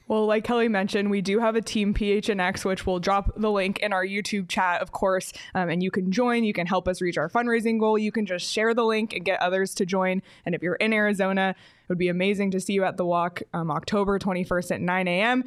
Well, 0.06 0.26
like 0.26 0.44
Kelly 0.44 0.68
mentioned, 0.68 1.10
we 1.10 1.22
do 1.22 1.38
have 1.38 1.56
a 1.56 1.62
team 1.62 1.94
PHNX, 1.94 2.64
which 2.64 2.86
we'll 2.86 2.98
drop 2.98 3.32
the 3.36 3.50
link 3.50 3.78
in 3.78 3.92
our 3.92 4.04
YouTube 4.04 4.48
chat, 4.48 4.82
of 4.82 4.92
course. 4.92 5.32
Um, 5.54 5.70
and 5.70 5.82
you 5.82 5.90
can 5.90 6.12
join. 6.12 6.44
You 6.44 6.52
can 6.52 6.66
help 6.66 6.86
us 6.88 7.00
reach 7.00 7.16
our 7.16 7.30
fundraising 7.30 7.80
goal. 7.80 7.96
You 7.96 8.12
can 8.12 8.26
just 8.26 8.50
share 8.50 8.74
the 8.74 8.84
link 8.84 9.14
and 9.14 9.24
get 9.24 9.40
others 9.40 9.74
to 9.76 9.86
join. 9.86 10.22
And 10.44 10.54
if 10.54 10.62
you're 10.62 10.74
in 10.74 10.92
Arizona, 10.92 11.54
it 11.58 11.88
would 11.88 11.98
be 11.98 12.08
amazing 12.08 12.50
to 12.50 12.60
see 12.60 12.74
you 12.74 12.84
at 12.84 12.98
the 12.98 13.06
walk 13.06 13.42
um, 13.54 13.70
October 13.70 14.18
21st 14.18 14.72
at 14.72 14.80
9 14.82 15.08
a.m 15.08 15.44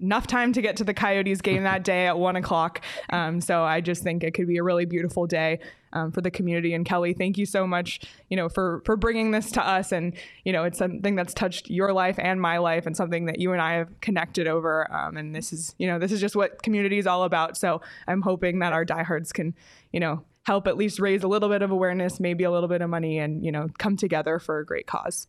enough 0.00 0.26
time 0.26 0.52
to 0.52 0.62
get 0.62 0.76
to 0.76 0.84
the 0.84 0.94
Coyotes 0.94 1.40
game 1.40 1.62
that 1.62 1.84
day 1.84 2.06
at 2.06 2.18
one 2.18 2.36
o'clock. 2.36 2.82
Um, 3.10 3.40
so 3.40 3.62
I 3.62 3.80
just 3.80 4.02
think 4.02 4.22
it 4.22 4.34
could 4.34 4.46
be 4.46 4.58
a 4.58 4.62
really 4.62 4.84
beautiful 4.84 5.26
day 5.26 5.60
um, 5.92 6.12
for 6.12 6.20
the 6.20 6.30
community. 6.30 6.74
And 6.74 6.84
Kelly, 6.84 7.14
thank 7.14 7.38
you 7.38 7.46
so 7.46 7.66
much, 7.66 8.00
you 8.28 8.36
know, 8.36 8.48
for 8.48 8.82
for 8.84 8.96
bringing 8.96 9.30
this 9.30 9.50
to 9.52 9.66
us. 9.66 9.92
And 9.92 10.14
you 10.44 10.52
know, 10.52 10.64
it's 10.64 10.78
something 10.78 11.14
that's 11.14 11.32
touched 11.34 11.70
your 11.70 11.92
life 11.92 12.16
and 12.18 12.40
my 12.40 12.58
life, 12.58 12.86
and 12.86 12.96
something 12.96 13.26
that 13.26 13.38
you 13.38 13.52
and 13.52 13.62
I 13.62 13.74
have 13.74 14.00
connected 14.00 14.46
over. 14.46 14.92
Um, 14.92 15.16
and 15.16 15.34
this 15.34 15.52
is, 15.52 15.74
you 15.78 15.86
know, 15.86 15.98
this 15.98 16.12
is 16.12 16.20
just 16.20 16.36
what 16.36 16.62
community 16.62 16.98
is 16.98 17.06
all 17.06 17.24
about. 17.24 17.56
So 17.56 17.80
I'm 18.06 18.22
hoping 18.22 18.58
that 18.60 18.72
our 18.72 18.84
diehards 18.84 19.32
can, 19.32 19.54
you 19.92 20.00
know, 20.00 20.24
help 20.44 20.66
at 20.66 20.76
least 20.76 21.00
raise 21.00 21.22
a 21.22 21.28
little 21.28 21.48
bit 21.48 21.62
of 21.62 21.70
awareness, 21.70 22.20
maybe 22.20 22.44
a 22.44 22.50
little 22.50 22.68
bit 22.68 22.82
of 22.82 22.90
money, 22.90 23.18
and 23.18 23.44
you 23.44 23.50
know, 23.50 23.68
come 23.78 23.96
together 23.96 24.38
for 24.38 24.58
a 24.58 24.66
great 24.66 24.86
cause. 24.86 25.26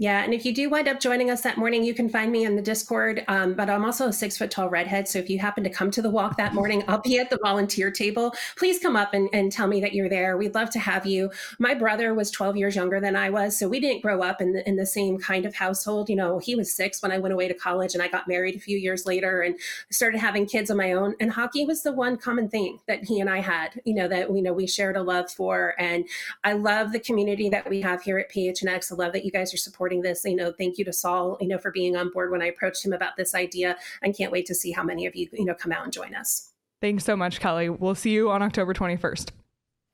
Yeah, 0.00 0.24
and 0.24 0.32
if 0.32 0.46
you 0.46 0.54
do 0.54 0.70
wind 0.70 0.88
up 0.88 0.98
joining 0.98 1.28
us 1.28 1.42
that 1.42 1.58
morning, 1.58 1.84
you 1.84 1.92
can 1.92 2.08
find 2.08 2.32
me 2.32 2.46
in 2.46 2.56
the 2.56 2.62
Discord. 2.62 3.22
Um, 3.28 3.52
but 3.52 3.68
I'm 3.68 3.84
also 3.84 4.08
a 4.08 4.12
six 4.14 4.38
foot 4.38 4.50
tall 4.50 4.70
redhead. 4.70 5.06
So 5.06 5.18
if 5.18 5.28
you 5.28 5.38
happen 5.38 5.62
to 5.62 5.68
come 5.68 5.90
to 5.90 6.00
the 6.00 6.08
walk 6.08 6.38
that 6.38 6.54
morning, 6.54 6.82
I'll 6.88 7.02
be 7.02 7.18
at 7.18 7.28
the 7.28 7.38
volunteer 7.42 7.90
table. 7.90 8.32
Please 8.56 8.78
come 8.78 8.96
up 8.96 9.12
and, 9.12 9.28
and 9.34 9.52
tell 9.52 9.66
me 9.66 9.78
that 9.82 9.92
you're 9.92 10.08
there. 10.08 10.38
We'd 10.38 10.54
love 10.54 10.70
to 10.70 10.78
have 10.78 11.04
you. 11.04 11.30
My 11.58 11.74
brother 11.74 12.14
was 12.14 12.30
12 12.30 12.56
years 12.56 12.76
younger 12.76 12.98
than 12.98 13.14
I 13.14 13.28
was. 13.28 13.58
So 13.58 13.68
we 13.68 13.78
didn't 13.78 14.00
grow 14.00 14.22
up 14.22 14.40
in 14.40 14.54
the, 14.54 14.66
in 14.66 14.76
the 14.76 14.86
same 14.86 15.18
kind 15.18 15.44
of 15.44 15.54
household. 15.54 16.08
You 16.08 16.16
know, 16.16 16.38
he 16.38 16.54
was 16.54 16.72
six 16.72 17.02
when 17.02 17.12
I 17.12 17.18
went 17.18 17.34
away 17.34 17.48
to 17.48 17.54
college 17.54 17.92
and 17.92 18.02
I 18.02 18.08
got 18.08 18.26
married 18.26 18.56
a 18.56 18.58
few 18.58 18.78
years 18.78 19.04
later 19.04 19.42
and 19.42 19.54
started 19.90 20.16
having 20.16 20.46
kids 20.46 20.70
of 20.70 20.78
my 20.78 20.94
own. 20.94 21.14
And 21.20 21.30
hockey 21.30 21.66
was 21.66 21.82
the 21.82 21.92
one 21.92 22.16
common 22.16 22.48
thing 22.48 22.80
that 22.88 23.04
he 23.04 23.20
and 23.20 23.28
I 23.28 23.40
had, 23.40 23.78
you 23.84 23.92
know, 23.92 24.08
that, 24.08 24.34
you 24.34 24.40
know, 24.40 24.54
we 24.54 24.66
shared 24.66 24.96
a 24.96 25.02
love 25.02 25.30
for. 25.30 25.74
And 25.78 26.06
I 26.42 26.54
love 26.54 26.92
the 26.92 27.00
community 27.00 27.50
that 27.50 27.68
we 27.68 27.82
have 27.82 28.00
here 28.00 28.18
at 28.18 28.32
PHNX. 28.32 28.90
I 28.90 28.94
love 28.94 29.12
that 29.12 29.26
you 29.26 29.30
guys 29.30 29.52
are 29.52 29.58
supporting 29.58 29.89
supporting 29.90 30.02
this. 30.02 30.24
You 30.24 30.36
know, 30.36 30.52
thank 30.52 30.78
you 30.78 30.84
to 30.84 30.92
Saul, 30.92 31.36
you 31.40 31.48
know, 31.48 31.58
for 31.58 31.70
being 31.70 31.96
on 31.96 32.10
board 32.10 32.30
when 32.30 32.42
I 32.42 32.46
approached 32.46 32.84
him 32.84 32.92
about 32.92 33.16
this 33.16 33.34
idea 33.34 33.76
and 34.02 34.16
can't 34.16 34.32
wait 34.32 34.46
to 34.46 34.54
see 34.54 34.72
how 34.72 34.82
many 34.82 35.06
of 35.06 35.16
you, 35.16 35.28
you 35.32 35.44
know, 35.44 35.54
come 35.54 35.72
out 35.72 35.84
and 35.84 35.92
join 35.92 36.14
us. 36.14 36.52
Thanks 36.80 37.04
so 37.04 37.16
much, 37.16 37.40
Kelly. 37.40 37.68
We'll 37.68 37.94
see 37.94 38.10
you 38.10 38.30
on 38.30 38.42
October 38.42 38.72
21st. 38.72 39.30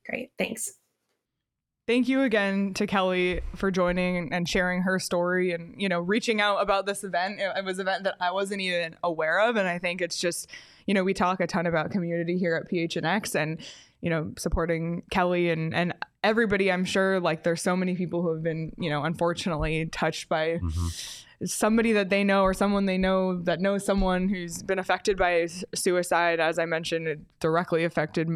Great. 0.08 0.30
Thanks. 0.38 0.74
Thank 1.88 2.08
you 2.08 2.22
again 2.22 2.74
to 2.74 2.86
Kelly 2.86 3.42
for 3.54 3.70
joining 3.70 4.32
and 4.32 4.48
sharing 4.48 4.82
her 4.82 4.98
story 4.98 5.52
and, 5.52 5.80
you 5.80 5.88
know, 5.88 6.00
reaching 6.00 6.40
out 6.40 6.56
about 6.56 6.84
this 6.84 7.04
event. 7.04 7.38
It 7.38 7.64
was 7.64 7.78
an 7.78 7.86
event 7.86 8.04
that 8.04 8.16
I 8.20 8.32
wasn't 8.32 8.60
even 8.60 8.96
aware 9.04 9.40
of. 9.48 9.54
And 9.54 9.68
I 9.68 9.78
think 9.78 10.00
it's 10.00 10.18
just, 10.18 10.48
you 10.86 10.94
know, 10.94 11.04
we 11.04 11.14
talk 11.14 11.38
a 11.38 11.46
ton 11.46 11.64
about 11.64 11.92
community 11.92 12.38
here 12.38 12.56
at 12.56 12.70
PHNX 12.70 13.36
and, 13.36 13.60
you 14.06 14.10
know, 14.10 14.30
supporting 14.38 15.02
Kelly 15.10 15.50
and, 15.50 15.74
and 15.74 15.92
everybody, 16.22 16.70
I'm 16.70 16.84
sure, 16.84 17.18
like 17.18 17.42
there's 17.42 17.60
so 17.60 17.76
many 17.76 17.96
people 17.96 18.22
who 18.22 18.32
have 18.34 18.40
been, 18.40 18.70
you 18.78 18.88
know, 18.88 19.02
unfortunately 19.02 19.86
touched 19.86 20.28
by 20.28 20.60
mm-hmm. 20.62 21.44
somebody 21.44 21.90
that 21.90 22.08
they 22.08 22.22
know 22.22 22.42
or 22.42 22.54
someone 22.54 22.86
they 22.86 22.98
know 22.98 23.42
that 23.42 23.60
knows 23.60 23.84
someone 23.84 24.28
who's 24.28 24.62
been 24.62 24.78
affected 24.78 25.18
by 25.18 25.48
suicide. 25.74 26.38
As 26.38 26.56
I 26.56 26.66
mentioned, 26.66 27.08
it 27.08 27.18
directly 27.40 27.82
affected 27.82 28.28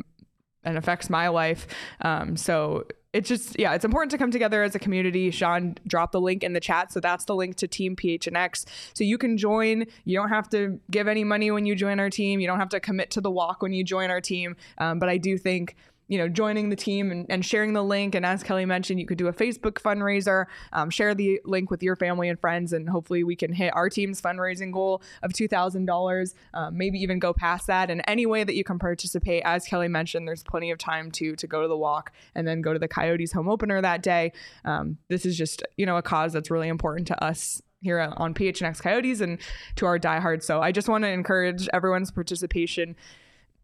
and 0.64 0.77
affects 0.77 1.09
my 1.09 1.29
life. 1.29 1.68
Um, 2.01 2.37
so 2.37 2.83
it's 3.13 3.29
just 3.29 3.59
yeah 3.59 3.75
it's 3.75 3.85
important 3.85 4.11
to 4.13 4.19
come 4.19 4.31
together 4.31 4.63
as 4.63 4.75
a 4.75 4.79
community. 4.79 5.31
Sean 5.31 5.77
dropped 5.87 6.13
the 6.13 6.21
link 6.21 6.43
in 6.43 6.53
the 6.53 6.61
chat 6.61 6.93
so 6.93 7.01
that's 7.01 7.25
the 7.25 7.35
link 7.35 7.57
to 7.57 7.69
team 7.69 7.97
phnx 7.97 8.65
so 8.95 9.05
you 9.05 9.19
can 9.19 9.37
join. 9.37 9.85
You 10.05 10.19
don't 10.19 10.29
have 10.29 10.49
to 10.51 10.81
give 10.91 11.09
any 11.09 11.25
money 11.25 11.51
when 11.51 11.67
you 11.67 11.75
join 11.75 11.99
our 12.01 12.11
team. 12.11 12.41
You 12.41 12.47
don't 12.47 12.59
have 12.59 12.69
to 12.71 12.81
commit 12.81 13.11
to 13.13 13.21
the 13.21 13.31
walk 13.31 13.63
when 13.63 13.73
you 13.73 13.85
join 13.85 14.11
our 14.11 14.21
team. 14.21 14.57
Um, 14.79 14.99
but 14.99 15.09
i 15.09 15.17
do 15.17 15.37
think 15.37 15.77
you 16.11 16.19
know, 16.19 16.29
joining 16.29 16.71
the 16.71 16.77
team 16.77 17.13
and, 17.13 17.25
and, 17.29 17.45
sharing 17.45 17.73
the 17.73 17.85
link. 17.85 18.17
And 18.17 18.27
as 18.27 18.43
Kelly 18.43 18.67
mentioned, 18.67 18.99
you 18.99 19.07
could 19.07 19.17
do 19.17 19.29
a 19.29 19.33
Facebook 19.33 19.75
fundraiser, 19.75 20.47
um, 20.73 20.91
share 20.91 21.15
the 21.15 21.41
link 21.45 21.71
with 21.71 21.85
your 21.85 21.95
family 21.95 22.29
and 22.29 22.39
friends, 22.39 22.73
and 22.73 22.89
hopefully 22.89 23.23
we 23.23 23.37
can 23.37 23.53
hit 23.53 23.73
our 23.77 23.89
team's 23.89 24.21
fundraising 24.21 24.73
goal 24.73 25.03
of 25.23 25.33
$2,000, 25.33 26.35
um, 26.53 26.77
maybe 26.77 26.99
even 26.99 27.21
go 27.21 27.33
past 27.33 27.69
that. 27.69 27.91
And 27.91 28.03
any 28.09 28.27
way 28.27 28.43
that 28.43 28.57
you 28.57 28.65
can 28.65 28.81
participate, 28.81 29.45
as 29.47 29.65
Kelly 29.65 29.87
mentioned, 29.87 30.27
there's 30.27 30.43
plenty 30.43 30.73
of 30.73 30.79
time 30.79 31.13
to 31.13 31.37
to 31.37 31.47
go 31.47 31.63
to 31.63 31.69
the 31.69 31.77
walk 31.77 32.13
and 32.35 32.47
then 32.47 32.61
go 32.61 32.73
to 32.73 32.81
the 32.81 32.89
Coyotes 32.89 33.31
home 33.31 33.49
opener 33.49 33.81
that 33.81 34.03
day. 34.03 34.33
Um, 34.65 34.99
this 35.09 35.25
is 35.25 35.39
just, 35.39 35.63
you 35.77 35.87
know, 35.87 35.97
a 35.97 36.03
cause 36.03 36.33
that's 36.33 36.51
really 36.51 36.69
important 36.69 37.07
to 37.07 37.25
us 37.25 37.63
here 37.83 38.01
on 38.01 38.35
PHNX 38.35 38.83
Coyotes 38.83 39.21
and 39.21 39.39
to 39.77 39.87
our 39.87 39.99
diehards. 39.99 40.45
So 40.45 40.61
I 40.61 40.73
just 40.73 40.89
want 40.89 41.05
to 41.05 41.09
encourage 41.09 41.69
everyone's 41.73 42.11
participation 42.11 42.97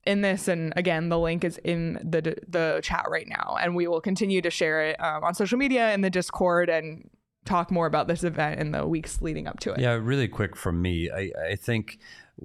in 0.06 0.20
this 0.20 0.48
and 0.48 0.72
again 0.76 1.08
the 1.08 1.18
link 1.18 1.44
is 1.44 1.58
in 1.64 1.94
the 1.94 2.36
the 2.48 2.80
chat 2.82 3.06
right 3.08 3.28
now 3.28 3.56
and 3.60 3.74
we 3.74 3.86
will 3.86 4.00
continue 4.00 4.40
to 4.40 4.50
share 4.50 4.86
it 4.86 5.02
um, 5.02 5.24
on 5.24 5.34
social 5.34 5.58
media 5.58 5.92
in 5.92 6.00
the 6.00 6.10
discord 6.10 6.68
and 6.68 7.10
talk 7.44 7.70
more 7.70 7.86
about 7.86 8.08
this 8.08 8.24
event 8.24 8.58
in 8.60 8.72
the 8.72 8.86
weeks 8.86 9.22
leading 9.22 9.46
up 9.46 9.60
to 9.60 9.72
it. 9.72 9.78
Yeah 9.80 9.92
really 9.92 10.28
quick 10.28 10.56
from 10.56 10.80
me 10.80 11.10
i, 11.10 11.30
I 11.50 11.56
think 11.56 11.98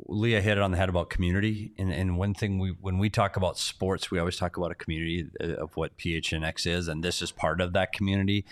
leah 0.08 0.42
hit 0.42 0.58
it 0.58 0.62
on 0.62 0.72
the 0.72 0.78
head 0.78 0.90
about 0.90 1.10
community 1.10 1.74
and, 1.78 1.92
and 1.92 2.18
one 2.18 2.34
thing 2.34 2.60
we 2.60 2.70
when 2.80 2.98
we 2.98 3.10
talk 3.10 3.36
about 3.36 3.58
sports 3.58 4.10
we 4.10 4.20
always 4.20 4.38
talk 4.38 4.58
about 4.58 4.72
a 4.72 4.76
community 4.76 5.28
uh, 5.42 5.56
of 5.56 5.76
what 5.76 5.98
phnx 5.98 6.66
is 6.66 6.88
and 6.88 7.04
this 7.04 7.22
is 7.22 7.32
part 7.32 7.62
of 7.62 7.74
that 7.74 7.92
community. 7.92 8.46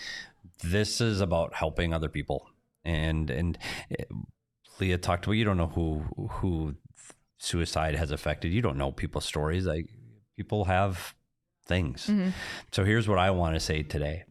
This 0.62 1.00
is 1.00 1.22
about 1.22 1.54
helping 1.54 1.94
other 1.94 2.08
people 2.08 2.50
and 2.84 3.30
and 3.30 3.58
eh, 3.98 4.04
leah 4.78 4.98
talked 4.98 5.24
about 5.24 5.32
you 5.34 5.44
don't 5.44 5.56
know 5.56 5.68
who 5.68 6.04
who 6.28 6.74
suicide 7.40 7.96
has 7.96 8.10
affected. 8.10 8.52
You 8.52 8.62
don't 8.62 8.76
know 8.76 8.92
people's 8.92 9.24
stories. 9.24 9.66
Like 9.66 9.88
people 10.36 10.66
have 10.66 11.14
things. 11.66 12.06
Mm-hmm. 12.06 12.30
So 12.70 12.84
here's 12.84 13.08
what 13.08 13.18
I 13.18 13.30
want 13.30 13.54
to 13.54 13.60
say 13.60 13.82
today. 13.82 14.24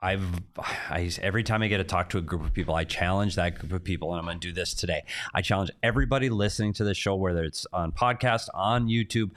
I've 0.00 0.42
I, 0.58 1.10
every 1.20 1.42
time 1.42 1.62
I 1.62 1.68
get 1.68 1.78
to 1.78 1.84
talk 1.84 2.10
to 2.10 2.18
a 2.18 2.22
group 2.22 2.44
of 2.44 2.52
people, 2.52 2.74
I 2.74 2.84
challenge 2.84 3.36
that 3.36 3.58
group 3.58 3.72
of 3.72 3.84
people, 3.84 4.12
and 4.12 4.20
I'm 4.20 4.26
going 4.26 4.38
to 4.38 4.48
do 4.48 4.52
this 4.52 4.74
today. 4.74 5.04
I 5.34 5.42
challenge 5.42 5.70
everybody 5.82 6.30
listening 6.30 6.74
to 6.74 6.84
this 6.84 6.96
show, 6.96 7.16
whether 7.16 7.42
it's 7.42 7.66
on 7.72 7.92
podcast, 7.92 8.48
on 8.54 8.86
YouTube, 8.86 9.32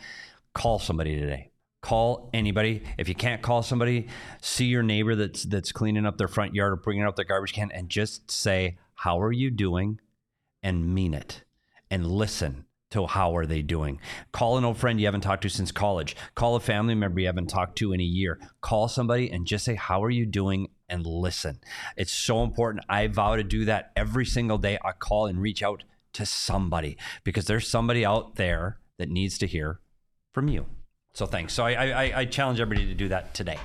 call 0.53 0.79
somebody 0.79 1.17
today. 1.19 1.51
Call 1.81 2.29
anybody. 2.33 2.83
If 2.97 3.07
you 3.07 3.15
can't 3.15 3.41
call 3.41 3.63
somebody, 3.63 4.07
see 4.41 4.65
your 4.65 4.83
neighbor 4.83 5.15
that's 5.15 5.43
that's 5.43 5.71
cleaning 5.71 6.05
up 6.05 6.17
their 6.17 6.27
front 6.27 6.53
yard 6.53 6.73
or 6.73 6.75
bringing 6.75 7.03
out 7.03 7.15
their 7.15 7.25
garbage 7.25 7.53
can, 7.53 7.71
and 7.71 7.87
just 7.87 8.29
say, 8.29 8.77
"How 8.95 9.21
are 9.21 9.31
you 9.31 9.49
doing?" 9.49 9.99
and 10.63 10.93
mean 10.93 11.13
it 11.13 11.43
and 11.89 12.05
listen 12.05 12.65
to 12.91 13.05
how 13.05 13.35
are 13.35 13.45
they 13.45 13.61
doing. 13.61 13.99
Call 14.31 14.57
an 14.57 14.63
old 14.63 14.77
friend 14.77 14.99
you 14.99 15.07
haven't 15.07 15.21
talked 15.21 15.41
to 15.43 15.49
since 15.49 15.71
college. 15.71 16.15
Call 16.35 16.55
a 16.55 16.59
family 16.59 16.95
member 16.95 17.19
you 17.19 17.25
haven't 17.25 17.47
talked 17.47 17.77
to 17.79 17.91
in 17.91 17.99
a 17.99 18.03
year. 18.03 18.39
Call 18.61 18.87
somebody 18.87 19.29
and 19.29 19.45
just 19.45 19.65
say, 19.65 19.75
How 19.75 20.03
are 20.03 20.09
you 20.09 20.25
doing? 20.25 20.69
and 20.89 21.05
listen. 21.05 21.59
It's 21.95 22.11
so 22.11 22.43
important. 22.43 22.85
I 22.89 23.07
vow 23.07 23.35
to 23.35 23.43
do 23.43 23.65
that 23.65 23.91
every 23.95 24.25
single 24.25 24.57
day. 24.57 24.77
I 24.83 24.91
call 24.93 25.25
and 25.27 25.41
reach 25.41 25.61
out 25.61 25.83
to 26.13 26.25
somebody 26.25 26.97
because 27.23 27.45
there's 27.45 27.67
somebody 27.67 28.05
out 28.05 28.35
there 28.35 28.79
that 28.97 29.09
needs 29.09 29.37
to 29.39 29.47
hear 29.47 29.79
from 30.33 30.47
you. 30.47 30.65
So 31.13 31.25
thanks. 31.25 31.53
So 31.53 31.65
I, 31.65 31.71
I, 31.73 32.19
I 32.19 32.25
challenge 32.25 32.59
everybody 32.59 32.87
to 32.87 32.93
do 32.93 33.07
that 33.09 33.33
today. 33.33 33.57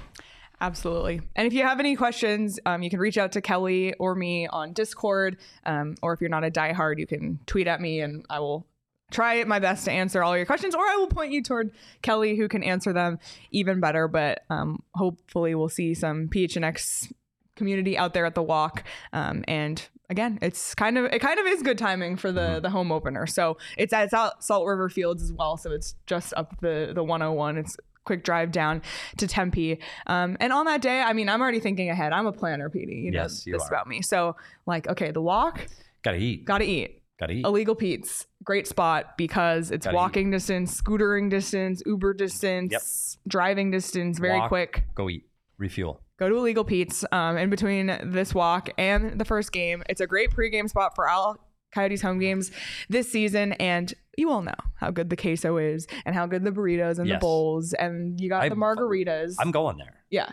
Absolutely. 0.62 1.20
And 1.34 1.44
if 1.48 1.52
you 1.52 1.64
have 1.64 1.80
any 1.80 1.96
questions, 1.96 2.60
um, 2.64 2.84
you 2.84 2.88
can 2.88 3.00
reach 3.00 3.18
out 3.18 3.32
to 3.32 3.40
Kelly 3.40 3.94
or 3.94 4.14
me 4.14 4.46
on 4.46 4.72
Discord. 4.72 5.38
Um, 5.66 5.96
or 6.02 6.12
if 6.12 6.20
you're 6.20 6.30
not 6.30 6.44
a 6.44 6.52
diehard, 6.52 7.00
you 7.00 7.06
can 7.06 7.40
tweet 7.46 7.66
at 7.66 7.80
me 7.80 8.00
and 8.00 8.24
I 8.30 8.38
will 8.38 8.64
try 9.10 9.42
my 9.42 9.58
best 9.58 9.84
to 9.86 9.90
answer 9.90 10.22
all 10.22 10.36
your 10.36 10.46
questions, 10.46 10.76
or 10.76 10.86
I 10.86 10.94
will 10.96 11.08
point 11.08 11.32
you 11.32 11.42
toward 11.42 11.72
Kelly 12.00 12.36
who 12.36 12.46
can 12.46 12.62
answer 12.62 12.92
them 12.92 13.18
even 13.50 13.80
better. 13.80 14.06
But 14.06 14.42
um, 14.50 14.84
hopefully, 14.94 15.56
we'll 15.56 15.68
see 15.68 15.94
some 15.94 16.28
PHNX 16.28 17.12
community 17.56 17.98
out 17.98 18.14
there 18.14 18.24
at 18.24 18.36
the 18.36 18.42
walk. 18.42 18.84
Um, 19.12 19.44
and 19.48 19.86
again, 20.08 20.38
it's 20.42 20.76
kind 20.76 20.96
of 20.96 21.06
it 21.06 21.18
kind 21.18 21.40
of 21.40 21.46
is 21.46 21.62
good 21.62 21.76
timing 21.76 22.16
for 22.16 22.30
the 22.30 22.40
mm-hmm. 22.40 22.62
the 22.62 22.70
home 22.70 22.92
opener. 22.92 23.26
So 23.26 23.58
it's 23.76 23.92
at 23.92 24.10
Salt 24.40 24.64
River 24.64 24.88
Fields 24.88 25.24
as 25.24 25.32
well. 25.32 25.56
So 25.56 25.72
it's 25.72 25.96
just 26.06 26.32
up 26.36 26.60
the 26.60 26.92
the 26.94 27.02
101. 27.02 27.58
It's 27.58 27.76
quick 28.05 28.24
drive 28.24 28.53
down 28.53 28.82
to 29.18 29.26
Tempe. 29.26 29.78
Um, 30.07 30.36
and 30.40 30.53
on 30.53 30.66
that 30.66 30.82
day, 30.82 31.00
I 31.00 31.12
mean, 31.12 31.28
I'm 31.28 31.40
already 31.40 31.61
thinking 31.61 31.90
ahead. 31.90 32.12
I'm 32.12 32.26
a 32.26 32.32
planner, 32.32 32.68
Petey. 32.68 32.96
You 32.96 33.11
know 33.11 33.22
yes, 33.22 33.46
you 33.46 33.53
this 33.55 33.62
are. 33.62 33.68
about 33.68 33.86
me. 33.86 34.03
So, 34.03 34.36
like, 34.66 34.88
okay, 34.88 35.11
the 35.11 35.22
walk. 35.22 35.66
Gotta 36.03 36.18
eat. 36.18 36.44
Gotta 36.44 36.64
eat. 36.64 37.03
Gotta 37.18 37.34
eat. 37.34 37.44
Illegal 37.44 37.74
Pete's. 37.74 38.26
Great 38.42 38.66
spot 38.66 39.16
because 39.16 39.70
it's 39.70 39.86
Gotta 39.86 39.96
walking 39.96 40.28
eat. 40.28 40.32
distance, 40.32 40.80
scootering 40.80 41.30
distance, 41.30 41.82
Uber 41.86 42.14
distance, 42.14 42.72
yep. 42.72 42.82
driving 43.30 43.70
distance, 43.70 44.18
very 44.18 44.38
walk, 44.40 44.48
quick. 44.48 44.84
Go 44.94 45.09
eat. 45.09 45.28
Refuel. 45.59 46.00
Go 46.18 46.28
to 46.28 46.36
Illegal 46.36 46.64
Pete's 46.64 47.05
um, 47.12 47.36
in 47.36 47.50
between 47.50 47.86
this 48.05 48.34
walk 48.34 48.70
and 48.78 49.18
the 49.18 49.24
first 49.24 49.53
game. 49.53 49.82
It's 49.88 50.00
a 50.00 50.07
great 50.07 50.30
pregame 50.30 50.68
spot 50.68 50.94
for 50.94 51.09
all 51.09 51.36
Coyotes 51.72 52.03
home 52.03 52.18
games 52.18 52.50
this 52.88 53.11
season. 53.11 53.53
And 53.55 53.92
you 54.16 54.30
all 54.30 54.42
know 54.42 54.54
how 54.76 54.90
good 54.90 55.10
the 55.10 55.16
queso 55.16 55.56
is 55.56 55.86
and 56.04 56.14
how 56.14 56.26
good 56.26 56.44
the 56.44 56.50
burritos 56.50 56.98
and 56.98 57.08
yes. 57.08 57.16
the 57.16 57.20
bowls 57.20 57.72
and 57.72 58.20
you 58.20 58.28
got 58.28 58.42
I, 58.42 58.48
the 58.48 58.56
margaritas. 58.56 59.36
I'm 59.38 59.50
going 59.50 59.78
there. 59.78 60.04
Yeah. 60.10 60.30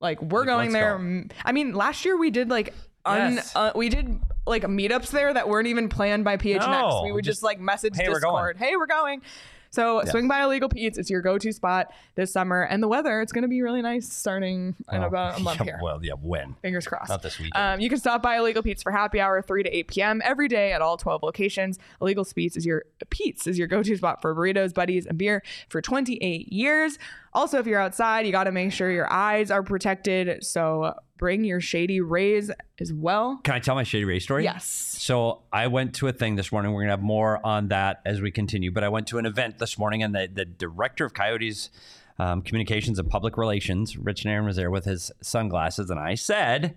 Like 0.00 0.20
we're 0.22 0.40
like, 0.40 0.46
going 0.46 0.72
there. 0.72 0.98
Go. 0.98 1.34
I 1.44 1.52
mean, 1.52 1.74
last 1.74 2.04
year 2.04 2.16
we 2.16 2.30
did 2.30 2.48
like 2.48 2.74
un, 3.04 3.34
yes. 3.34 3.54
uh, 3.54 3.72
we 3.74 3.88
did 3.88 4.18
like 4.46 4.62
meetups 4.62 5.10
there 5.10 5.32
that 5.32 5.48
weren't 5.48 5.68
even 5.68 5.88
planned 5.88 6.24
by 6.24 6.36
PHNX. 6.36 6.70
No, 6.70 7.02
we 7.04 7.12
would 7.12 7.24
just, 7.24 7.36
just, 7.36 7.42
like 7.42 7.60
message 7.60 7.96
hey, 7.96 8.06
Discord, 8.06 8.56
"Hey, 8.56 8.76
we're 8.76 8.86
going." 8.86 9.22
So 9.70 10.02
swing 10.04 10.28
by 10.28 10.42
Illegal 10.42 10.68
Pete's. 10.68 10.98
It's 10.98 11.10
your 11.10 11.22
go-to 11.22 11.52
spot 11.52 11.92
this 12.16 12.32
summer, 12.32 12.62
and 12.62 12.82
the 12.82 12.88
weather 12.88 13.20
it's 13.20 13.32
going 13.32 13.42
to 13.42 13.48
be 13.48 13.62
really 13.62 13.82
nice 13.82 14.12
starting 14.12 14.74
in 14.92 15.02
oh, 15.02 15.06
about 15.06 15.38
a 15.38 15.42
month 15.42 15.60
yeah, 15.60 15.64
here. 15.64 15.78
Well, 15.82 16.00
yeah, 16.04 16.14
when? 16.20 16.54
Fingers 16.62 16.86
crossed. 16.86 17.08
Not 17.08 17.22
this 17.22 17.38
weekend. 17.38 17.64
Um, 17.74 17.80
you 17.80 17.88
can 17.88 17.98
stop 17.98 18.22
by 18.22 18.36
Illegal 18.36 18.62
Pete's 18.62 18.82
for 18.82 18.92
happy 18.92 19.20
hour, 19.20 19.40
three 19.42 19.62
to 19.62 19.70
eight 19.70 19.88
p.m. 19.88 20.20
every 20.24 20.48
day 20.48 20.72
at 20.72 20.82
all 20.82 20.96
twelve 20.96 21.22
locations. 21.22 21.78
Illegal 22.00 22.24
Pete's 22.24 22.56
is 22.56 22.66
your 22.66 22.84
Pete's 23.10 23.46
is 23.46 23.58
your 23.58 23.68
go-to 23.68 23.96
spot 23.96 24.20
for 24.20 24.34
burritos, 24.34 24.74
buddies, 24.74 25.06
and 25.06 25.16
beer 25.16 25.42
for 25.68 25.80
28 25.80 26.52
years. 26.52 26.98
Also, 27.32 27.58
if 27.58 27.66
you're 27.66 27.80
outside, 27.80 28.26
you 28.26 28.32
got 28.32 28.44
to 28.44 28.52
make 28.52 28.72
sure 28.72 28.90
your 28.90 29.10
eyes 29.12 29.50
are 29.50 29.62
protected. 29.62 30.44
So 30.44 30.94
bring 31.20 31.44
your 31.44 31.60
shady 31.60 32.00
rays 32.00 32.50
as 32.80 32.92
well. 32.92 33.38
Can 33.44 33.54
I 33.54 33.60
tell 33.60 33.76
my 33.76 33.84
shady 33.84 34.04
ray 34.06 34.18
story? 34.18 34.42
Yes. 34.42 34.64
So 34.66 35.42
I 35.52 35.68
went 35.68 35.94
to 35.96 36.08
a 36.08 36.12
thing 36.12 36.34
this 36.34 36.50
morning. 36.50 36.72
We're 36.72 36.80
gonna 36.82 36.92
have 36.94 37.02
more 37.02 37.44
on 37.46 37.68
that 37.68 38.00
as 38.04 38.20
we 38.20 38.30
continue. 38.32 38.72
But 38.72 38.82
I 38.82 38.88
went 38.88 39.06
to 39.08 39.18
an 39.18 39.26
event 39.26 39.58
this 39.58 39.78
morning, 39.78 40.02
and 40.02 40.12
the 40.14 40.28
the 40.32 40.44
director 40.44 41.04
of 41.04 41.14
Coyotes. 41.14 41.70
Um, 42.18 42.42
communications 42.42 42.98
and 42.98 43.08
public 43.08 43.38
relations, 43.38 43.96
Rich 43.96 44.26
Nairn 44.26 44.44
was 44.44 44.56
there 44.56 44.70
with 44.70 44.84
his 44.84 45.10
sunglasses, 45.22 45.88
and 45.88 45.98
I 45.98 46.16
said, 46.16 46.76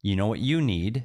you 0.00 0.16
know 0.16 0.26
what 0.26 0.38
you 0.38 0.62
need? 0.62 1.04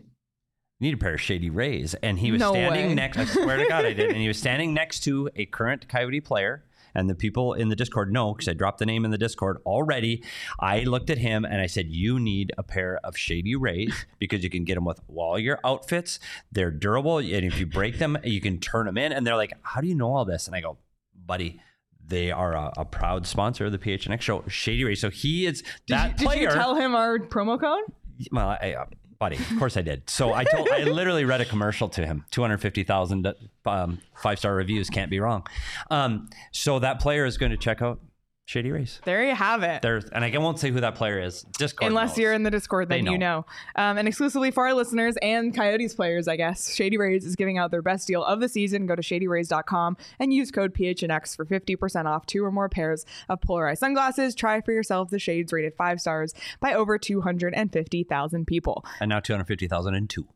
You 0.80 0.88
need 0.88 0.94
a 0.94 0.98
pair 0.98 1.16
of 1.16 1.20
Shady 1.20 1.50
Rays. 1.50 1.94
And 1.96 2.18
he 2.18 2.32
was 2.32 2.40
No 2.40 2.54
standing 2.54 2.88
way. 2.90 2.94
next, 2.96 3.18
I 3.18 3.26
swear 3.26 3.58
to 3.58 3.66
God, 3.68 3.84
I 3.84 3.92
did. 3.92 4.08
And 4.12 4.18
he 4.22 4.28
was 4.30 4.38
standing 4.46 4.74
next 4.74 5.02
to 5.02 5.30
a 5.36 5.46
current 5.48 5.90
Coyote 5.90 6.22
player. 6.22 6.64
And 6.96 7.10
the 7.10 7.16
people 7.16 7.54
in 7.54 7.70
the 7.70 7.76
Discord 7.76 8.12
know 8.12 8.34
because 8.34 8.48
I 8.48 8.54
dropped 8.54 8.80
the 8.80 8.86
name 8.86 9.06
in 9.06 9.12
the 9.12 9.18
Discord 9.18 9.58
already. 9.66 10.24
I 10.60 10.82
looked 10.82 11.10
at 11.10 11.18
him 11.18 11.46
and 11.46 11.62
I 11.62 11.68
said, 11.68 11.88
You 11.88 12.20
need 12.20 12.52
a 12.58 12.64
pair 12.64 13.00
of 13.04 13.18
Shady 13.18 13.56
Rays 13.56 14.06
because 14.20 14.44
you 14.44 14.50
can 14.50 14.64
get 14.64 14.76
them 14.76 14.86
with 14.86 15.00
all 15.16 15.40
your 15.40 15.60
outfits. 15.64 16.20
They're 16.52 16.72
durable. 16.72 17.18
And 17.18 17.46
if 17.46 17.60
you 17.60 17.66
break 17.66 18.00
them, 18.00 18.18
you 18.24 18.42
can 18.42 18.60
turn 18.60 18.86
them 18.86 18.98
in. 18.98 19.12
And 19.12 19.26
they're 19.26 19.36
like, 19.36 19.54
How 19.62 19.82
do 19.82 19.88
you 19.88 19.96
know 19.96 20.14
all 20.14 20.26
this? 20.26 20.48
And 20.48 20.56
I 20.56 20.62
go, 20.62 20.78
Buddy, 21.26 21.60
they 22.06 22.32
are 22.32 22.54
a, 22.54 22.74
a 22.78 22.86
proud 22.86 23.26
sponsor 23.26 23.66
of 23.66 23.72
the 23.72 23.78
PHNX 23.78 24.22
show, 24.22 24.44
Shady 24.48 24.84
Rays. 24.84 25.02
So 25.02 25.10
he 25.10 25.46
is 25.46 25.62
Did, 25.62 25.72
that 25.88 26.12
you, 26.12 26.18
did 26.18 26.26
player. 26.26 26.42
you 26.42 26.50
tell 26.50 26.76
him 26.76 26.96
our 26.96 27.20
promo 27.20 27.60
code? 27.60 27.84
Well, 28.32 28.50
I, 28.62 28.76
uh, 28.80 28.86
buddy, 29.24 29.38
of 29.38 29.58
course 29.58 29.78
I 29.78 29.82
did. 29.82 30.10
So 30.10 30.34
I 30.34 30.44
told, 30.44 30.68
I 30.68 30.84
literally 30.84 31.24
read 31.24 31.40
a 31.40 31.46
commercial 31.46 31.88
to 31.88 32.06
him. 32.06 32.26
Two 32.30 32.42
hundred 32.42 32.58
fifty 32.58 32.84
thousand 32.84 33.34
um, 33.66 34.02
five 34.22 34.38
star 34.38 34.54
reviews 34.54 34.90
can't 34.90 35.10
be 35.10 35.22
wrong. 35.22 35.48
Um, 35.90 36.30
so 36.52 36.80
that 36.80 37.00
player 37.00 37.26
is 37.26 37.38
going 37.38 37.52
to 37.52 37.58
check 37.58 37.82
out 37.82 38.02
Shady 38.46 38.72
Rays. 38.72 39.00
There 39.06 39.26
you 39.26 39.34
have 39.34 39.64
it. 39.64 39.82
There's, 39.82 40.06
and 40.06 40.24
I 40.24 40.38
won't 40.38 40.60
say 40.60 40.70
who 40.70 40.82
that 40.82 40.96
player 40.96 41.20
is. 41.20 41.44
Discord. 41.58 41.88
Unless 41.88 42.12
knows. 42.12 42.18
you're 42.18 42.34
in 42.34 42.44
the 42.44 42.52
Discord, 42.52 42.90
then 42.90 43.06
know. 43.06 43.12
you 43.12 43.18
know. 43.18 43.46
Um, 43.76 43.98
and 43.98 44.08
exclusively 44.08 44.52
for 44.52 44.68
our 44.68 44.74
listeners 44.74 45.16
and 45.22 45.56
Coyotes 45.56 45.94
players, 45.96 46.28
I 46.28 46.36
guess, 46.36 46.74
Shady 46.74 46.98
Rays 46.98 47.26
is 47.26 47.38
giving 47.38 47.58
out 47.58 47.72
their 47.72 47.82
best 47.82 48.06
deal 48.08 48.24
of 48.24 48.42
the 48.42 48.50
season. 48.50 48.86
Go 48.86 48.96
to 48.96 49.02
shadyrays.com 49.02 49.98
and 50.20 50.34
use 50.34 50.52
code 50.52 50.74
PHNX 50.74 51.36
for 51.36 51.46
50% 51.46 52.06
off 52.06 52.26
two 52.26 52.44
or 52.44 52.52
more 52.52 52.68
pairs 52.68 53.06
of 53.30 53.40
polarized 53.40 53.80
sunglasses. 53.80 54.36
Try 54.36 54.60
for 54.60 54.74
yourself 54.74 55.10
the 55.10 55.20
shades 55.20 55.54
rated 55.54 55.76
five 55.76 56.02
stars 56.02 56.34
by 56.60 56.74
over 56.74 56.98
250,000 56.98 58.46
people. 58.46 58.86
And 59.00 59.10
now 59.10 59.22
250,002. 59.22 60.28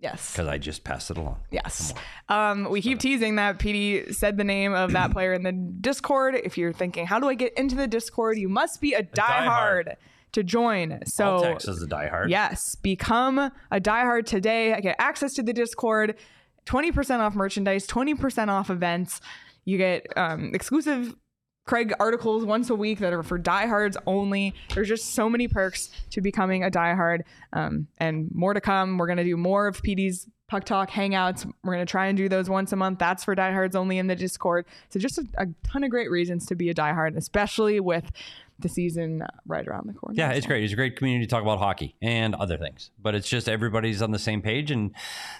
Yes. 0.00 0.32
because 0.32 0.48
I 0.48 0.58
just 0.58 0.82
passed 0.82 1.10
it 1.10 1.18
along. 1.18 1.40
Yes. 1.50 1.92
Um, 2.28 2.68
we 2.70 2.80
keep 2.80 2.98
teasing 2.98 3.36
that 3.36 3.58
PD 3.58 4.14
said 4.14 4.36
the 4.38 4.44
name 4.44 4.72
of 4.72 4.92
that 4.92 5.10
player 5.12 5.34
in 5.34 5.42
the 5.42 5.52
Discord. 5.52 6.34
If 6.34 6.56
you're 6.56 6.72
thinking, 6.72 7.06
how 7.06 7.20
do 7.20 7.28
I 7.28 7.34
get 7.34 7.52
into 7.58 7.76
the 7.76 7.86
Discord? 7.86 8.38
You 8.38 8.48
must 8.48 8.80
be 8.80 8.94
a 8.94 9.02
diehard 9.02 9.84
diehard. 9.84 9.96
to 10.32 10.42
join. 10.42 11.00
So 11.06 11.24
All 11.44 11.56
is 11.56 11.82
a 11.82 11.86
diehard. 11.86 12.30
Yes, 12.30 12.74
become 12.76 13.38
a 13.38 13.80
diehard 13.80 14.24
today. 14.26 14.72
I 14.72 14.80
get 14.80 14.96
access 14.98 15.34
to 15.34 15.42
the 15.42 15.52
Discord, 15.52 16.16
20% 16.66 17.18
off 17.18 17.34
merchandise, 17.34 17.86
20% 17.86 18.48
off 18.48 18.70
events. 18.70 19.20
You 19.64 19.76
get 19.76 20.06
um, 20.16 20.52
exclusive 20.54 21.14
Craig 21.66 21.92
articles 22.00 22.44
once 22.44 22.70
a 22.70 22.74
week 22.74 22.98
that 22.98 23.12
are 23.12 23.22
for 23.22 23.38
diehards 23.38 23.96
only. 24.06 24.54
There's 24.74 24.88
just 24.88 25.14
so 25.14 25.28
many 25.28 25.46
perks 25.46 25.90
to 26.10 26.20
becoming 26.20 26.64
a 26.64 26.70
diehard, 26.70 27.20
um, 27.52 27.86
and 27.98 28.28
more 28.34 28.54
to 28.54 28.60
come. 28.60 28.98
We're 28.98 29.06
gonna 29.06 29.24
do 29.24 29.36
more 29.36 29.68
of 29.68 29.80
PD's 29.82 30.26
Puck 30.48 30.64
Talk 30.64 30.90
hangouts. 30.90 31.48
We're 31.62 31.74
gonna 31.74 31.86
try 31.86 32.06
and 32.06 32.16
do 32.16 32.28
those 32.28 32.50
once 32.50 32.72
a 32.72 32.76
month. 32.76 32.98
That's 32.98 33.22
for 33.22 33.34
diehards 33.36 33.76
only 33.76 33.98
in 33.98 34.08
the 34.08 34.16
Discord. 34.16 34.66
So 34.88 34.98
just 34.98 35.18
a, 35.18 35.24
a 35.38 35.46
ton 35.62 35.84
of 35.84 35.90
great 35.90 36.10
reasons 36.10 36.44
to 36.46 36.56
be 36.56 36.70
a 36.70 36.74
diehard, 36.74 37.16
especially 37.16 37.78
with 37.78 38.10
the 38.58 38.68
season 38.68 39.22
right 39.46 39.66
around 39.68 39.86
the 39.88 39.94
corner. 39.94 40.14
Yeah, 40.18 40.32
it's 40.32 40.46
great. 40.46 40.64
It's 40.64 40.72
a 40.72 40.76
great 40.76 40.96
community 40.96 41.24
to 41.26 41.30
talk 41.30 41.42
about 41.42 41.60
hockey 41.60 41.94
and 42.02 42.34
other 42.34 42.58
things. 42.58 42.90
But 43.00 43.14
it's 43.14 43.28
just 43.28 43.48
everybody's 43.48 44.02
on 44.02 44.10
the 44.10 44.18
same 44.18 44.42
page, 44.42 44.70
and 44.72 44.92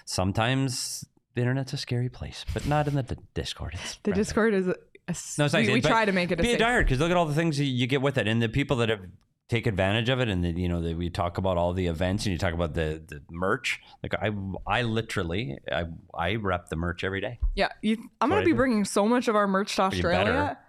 sometimes 0.05 1.05
the 1.35 1.41
internet's 1.41 1.73
a 1.73 1.77
scary 1.77 2.09
place, 2.09 2.45
but 2.53 2.65
not 2.67 2.87
in 2.87 2.95
the 2.95 3.03
d- 3.03 3.15
Discord. 3.33 3.73
It's 3.75 3.95
The 3.95 4.11
friendly. 4.11 4.21
Discord 4.21 4.53
is. 4.53 4.67
A, 5.07 5.15
No, 5.37 5.45
it's 5.45 5.53
we, 5.53 5.61
nice. 5.63 5.69
we 5.73 5.81
try 5.81 6.05
to 6.05 6.11
make 6.11 6.31
it 6.31 6.39
a 6.39 6.43
be 6.43 6.49
a 6.49 6.51
safe. 6.53 6.61
diehard 6.61 6.83
because 6.85 6.99
look 6.99 7.11
at 7.11 7.17
all 7.17 7.25
the 7.25 7.33
things 7.35 7.59
you 7.59 7.87
get 7.87 8.01
with 8.01 8.17
it, 8.17 8.27
and 8.27 8.41
the 8.41 8.49
people 8.49 8.77
that 8.77 8.89
have 8.89 9.01
take 9.49 9.67
advantage 9.67 10.07
of 10.07 10.21
it, 10.21 10.29
and 10.29 10.45
the, 10.45 10.51
you 10.51 10.69
know 10.69 10.81
that 10.81 10.95
we 10.95 11.09
talk 11.09 11.37
about 11.37 11.57
all 11.57 11.73
the 11.73 11.87
events, 11.87 12.25
and 12.25 12.31
you 12.33 12.37
talk 12.39 12.53
about 12.53 12.73
the 12.73 13.01
the 13.05 13.21
merch. 13.29 13.81
Like 14.03 14.13
I, 14.13 14.31
I 14.67 14.83
literally, 14.83 15.57
I, 15.71 15.85
I 16.13 16.35
rep 16.35 16.69
the 16.69 16.75
merch 16.77 17.03
every 17.03 17.19
day. 17.19 17.39
Yeah, 17.55 17.69
you, 17.81 17.97
I'm 18.21 18.29
what 18.29 18.37
gonna 18.37 18.45
be 18.45 18.53
bringing 18.53 18.85
so 18.85 19.05
much 19.07 19.27
of 19.27 19.35
our 19.35 19.47
merch 19.47 19.75
to 19.75 19.81
Australia. 19.83 20.57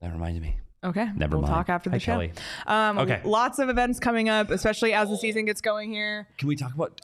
That 0.00 0.12
reminds 0.12 0.40
me. 0.40 0.56
Okay, 0.84 1.08
Never 1.16 1.36
we'll 1.38 1.42
mind. 1.42 1.54
talk 1.54 1.68
after 1.68 1.90
the 1.90 1.94
Hi, 1.96 1.98
show. 1.98 2.12
Kelly. 2.12 2.32
Um, 2.68 2.98
Okay. 2.98 3.20
lots 3.24 3.58
of 3.58 3.68
events 3.68 3.98
coming 3.98 4.28
up, 4.28 4.50
especially 4.52 4.92
as 4.92 5.08
the 5.10 5.16
season 5.16 5.44
gets 5.44 5.60
going 5.60 5.90
here. 5.90 6.28
Can 6.38 6.46
we 6.46 6.54
talk 6.54 6.72
about 6.72 7.00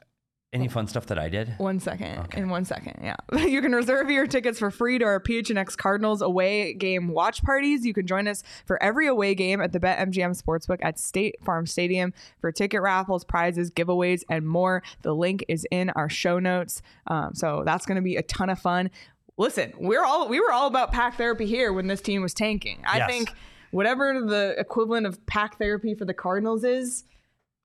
any 0.55 0.69
fun 0.69 0.87
stuff 0.87 1.07
that 1.07 1.19
I 1.19 1.29
did? 1.29 1.53
One 1.59 1.81
second. 1.81 2.19
Okay. 2.21 2.41
In 2.41 2.49
one 2.49 2.65
second. 2.65 3.01
Yeah. 3.03 3.17
you 3.45 3.61
can 3.61 3.73
reserve 3.73 4.09
your 4.11 4.27
tickets 4.27 4.59
for 4.59 4.71
free 4.71 4.99
to 4.99 5.05
our 5.05 5.21
PHNX 5.21 5.77
Cardinals 5.77 6.23
away 6.23 6.73
game 6.73 7.09
watch 7.09 7.43
parties. 7.43 7.85
You 7.85 7.93
can 7.93 8.07
join 8.07 8.29
us 8.29 8.43
for 8.65 8.83
every 8.83 9.07
away 9.09 9.35
game 9.35 9.61
at 9.61 9.73
the 9.73 9.81
BetMGM 9.81 10.41
Sportsbook 10.41 10.79
at 10.81 10.99
State 10.99 11.37
Farm 11.45 11.67
Stadium 11.67 12.15
for 12.41 12.53
ticket 12.53 12.81
raffles, 12.81 13.25
prizes, 13.25 13.71
giveaways, 13.71 14.23
and 14.31 14.47
more. 14.47 14.83
The 15.03 15.13
link 15.15 15.45
is 15.49 15.67
in 15.71 15.91
our 15.91 16.09
show 16.09 16.39
notes. 16.39 16.81
Um, 17.09 17.35
so 17.35 17.63
that's 17.67 17.85
going 17.85 17.97
to 17.97 18.03
be 18.03 18.17
a 18.17 18.23
ton 18.23 18.49
of 18.49 18.59
fun. 18.59 18.91
Listen, 19.37 19.73
we're 19.79 20.05
all 20.05 20.29
we 20.29 20.39
were 20.39 20.53
all 20.53 20.69
about 20.69 20.93
pack 20.93 21.17
therapy 21.17 21.47
here 21.47 21.73
when 21.73 21.89
this 21.89 22.01
team 22.01 22.23
was 22.23 22.33
tanking. 22.33 22.81
I 22.87 22.99
Yes. 22.99 23.11
think 23.11 23.33
whatever 23.73 24.21
the 24.25 24.55
equivalent 24.57 25.07
of 25.07 25.27
pack 25.27 25.59
therapy 25.59 25.95
for 25.97 26.05
the 26.05 26.15
Cardinals 26.15 26.63
is, 26.63 27.03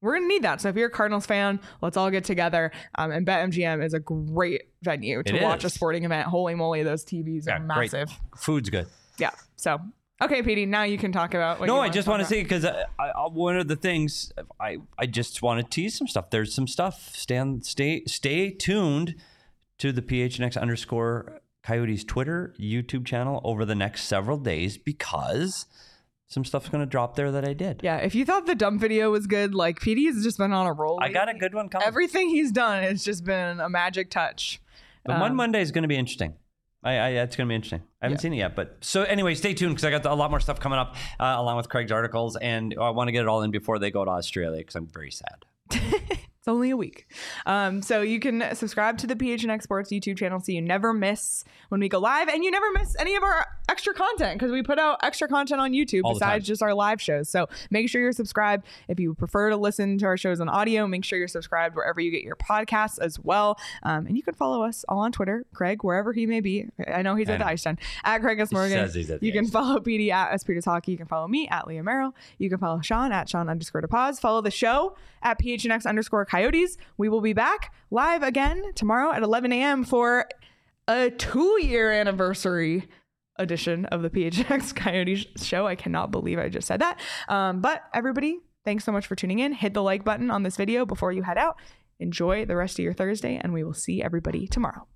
we're 0.01 0.15
gonna 0.15 0.27
need 0.27 0.43
that. 0.43 0.61
So 0.61 0.69
if 0.69 0.75
you're 0.75 0.87
a 0.87 0.91
Cardinals 0.91 1.25
fan, 1.25 1.59
let's 1.81 1.97
all 1.97 2.09
get 2.09 2.23
together. 2.23 2.71
Um, 2.95 3.11
and 3.11 3.25
BetMGM 3.25 3.83
is 3.83 3.93
a 3.93 3.99
great 3.99 4.63
venue 4.81 5.23
to 5.23 5.35
It 5.35 5.43
watch 5.43 5.63
a 5.63 5.69
sporting 5.69 6.05
event. 6.05 6.27
Holy 6.27 6.55
moly, 6.55 6.83
those 6.83 7.03
TVs 7.03 7.47
are 7.47 7.59
great. 7.59 7.91
massive. 7.91 8.09
Food's 8.37 8.69
good. 8.69 8.87
Yeah. 9.17 9.31
So 9.55 9.79
okay, 10.21 10.41
PD, 10.41 10.67
now 10.67 10.83
you 10.83 10.97
can 10.97 11.11
talk 11.11 11.33
about. 11.33 11.59
What 11.59 11.67
no, 11.67 11.79
I 11.79 11.89
just 11.89 12.07
want 12.07 12.21
to 12.21 12.27
say 12.27 12.43
because 12.43 12.65
I, 12.65 12.85
I, 12.97 13.27
one 13.27 13.57
of 13.57 13.67
the 13.67 13.75
things 13.75 14.31
I, 14.59 14.77
I 14.97 15.05
just 15.05 15.41
want 15.41 15.59
to 15.61 15.69
tease 15.69 15.97
some 15.97 16.07
stuff. 16.07 16.29
There's 16.29 16.53
some 16.53 16.67
stuff. 16.67 17.15
Stand, 17.15 17.65
stay, 17.65 18.03
stay 18.05 18.51
tuned 18.51 19.15
to 19.79 19.91
the 19.91 20.01
PHNX 20.01 20.59
underscore 20.59 21.41
Coyotes 21.63 22.03
Twitter, 22.03 22.53
YouTube 22.59 23.05
channel 23.05 23.41
over 23.43 23.65
the 23.65 23.75
next 23.75 24.05
several 24.05 24.37
days 24.37 24.77
because 24.77 25.65
some 26.29 26.45
stuff's 26.45 26.69
to 26.69 26.85
drop 26.85 27.15
there 27.15 27.31
that 27.31 27.43
I 27.47 27.53
did. 27.53 27.81
Yeah, 27.83 27.97
if 27.97 28.13
you 28.13 28.23
thought 28.23 28.45
the 28.45 28.53
dump 28.55 28.79
video 28.79 29.09
was 29.11 29.25
good, 29.25 29.55
like 29.55 29.79
PD 29.79 30.05
has 30.05 30.23
just 30.23 30.37
been 30.37 30.53
on 30.53 30.67
a 30.67 30.73
roll. 30.73 30.99
I 31.01 31.09
got 31.09 31.27
a 31.27 31.33
good 31.33 31.55
one 31.55 31.69
coming. 31.69 31.87
Everything 31.87 32.29
he's 32.29 32.51
done 32.51 32.83
has 32.83 33.03
just 33.03 33.25
been 33.25 33.59
a 33.59 33.67
magic 33.67 34.11
touch. 34.11 34.61
but 35.03 35.19
one 35.19 35.31
um, 35.31 35.37
Monday 35.37 35.59
is 35.59 35.71
to 35.81 35.87
be 35.87 35.97
interesting. 35.97 36.35
I, 36.83 36.91
I, 36.93 37.09
it's 37.09 37.35
going 37.35 37.47
to 37.47 37.51
be 37.51 37.55
interesting. 37.55 37.81
I 38.01 38.05
haven't 38.05 38.19
Yeah. 38.19 38.21
seen 38.21 38.33
it 38.33 38.37
yet, 38.37 38.55
but 38.55 38.77
so 38.81 39.03
anyway, 39.03 39.33
stay 39.35 39.53
tuned 39.53 39.73
because 39.75 39.83
I 39.85 39.89
got 39.89 40.05
a 40.05 40.13
lot 40.13 40.29
more 40.29 40.39
stuff 40.39 40.59
coming 40.59 40.79
up 40.79 40.95
uh, 41.19 41.35
along 41.37 41.57
with 41.57 41.67
Craig's 41.67 41.91
articles, 41.91 42.37
and 42.37 42.75
I 42.79 42.91
want 42.91 43.07
to 43.07 43.11
get 43.11 43.21
it 43.23 43.27
all 43.27 43.41
in 43.41 43.51
before 43.51 43.79
they 43.79 43.89
go 43.91 44.05
to 44.05 44.11
Australia 44.11 44.59
because 44.59 44.75
I'm 44.75 44.87
very 44.87 45.11
sad. 45.11 45.45
Only 46.49 46.71
a 46.71 46.77
week. 46.77 47.07
Um, 47.45 47.81
so 47.83 48.01
you 48.01 48.19
can 48.19 48.55
subscribe 48.55 48.97
to 48.99 49.07
the 49.07 49.15
PHNX 49.15 49.63
Sports 49.63 49.91
YouTube 49.91 50.17
channel 50.17 50.39
so 50.39 50.51
you 50.51 50.61
never 50.61 50.93
miss 50.93 51.43
when 51.69 51.79
we 51.79 51.87
go 51.87 51.99
live 51.99 52.27
and 52.27 52.43
you 52.43 52.49
never 52.49 52.71
miss 52.71 52.95
any 52.99 53.15
of 53.15 53.21
our 53.23 53.45
extra 53.69 53.93
content 53.93 54.39
because 54.39 54.51
we 54.51 54.63
put 54.63 54.79
out 54.79 54.97
extra 55.03 55.27
content 55.27 55.61
on 55.61 55.73
YouTube 55.73 56.01
All 56.03 56.13
besides 56.13 56.47
just 56.47 56.63
our 56.63 56.73
live 56.73 56.99
shows. 56.99 57.29
So 57.29 57.47
make 57.69 57.87
sure 57.87 58.01
you're 58.01 58.11
subscribed. 58.11 58.65
If 58.87 58.99
you 58.99 59.13
prefer 59.13 59.51
to 59.51 59.57
listen 59.57 59.99
to 59.99 60.05
our 60.07 60.17
shows 60.17 60.39
on 60.39 60.49
audio, 60.49 60.87
make 60.87 61.05
sure 61.05 61.19
you're 61.19 61.27
subscribed 61.27 61.75
wherever 61.75 62.01
you 62.01 62.09
get 62.09 62.23
your 62.23 62.35
podcasts 62.35 62.97
as 62.99 63.19
well. 63.19 63.57
Um, 63.83 64.07
and 64.07 64.17
you 64.17 64.23
can 64.23 64.33
follow 64.33 64.63
us 64.63 64.83
all 64.89 64.99
on 64.99 65.11
Twitter, 65.11 65.45
Craig, 65.53 65.83
wherever 65.83 66.13
he 66.13 66.25
may 66.25 66.39
be. 66.39 66.65
I 66.91 67.03
know 67.03 67.15
he's 67.15 67.29
I 67.29 67.33
at 67.33 67.39
the 67.39 67.45
know. 67.45 67.51
Ice 67.51 67.63
Den, 67.63 67.77
at 68.03 68.21
Craig 68.21 68.39
S. 68.39 68.51
Morgan. 68.51 68.71
says 68.71 68.95
he's 68.95 69.11
at 69.11 69.19
the 69.19 69.27
you 69.27 69.33
can 69.33 69.45
follow 69.47 69.79
PD 69.79 70.09
at 70.09 70.33
Espiritus 70.33 70.65
Hockey. 70.65 70.93
You 70.93 70.97
can 70.97 71.07
follow 71.07 71.27
me 71.27 71.47
at 71.49 71.67
Leah 71.67 71.83
Merrill. 71.83 72.15
You 72.39 72.49
can 72.49 72.57
follow 72.57 72.81
Sean 72.81 73.11
at 73.11 73.29
Sean 73.29 73.49
underscore 73.49 73.81
pause. 73.89 74.19
Follow 74.19 74.41
the 74.41 74.51
show 74.51 74.95
at 75.21 75.39
PHNX 75.39 75.85
underscore 75.85 76.25
Coyotes. 76.39 76.77
We 76.97 77.09
will 77.09 77.19
be 77.19 77.33
back 77.33 77.73
live 77.91 78.23
again 78.23 78.63
tomorrow 78.73 79.11
at 79.11 79.23
11 79.23 79.51
a.m. 79.51 79.83
for 79.83 80.25
a 80.87 81.09
two 81.09 81.59
year 81.61 81.91
anniversary 81.91 82.87
edition 83.35 83.85
of 83.87 84.03
the 84.03 84.09
PHX 84.09 84.73
Coyotes 84.75 85.25
show. 85.43 85.67
I 85.67 85.75
cannot 85.75 86.11
believe 86.11 86.39
I 86.39 86.47
just 86.47 86.65
said 86.65 86.79
that. 86.79 86.97
Um, 87.27 87.59
but 87.59 87.81
everybody, 87.93 88.39
thanks 88.63 88.85
so 88.85 88.93
much 88.93 89.05
for 89.05 89.17
tuning 89.17 89.39
in. 89.39 89.51
Hit 89.51 89.73
the 89.73 89.83
like 89.83 90.05
button 90.05 90.31
on 90.31 90.43
this 90.43 90.55
video 90.55 90.85
before 90.85 91.11
you 91.11 91.23
head 91.23 91.37
out. 91.37 91.57
Enjoy 91.99 92.45
the 92.45 92.55
rest 92.55 92.79
of 92.79 92.83
your 92.83 92.93
Thursday, 92.93 93.35
and 93.35 93.51
we 93.51 93.65
will 93.65 93.73
see 93.73 94.01
everybody 94.01 94.47
tomorrow. 94.47 94.87